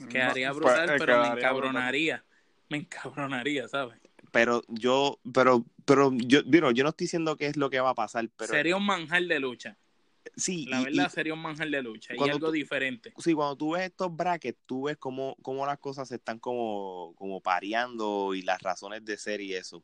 Quedaría 0.09 0.51
pues, 0.51 0.63
brutal, 0.63 0.95
pero 0.97 1.21
me 1.21 1.27
encabronaría. 1.27 2.23
Me 2.69 2.77
encabronaría, 2.77 3.67
¿sabes? 3.67 3.99
Pero 4.31 4.61
yo, 4.67 5.19
pero, 5.33 5.65
pero 5.85 6.11
yo, 6.13 6.41
yo 6.43 6.83
no 6.83 6.89
estoy 6.89 7.05
diciendo 7.05 7.35
qué 7.35 7.47
es 7.47 7.57
lo 7.57 7.69
que 7.69 7.79
va 7.79 7.89
a 7.89 7.95
pasar, 7.95 8.29
pero. 8.37 8.51
Sería 8.51 8.77
un 8.77 8.85
manjar 8.85 9.23
de 9.23 9.39
lucha. 9.39 9.77
Sí, 10.35 10.65
la 10.65 10.81
verdad 10.81 11.09
sería 11.09 11.33
un 11.33 11.41
manjar 11.41 11.69
de 11.69 11.81
lucha 11.81 12.13
y 12.15 12.29
algo 12.29 12.51
diferente. 12.51 13.13
Sí, 13.17 13.33
cuando 13.33 13.55
tú 13.55 13.71
ves 13.71 13.83
estos 13.83 14.15
brackets, 14.15 14.59
tú 14.65 14.83
ves 14.83 14.97
cómo, 14.97 15.35
cómo 15.41 15.65
las 15.65 15.79
cosas 15.79 16.07
se 16.07 16.15
están 16.15 16.39
como, 16.39 17.13
como 17.15 17.41
pareando 17.41 18.33
y 18.33 18.41
las 18.41 18.61
razones 18.61 19.03
de 19.05 19.17
ser 19.17 19.41
y 19.41 19.53
eso. 19.53 19.83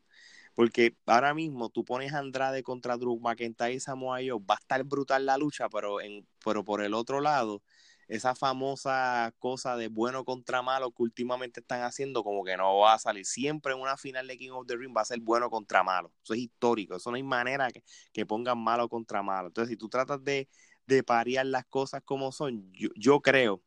Porque 0.54 0.96
ahora 1.04 1.34
mismo 1.34 1.68
tú 1.68 1.84
pones 1.84 2.14
Andrade 2.14 2.62
contra 2.62 2.96
Drew 2.96 3.20
McIntyre 3.20 3.74
y 3.74 3.80
Samoa 3.80 4.18
Joe, 4.26 4.40
va 4.40 4.54
a 4.54 4.58
estar 4.58 4.82
brutal 4.84 5.26
la 5.26 5.36
lucha, 5.36 5.68
pero, 5.68 6.00
en, 6.00 6.26
pero 6.44 6.64
por 6.64 6.82
el 6.82 6.94
otro 6.94 7.20
lado, 7.20 7.62
esa 8.08 8.34
famosa 8.34 9.34
cosa 9.38 9.76
de 9.76 9.88
bueno 9.88 10.24
contra 10.24 10.62
malo 10.62 10.92
que 10.92 11.02
últimamente 11.02 11.60
están 11.60 11.82
haciendo, 11.82 12.22
como 12.22 12.44
que 12.44 12.56
no 12.56 12.78
va 12.78 12.94
a 12.94 12.98
salir. 12.98 13.26
Siempre 13.26 13.72
en 13.72 13.80
una 13.80 13.96
final 13.96 14.26
de 14.26 14.38
King 14.38 14.50
of 14.50 14.66
the 14.66 14.76
Ring 14.76 14.96
va 14.96 15.02
a 15.02 15.04
ser 15.04 15.20
bueno 15.20 15.50
contra 15.50 15.82
malo. 15.82 16.12
Eso 16.22 16.34
es 16.34 16.40
histórico. 16.40 16.96
Eso 16.96 17.10
no 17.10 17.16
hay 17.16 17.22
manera 17.22 17.70
que, 17.70 17.82
que 18.12 18.24
pongan 18.26 18.58
malo 18.58 18.88
contra 18.88 19.22
malo. 19.22 19.48
Entonces, 19.48 19.70
si 19.70 19.76
tú 19.76 19.88
tratas 19.88 20.22
de, 20.22 20.48
de 20.86 21.02
parear 21.02 21.46
las 21.46 21.66
cosas 21.66 22.02
como 22.04 22.32
son, 22.32 22.72
yo, 22.72 23.20
creo, 23.20 23.62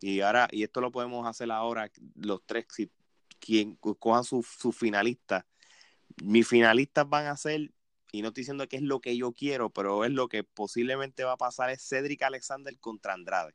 y 0.00 0.20
ahora, 0.20 0.48
y 0.52 0.62
esto 0.62 0.80
lo 0.80 0.92
podemos 0.92 1.26
hacer 1.26 1.50
ahora, 1.50 1.90
los 2.14 2.40
tres, 2.46 2.66
si 2.70 2.90
quien 3.40 3.76
cojan 3.76 4.24
su, 4.24 4.42
su 4.42 4.72
finalista, 4.72 5.46
mis 6.22 6.46
finalistas 6.46 7.08
van 7.08 7.26
a 7.26 7.36
ser 7.36 7.72
y 8.12 8.22
no 8.22 8.28
estoy 8.28 8.42
diciendo 8.42 8.68
que 8.68 8.76
es 8.76 8.82
lo 8.82 9.00
que 9.00 9.16
yo 9.16 9.32
quiero, 9.32 9.70
pero 9.70 10.04
es 10.04 10.10
lo 10.10 10.28
que 10.28 10.42
posiblemente 10.42 11.24
va 11.24 11.32
a 11.32 11.36
pasar 11.36 11.70
es 11.70 11.86
Cedric 11.86 12.22
Alexander 12.22 12.76
contra 12.78 13.14
Andrade. 13.14 13.54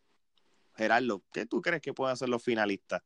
Gerardo, 0.76 1.24
¿qué 1.32 1.46
tú 1.46 1.62
crees 1.62 1.82
que 1.82 1.94
pueden 1.94 2.18
ser 2.18 2.30
los 2.30 2.44
finalistas? 2.44 3.02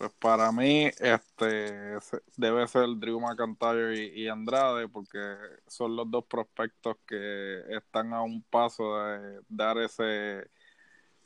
Pues 0.00 0.12
para 0.18 0.50
mí, 0.50 0.86
este 0.98 1.98
debe 2.34 2.66
ser 2.68 2.86
Drew 2.96 3.20
McIntyre 3.20 3.94
y, 3.94 4.28
Andrade, 4.28 4.88
porque 4.88 5.18
son 5.66 5.94
los 5.94 6.10
dos 6.10 6.24
prospectos 6.24 6.96
que 7.06 7.60
están 7.68 8.14
a 8.14 8.22
un 8.22 8.42
paso 8.44 8.96
de 8.96 9.40
dar 9.46 9.76
ese, 9.76 10.50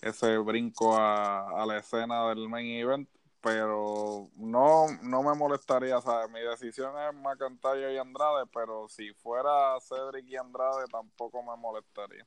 ese 0.03 0.39
brinco 0.39 0.97
a, 0.99 1.65
la 1.65 1.79
escena 1.79 2.29
del 2.31 2.49
main 2.49 2.67
event. 2.81 3.09
Pero 3.41 4.31
no, 4.39 4.87
no 5.03 5.23
me 5.23 5.35
molestaría, 5.35 6.01
¿sabes? 6.01 6.29
Mi 6.33 6.41
decisión 6.41 6.95
es 6.99 7.15
McIntyre 7.15 7.95
y 7.95 7.99
Andrade, 7.99 8.47
pero 8.53 8.89
si 8.89 9.13
fuera 9.13 9.79
Cedric 9.83 10.27
y 10.27 10.37
Andrade 10.37 10.87
tampoco 10.91 11.45
me 11.45 11.57
molestaría. 11.57 12.27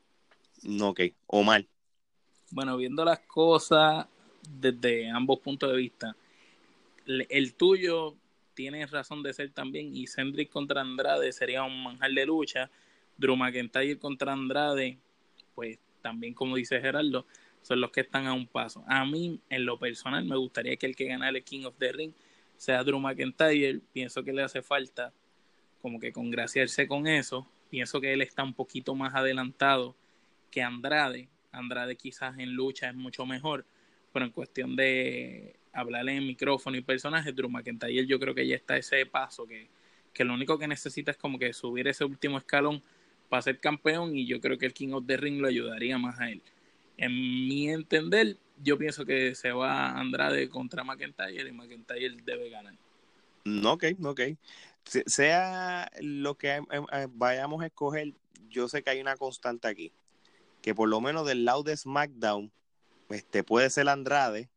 Ok. 0.82 1.02
Omar. 1.26 1.66
Bueno, 2.52 2.78
viendo 2.78 3.04
las 3.04 3.20
cosas 3.20 4.08
desde 4.50 5.10
ambos 5.10 5.40
puntos 5.40 5.70
de 5.70 5.78
vista, 5.78 6.16
el 7.06 7.54
tuyo 7.56 8.16
tiene 8.54 8.86
razón 8.88 9.22
de 9.22 9.34
ser 9.34 9.52
también 9.52 9.96
y 9.96 10.08
Cendric 10.08 10.50
contra 10.50 10.82
Andrade 10.82 11.32
sería 11.32 11.64
un 11.64 11.84
manjar 11.84 12.12
de 12.12 12.26
lucha. 12.26 12.72
Drew 13.18 13.36
McIntyre 13.36 14.00
contra 14.00 14.34
Andrade, 14.34 14.98
pues 15.56 15.78
también 16.02 16.34
como 16.34 16.56
dice 16.56 16.80
Gerardo, 16.80 17.26
son 17.62 17.82
los 17.82 17.92
que 17.92 18.02
están 18.02 18.28
a 18.28 18.34
un 18.34 18.48
paso. 18.48 18.84
A 18.88 19.06
mí, 19.06 19.40
en 19.50 19.66
lo 19.66 19.78
personal, 19.78 20.24
me 20.24 20.38
gustaría 20.38 20.78
que 20.78 20.86
el 20.86 20.96
que 20.96 21.06
ganara 21.06 21.38
el 21.38 21.44
King 21.44 21.66
of 21.66 21.76
the 21.78 21.92
Ring 21.92 22.14
sea 22.56 22.84
Drew 22.84 23.00
McIntyre. 23.00 23.82
Pienso 23.92 24.24
que 24.24 24.34
le 24.34 24.44
hace 24.44 24.62
falta 24.62 25.14
como 25.82 26.00
que 26.00 26.12
congraciarse 26.12 26.88
con 26.88 27.08
eso. 27.08 27.48
Pienso 27.70 28.00
que 28.00 28.14
él 28.14 28.22
está 28.22 28.44
un 28.44 28.54
poquito 28.54 28.96
más 28.96 29.14
adelantado 29.16 29.96
que 30.50 30.62
Andrade. 30.62 31.28
Andrade 31.58 31.96
quizás 31.96 32.38
en 32.40 32.54
lucha 32.54 32.90
es 32.90 32.96
mucho 32.96 33.26
mejor, 33.26 33.66
pero 34.14 34.26
en 34.26 34.32
cuestión 34.32 34.76
de 34.76 35.56
hablarle 35.74 36.16
en 36.16 36.26
micrófono 36.26 36.78
y 36.78 36.82
personaje, 36.82 37.32
Drew 37.32 37.50
McIntyre 37.50 38.06
yo 38.06 38.20
creo 38.20 38.34
que 38.34 38.48
ya 38.48 38.56
está 38.56 38.78
ese 38.78 39.06
paso 39.06 39.46
que, 39.46 39.68
que 40.14 40.24
lo 40.24 40.34
único 40.34 40.58
que 40.58 40.68
necesita 40.68 41.12
es 41.12 41.18
como 41.18 41.38
que 41.38 41.54
subir 41.54 41.88
ese 41.88 42.04
último 42.04 42.38
escalón 42.38 42.82
para 43.30 43.42
ser 43.42 43.60
campeón 43.60 44.16
y 44.16 44.26
yo 44.26 44.40
creo 44.42 44.58
que 44.58 44.66
el 44.66 44.74
King 44.74 44.94
of 44.94 45.06
the 45.06 45.18
Ring 45.18 45.40
lo 45.40 45.48
ayudaría 45.48 45.98
más 45.98 46.20
a 46.20 46.30
él. 46.30 46.42
En 46.98 47.12
mi 47.12 47.70
entender, 47.70 48.38
yo 48.64 48.78
pienso 48.78 49.06
que 49.06 49.36
se 49.36 49.52
va 49.52 49.92
Andrade 49.92 50.50
contra 50.50 50.84
McIntyre 50.84 51.48
y 51.48 51.52
McIntyre 51.52 52.18
debe 52.26 52.50
ganar. 52.50 52.74
Ok, 53.66 53.86
ok. 54.04 54.22
Sea 54.84 55.92
lo 56.02 56.36
que 56.36 56.56
eh, 56.56 56.64
eh, 56.72 57.08
vayamos 57.12 57.62
a 57.62 57.68
escoger, 57.68 58.14
yo 58.50 58.68
sé 58.68 58.82
que 58.82 58.90
hay 58.90 59.02
una 59.02 59.16
constante 59.16 59.68
aquí 59.68 59.92
que 60.68 60.76
por 60.76 60.90
lo 60.90 61.00
menos 61.00 61.26
del 61.26 61.46
lado 61.46 61.64
de 61.64 61.78
SmackDown 61.78 62.52
este, 63.10 63.42
puede 63.42 63.70
ser 63.70 63.88
Andrade, 63.88 64.50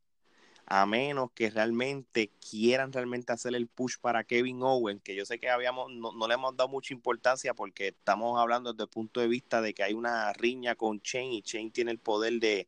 a 0.67 0.85
menos 0.85 1.31
que 1.37 1.51
realmente 1.51 2.33
quieran 2.51 2.93
realmente 2.93 3.33
hacer 3.33 3.55
el 3.55 3.69
push 3.69 3.95
para 4.01 4.25
Kevin 4.25 4.61
Owen, 4.61 4.99
que 4.99 5.15
yo 5.15 5.25
sé 5.25 5.39
que 5.39 5.49
habíamos 5.49 5.89
no, 5.93 6.27
le 6.27 6.35
hemos 6.35 6.57
dado 6.57 6.69
mucha 6.69 6.93
importancia 6.95 7.55
porque 7.55 7.87
estamos 7.87 8.41
hablando 8.41 8.73
desde 8.73 8.83
el 8.83 8.89
punto 8.89 9.21
de 9.21 9.29
vista 9.29 9.63
de 9.63 9.73
que 9.73 9.85
hay 9.85 9.95
una 9.95 10.33
riña 10.33 10.75
con 10.75 11.01
Chain 11.01 11.31
y 11.31 11.43
Chain 11.43 11.71
tiene 11.71 11.93
el 11.93 12.01
poder 12.01 12.41
de 12.41 12.67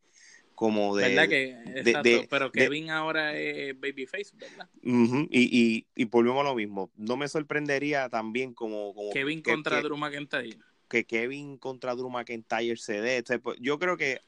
como 0.55 0.95
de... 0.95 1.09
¿Verdad 1.09 1.28
que? 1.28 1.51
Exacto, 1.80 2.28
pero 2.30 2.53
Kevin 2.53 2.90
ahora 2.90 3.36
es 3.36 3.74
babyface, 3.74 4.36
¿verdad? 4.36 4.68
y, 4.84 5.59
y, 5.61 5.86
y 5.97 6.05
volvemos 6.05 6.43
a 6.43 6.45
lo 6.45 6.55
mismo. 6.55 6.93
No 6.95 7.16
me 7.16 7.26
sorprendería 7.26 8.09
también 8.09 8.55
como... 8.55 8.95
como 8.95 9.11
Kevin 9.11 9.43
contra 9.43 9.82
Drew 9.82 9.97
McIntyre. 9.97 10.59
Que 10.93 11.05
Kevin 11.05 11.57
contra 11.57 11.95
Drew 11.95 12.11
McIntyre 12.11 12.76
se 12.76 13.01
dé. 13.01 13.24
Pues, 13.43 13.57
yo 13.62 13.78
creo 13.78 13.97
que 13.97 14.20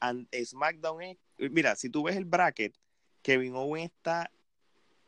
SmackDown 0.43 1.03
es... 1.03 1.17
Mira, 1.37 1.75
si 1.75 1.91
tú 1.91 2.01
ves 2.01 2.15
el 2.15 2.25
bracket, 2.25 2.75
Kevin 3.21 3.55
Owens 3.55 3.91
está 3.91 4.31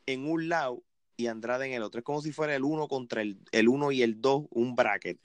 en 0.05 0.29
un 0.29 0.49
lado 0.49 0.83
y 1.15 1.25
Andrade 1.25 1.65
en 1.65 1.73
el 1.73 1.81
otro. 1.81 1.97
Es 1.97 2.05
como 2.05 2.21
si 2.21 2.31
fuera 2.31 2.55
el 2.55 2.63
uno 2.63 2.87
contra 2.87 3.23
el, 3.23 3.39
el 3.51 3.69
uno 3.69 3.91
y 3.91 4.03
el 4.03 4.21
dos, 4.21 4.45
un 4.51 4.75
bracket. 4.75 5.17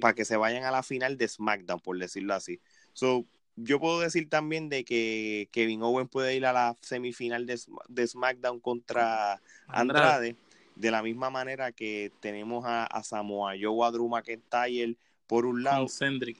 Para 0.00 0.14
que 0.14 0.24
se 0.24 0.38
vayan 0.38 0.64
a 0.64 0.70
la 0.70 0.82
final 0.82 1.18
de 1.18 1.28
SmackDown, 1.28 1.80
por 1.80 1.98
decirlo 1.98 2.32
así. 2.32 2.60
So, 2.94 3.26
yo 3.56 3.78
puedo 3.78 4.00
decir 4.00 4.30
también 4.30 4.70
de 4.70 4.86
que 4.86 5.50
Kevin 5.52 5.82
Owens 5.82 6.08
puede 6.08 6.34
ir 6.34 6.46
a 6.46 6.54
la 6.54 6.78
semifinal 6.80 7.44
de, 7.44 7.60
de 7.88 8.06
SmackDown 8.06 8.58
contra 8.60 9.42
Andrade. 9.66 10.34
de 10.76 10.90
la 10.92 11.02
misma 11.02 11.28
manera 11.28 11.72
que 11.72 12.10
tenemos 12.20 12.64
a, 12.64 12.86
a 12.86 13.02
Samoa 13.02 13.52
Joe, 13.60 13.86
a 13.86 13.90
Drew 13.90 14.08
McIntyre 14.08 14.96
por 15.28 15.46
un 15.46 15.62
lado. 15.62 15.86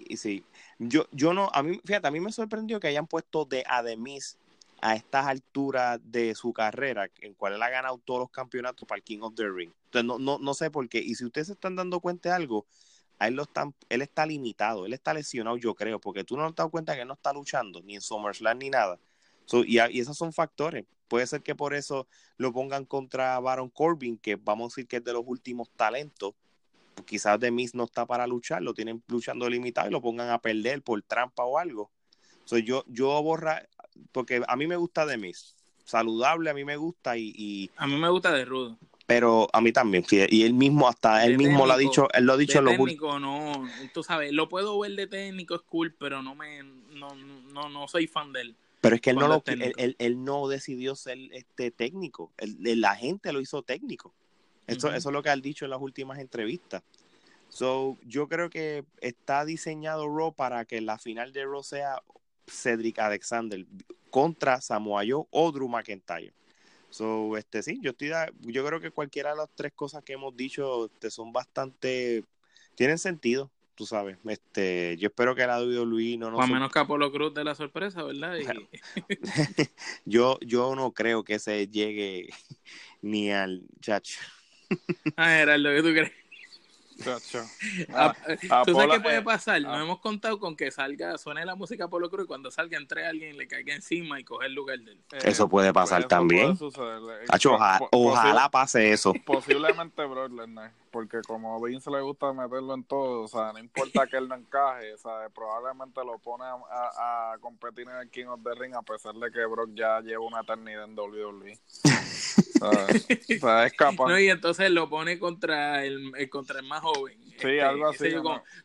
Y 0.09 0.17
sí, 0.17 0.45
yo, 0.79 1.07
yo 1.13 1.33
no, 1.33 1.51
a 1.53 1.63
mí, 1.63 1.81
fíjate, 1.85 2.09
a 2.09 2.11
mí 2.11 2.19
me 2.19 2.33
sorprendió 2.33 2.81
que 2.81 2.89
hayan 2.89 3.07
puesto 3.07 3.45
de 3.45 3.63
Ademis 3.69 4.39
a 4.81 4.97
estas 4.97 5.27
alturas 5.27 6.01
de 6.03 6.35
su 6.35 6.53
carrera, 6.53 7.09
en 7.21 7.35
cual 7.35 7.55
él 7.55 7.63
ha 7.63 7.69
ganado 7.69 7.99
todos 7.99 8.21
los 8.21 8.31
campeonatos 8.31 8.89
para 8.89 8.99
el 8.99 9.05
King 9.05 9.21
of 9.23 9.35
the 9.35 9.49
Ring. 9.49 9.73
Entonces, 9.85 10.07
no, 10.07 10.19
no, 10.19 10.39
no 10.39 10.55
sé 10.55 10.71
por 10.71 10.89
qué. 10.89 10.99
Y 10.99 11.15
si 11.15 11.25
ustedes 11.25 11.49
se 11.49 11.53
están 11.53 11.77
dando 11.77 12.01
cuenta 12.01 12.31
de 12.31 12.35
algo, 12.37 12.67
él, 13.21 13.35
lo 13.35 13.43
están, 13.43 13.75
él 13.89 14.03
está 14.03 14.25
limitado, 14.25 14.87
él 14.87 14.93
está 14.93 15.13
lesionado, 15.13 15.57
yo 15.57 15.75
creo, 15.75 16.01
porque 16.01 16.25
tú 16.25 16.37
no 16.37 16.45
te 16.45 16.49
has 16.49 16.57
dado 16.57 16.71
cuenta 16.71 16.95
que 16.95 17.03
él 17.03 17.09
no 17.09 17.15
está 17.15 17.33
luchando, 17.33 17.83
ni 17.83 17.97
en 17.97 18.01
SummerSlam 18.01 18.59
ni 18.59 18.71
nada. 18.71 18.99
y, 19.53 19.79
y, 19.79 20.01
esos 20.01 20.17
son 20.17 20.33
factores. 20.33 20.87
Puede 21.09 21.27
ser 21.27 21.43
que 21.43 21.55
por 21.55 21.75
eso 21.75 22.07
lo 22.37 22.53
pongan 22.53 22.85
contra 22.85 23.39
Baron 23.41 23.71
Corbin, 23.71 24.19
que 24.19 24.37
vamos 24.37 24.67
a 24.67 24.69
decir 24.73 24.87
que 24.87 24.99
es 24.99 25.05
de 25.05 25.13
los 25.13 25.25
últimos 25.27 25.71
talentos. 25.71 26.35
Quizás 27.05 27.39
de 27.41 27.51
Miz 27.51 27.75
no 27.75 27.85
está 27.85 28.07
para 28.07 28.27
luchar, 28.27 28.63
lo 28.63 28.75
tienen 28.75 29.03
luchando 29.09 29.49
limitado 29.49 29.89
y 29.89 29.93
lo 29.93 30.01
pongan 30.01 30.31
a 30.31 30.41
perder 30.41 30.83
por 30.83 31.03
trampa 31.03 31.45
o 31.45 31.59
algo. 31.59 31.91
So, 32.45 32.59
yo, 32.59 32.85
yo 32.89 33.23
borra, 33.23 33.69
porque 34.13 34.43
a 34.47 34.57
mí 34.57 34.67
me 34.67 34.77
gusta 34.77 35.07
de 35.07 35.19
Miz. 35.19 35.55
Saludable, 35.85 36.51
a 36.51 36.55
mí 36.55 36.65
me 36.65 36.77
gusta 36.77 37.17
y, 37.17 37.71
A 37.77 37.87
mí 37.87 37.97
me 37.97 38.09
gusta 38.09 38.33
de 38.33 38.45
Rudo 38.45 38.79
pero 39.09 39.49
a 39.55 39.63
mí 39.63 39.73
también, 39.73 40.05
y 40.11 40.43
él 40.43 40.53
mismo 40.53 40.87
hasta 40.87 41.25
él 41.25 41.39
mismo 41.39 41.67
lo 41.67 41.73
ha 41.73 41.79
dicho, 41.79 42.09
él 42.13 42.27
lo 42.27 42.35
ha 42.35 42.37
dicho 42.37 42.59
en 42.59 42.67
los 42.67 42.77
técnico 42.77 43.19
no, 43.19 43.67
tú 43.95 44.03
sabes, 44.03 44.35
lo 44.35 44.51
puedo 44.51 44.79
ver 44.79 44.97
de 44.97 45.07
técnico 45.07 45.55
es 45.55 45.63
cool, 45.63 45.95
pero 45.99 46.21
no 46.21 46.35
me 46.35 46.63
no, 46.63 47.15
no, 47.15 47.71
no 47.71 47.89
soy 47.89 48.07
fan 48.07 48.35
de 48.35 48.43
él. 48.43 48.57
Pero 48.83 48.97
es 48.97 49.01
que 49.01 49.11
él 49.11 49.17
no 49.17 49.27
lo, 49.27 49.43
él, 49.47 49.97
él, 49.99 50.25
no 50.25 50.47
decidió 50.47 50.95
ser 50.95 51.17
este 51.33 51.71
técnico, 51.71 52.33
la 52.37 52.97
gente 52.97 53.33
lo 53.33 53.41
hizo 53.41 53.63
técnico. 53.63 54.13
Eso, 54.69 54.95
eso 54.95 55.09
es 55.09 55.13
lo 55.13 55.23
que 55.23 55.31
ha 55.31 55.37
dicho 55.37 55.65
en 55.65 55.73
las 55.73 55.81
últimas 55.81 56.19
entrevistas. 56.19 56.83
So, 57.49 57.97
yo 58.07 58.29
creo 58.29 58.51
que 58.51 58.85
está 59.01 59.45
diseñado 59.45 60.07
Raw 60.07 60.33
para 60.35 60.65
que 60.65 60.81
la 60.81 60.99
final 60.99 61.33
de 61.33 61.45
Raw 61.45 61.63
sea 61.63 62.03
Cedric 62.47 62.99
Alexander 62.99 63.65
contra 64.11 64.61
Samoa 64.61 65.03
Joe 65.09 65.27
o 65.31 65.53
Drew 65.53 65.69
McIntyre. 65.69 66.33
So, 66.91 67.37
este 67.37 67.63
sí, 67.63 67.79
yo 67.83 67.91
estoy 67.91 68.11
yo 68.41 68.65
creo 68.65 68.81
que 68.81 68.91
cualquiera 68.91 69.31
de 69.31 69.37
las 69.39 69.51
tres 69.55 69.73
cosas 69.75 70.03
que 70.03 70.15
hemos 70.15 70.35
dicho 70.37 70.87
este, 70.87 71.11
son 71.11 71.33
bastante 71.33 72.25
tienen 72.75 72.99
sentido, 72.99 73.51
tú 73.75 73.85
sabes. 73.85 74.19
Este, 74.25 74.97
yo 74.99 75.09
espero 75.09 75.35
que 75.35 75.47
la 75.47 75.61
WWE 75.61 76.17
no 76.17 76.31
nos 76.31 76.49
menos 76.49 76.73
que 76.73 76.79
Apolo 76.79 77.13
Cruz 77.13 77.35
de 77.35 77.45
la 77.45 77.55
sorpresa, 77.55 78.03
¿verdad? 78.03 78.39
yo 80.05 80.39
yo 80.41 80.75
no 80.75 80.93
creo 80.93 81.25
que 81.25 81.39
se 81.39 81.69
llegue 81.69 82.29
ni 83.03 83.31
al 83.33 83.67
chacho. 83.81 84.21
ah, 85.17 85.35
era 85.35 85.59
lo 85.59 85.71
que 85.71 85.83
tú 85.83 85.89
crees. 85.91 86.13
Ah, 87.95 88.15
ah, 88.51 88.63
¿Tú 88.67 88.75
sabes 88.75 88.97
qué 88.97 89.01
puede 89.01 89.23
pasar? 89.23 89.63
Nos 89.63 89.77
ah. 89.77 89.83
hemos 89.83 90.01
contado 90.01 90.39
con 90.41 90.57
que 90.57 90.71
salga, 90.71 91.17
suene 91.17 91.45
la 91.45 91.55
música 91.55 91.89
por 91.89 92.01
lo 92.01 92.11
Cruz 92.11 92.25
y 92.25 92.27
cuando 92.27 92.51
salga 92.51 92.77
entre 92.77 93.07
alguien 93.07 93.37
le 93.37 93.47
caiga 93.47 93.75
encima 93.75 94.19
y 94.19 94.25
coge 94.25 94.47
el 94.47 94.55
lugar 94.55 94.81
de 94.81 94.93
él. 94.93 94.99
Eh, 95.13 95.19
eso 95.25 95.49
puede 95.49 95.73
pasar 95.73 96.05
también. 96.09 96.59
ojalá, 97.93 98.51
pase 98.51 98.93
eso. 98.93 99.15
Posiblemente 99.25 100.05
bro, 100.05 100.29
porque 100.91 101.21
como 101.27 101.55
a 101.55 101.67
Vince 101.67 101.91
le 101.91 102.01
gusta 102.01 102.33
meterlo 102.33 102.75
en 102.75 102.85
todo, 102.85 103.23
o 103.23 103.29
sea, 103.29 103.53
no 103.53 103.59
importa 103.59 104.07
que 104.07 104.17
él 104.17 104.29
no 104.29 104.35
encaje, 104.35 104.95
o 104.95 104.99
sea, 104.99 105.29
probablemente 105.35 106.01
lo 106.05 106.19
pone 106.19 106.45
a, 106.45 107.37
competir 107.41 107.89
en 107.89 107.97
el 107.97 108.11
King 108.11 108.27
of 108.27 108.41
the 108.43 108.55
Ring 108.55 108.75
a 108.75 108.83
pesar 108.83 109.15
de 109.15 109.31
que 109.31 109.45
Brock 109.47 109.71
ya 109.75 110.01
lleva 110.01 110.25
una 110.25 110.41
eternidad 110.41 110.85
en 110.85 110.99
WWE. 110.99 111.59
o 112.61 113.41
sea, 113.41 113.67
es 113.67 113.73
capaz. 113.75 114.09
No, 114.09 114.19
y 114.19 114.29
entonces 114.29 114.71
lo 114.71 114.89
pone 114.89 115.19
contra 115.19 115.85
el, 115.85 116.13
contra 116.31 116.61
el 116.61 116.67
más 116.67 116.83
joven. 116.83 117.21
Sí, 117.23 117.35
este, 117.37 117.63
algo 117.63 117.89
así. 117.89 118.15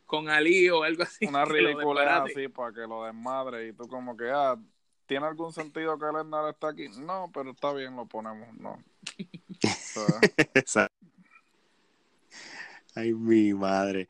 con, 0.06 0.28
Ali 0.28 0.68
o 0.70 0.82
algo 0.82 1.04
así. 1.04 1.26
Una 1.26 1.44
ridícula 1.44 2.24
así 2.24 2.48
para 2.48 2.72
que 2.72 2.80
lo 2.80 3.04
desmadre 3.04 3.68
y 3.68 3.72
tú 3.72 3.86
como 3.88 4.16
que, 4.16 4.30
ah, 4.30 4.56
¿tiene 5.06 5.26
algún 5.26 5.52
sentido 5.52 5.98
que 5.98 6.06
Lesnar 6.06 6.50
está 6.50 6.68
aquí? 6.68 6.88
No, 6.98 7.30
pero 7.32 7.50
está 7.50 7.72
bien, 7.72 7.96
lo 7.96 8.06
ponemos, 8.06 8.52
no. 8.54 8.82
Ay, 12.96 13.12
mi 13.12 13.52
madre. 13.54 14.08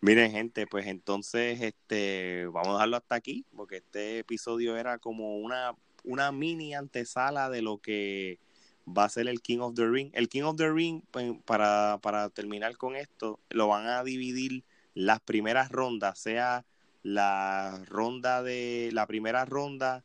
Miren, 0.00 0.32
gente, 0.32 0.66
pues 0.66 0.86
entonces 0.86 1.60
este 1.60 2.46
vamos 2.46 2.70
a 2.70 2.72
dejarlo 2.74 2.96
hasta 2.96 3.16
aquí, 3.16 3.44
porque 3.54 3.78
este 3.78 4.20
episodio 4.20 4.76
era 4.78 4.98
como 4.98 5.36
una, 5.38 5.74
una 6.04 6.32
mini 6.32 6.74
antesala 6.74 7.50
de 7.50 7.62
lo 7.62 7.78
que 7.78 8.38
va 8.86 9.04
a 9.04 9.08
ser 9.10 9.28
el 9.28 9.42
King 9.42 9.58
of 9.60 9.74
the 9.74 9.86
Ring. 9.86 10.10
El 10.14 10.28
King 10.30 10.42
of 10.44 10.56
the 10.56 10.70
Ring, 10.70 11.02
pues, 11.10 11.32
para, 11.44 11.98
para 12.02 12.30
terminar 12.30 12.76
con 12.78 12.96
esto, 12.96 13.40
lo 13.50 13.68
van 13.68 13.86
a 13.88 14.04
dividir 14.04 14.64
las 14.94 15.20
primeras 15.20 15.70
rondas, 15.70 16.18
sea 16.18 16.64
la 17.02 17.84
ronda 17.88 18.42
de 18.42 18.90
la 18.92 19.06
primera 19.06 19.44
ronda, 19.44 20.04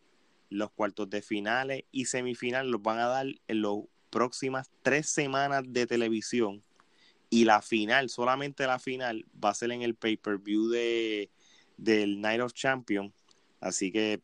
los 0.49 0.71
cuartos 0.71 1.09
de 1.09 1.21
finales 1.21 1.83
y 1.91 2.05
semifinales 2.05 2.69
los 2.71 2.81
van 2.81 2.99
a 2.99 3.07
dar 3.07 3.27
en 3.47 3.61
las 3.61 3.75
próximas 4.09 4.69
tres 4.81 5.09
semanas 5.09 5.63
de 5.67 5.87
televisión 5.87 6.63
y 7.29 7.45
la 7.45 7.61
final, 7.61 8.09
solamente 8.09 8.65
la 8.65 8.79
final, 8.79 9.25
va 9.43 9.49
a 9.49 9.53
ser 9.53 9.71
en 9.71 9.81
el 9.81 9.95
pay-per-view 9.95 10.69
de, 10.69 11.29
del 11.77 12.21
Night 12.21 12.41
of 12.41 12.53
Champions. 12.53 13.13
Así 13.59 13.91
que 13.91 14.21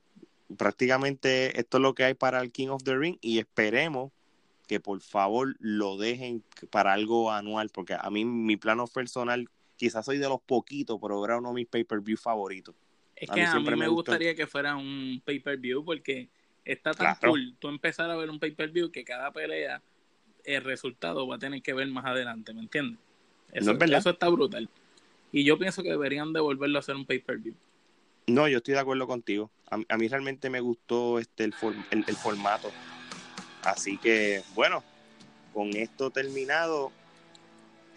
prácticamente 0.58 1.60
esto 1.60 1.78
es 1.78 1.82
lo 1.82 1.94
que 1.94 2.04
hay 2.04 2.14
para 2.14 2.42
el 2.42 2.52
King 2.52 2.70
of 2.70 2.84
the 2.84 2.96
Ring 2.96 3.18
y 3.22 3.40
esperemos 3.40 4.12
que 4.68 4.80
por 4.80 5.00
favor 5.02 5.56
lo 5.60 5.98
dejen 5.98 6.44
para 6.72 6.94
algo 6.94 7.32
anual, 7.32 7.70
porque 7.70 7.96
a 8.00 8.10
mí 8.10 8.26
mi 8.26 8.58
plano 8.58 8.88
personal, 8.88 9.48
quizás 9.76 10.06
soy 10.06 10.18
de 10.18 10.28
los 10.28 10.42
poquitos, 10.42 10.98
pero 11.00 11.24
era 11.24 11.38
uno 11.38 11.50
de 11.50 11.56
mis 11.56 11.68
pay-per-view 11.68 12.18
favoritos. 12.18 12.76
Es 13.16 13.30
que 13.30 13.42
a 13.42 13.60
mí, 13.60 13.76
me, 13.76 13.88
gustaría 13.88 14.36
que 14.36 14.48
fuera 14.48 14.76
un 14.76 15.22
pay-per-view 15.24 15.86
porque 15.86 16.30
está 16.66 16.94
tan 16.94 17.16
cool 17.22 17.56
tú 17.60 17.70
empezar 17.70 18.10
a 18.10 18.16
ver 18.16 18.30
un 18.30 18.40
pay-per-view 18.40 18.92
que 18.92 19.06
cada 19.06 19.32
pelea 19.32 19.82
el 20.46 20.64
resultado 20.64 21.28
va 21.28 21.36
a 21.36 21.40
tener 21.40 21.62
que 21.62 21.74
ver 21.74 21.88
más 21.88 22.06
adelante, 22.06 22.54
¿me 22.54 22.62
entiendes? 22.62 23.00
Eso, 23.52 23.72
eso 23.72 24.10
está 24.10 24.28
brutal. 24.30 24.70
Y 25.32 25.44
yo 25.44 25.58
pienso 25.58 25.84
que 25.84 25.90
deberían 25.90 26.34
devolverlo 26.34 26.78
a 26.78 26.80
hacer 26.80 26.96
un 26.96 27.06
pay-per-view. 27.06 27.56
No, 28.28 28.48
yo 28.48 28.58
estoy 28.58 28.74
de 28.74 28.80
acuerdo 28.80 29.08
contigo. 29.08 29.52
A, 29.70 29.98
mí 29.98 30.08
realmente 30.08 30.50
me 30.50 30.60
gustó 30.60 31.20
este 31.20 31.44
el, 31.44 31.54
el, 31.92 32.16
formato. 32.16 32.72
Así 33.64 33.98
que, 33.98 34.44
bueno, 34.54 34.84
con 35.54 35.76
esto 35.76 36.10
terminado, 36.10 36.92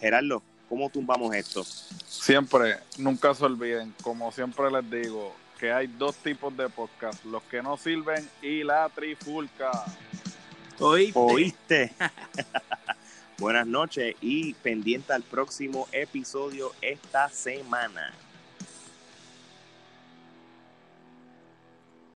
Gerardo, 0.01 0.43
¿cómo 0.69 0.91
tumbamos 0.91 1.35
esto? 1.35 1.65
Siempre, 1.65 2.77
nunca 2.99 3.35
se 3.35 3.45
olviden, 3.45 3.95
como 4.03 4.33
siempre 4.33 4.71
les 4.71 4.91
digo, 4.91 5.35
que 5.59 5.73
hay 5.73 5.87
dos 5.87 6.17
tipos 6.17 6.57
de 6.57 6.69
podcast, 6.69 7.25
los 7.25 7.43
que 7.45 7.63
no 7.63 7.77
sirven 7.77 8.29
y 8.43 8.63
la 8.63 8.89
trifulca. 8.89 9.71
¿Oíste? 10.81 11.93
Buenas 13.39 13.67
noches 13.67 14.15
y 14.21 14.55
pendiente 14.55 15.13
al 15.13 15.23
próximo 15.23 15.89
episodio 15.91 16.73
esta 16.81 17.29
semana. 17.31 18.13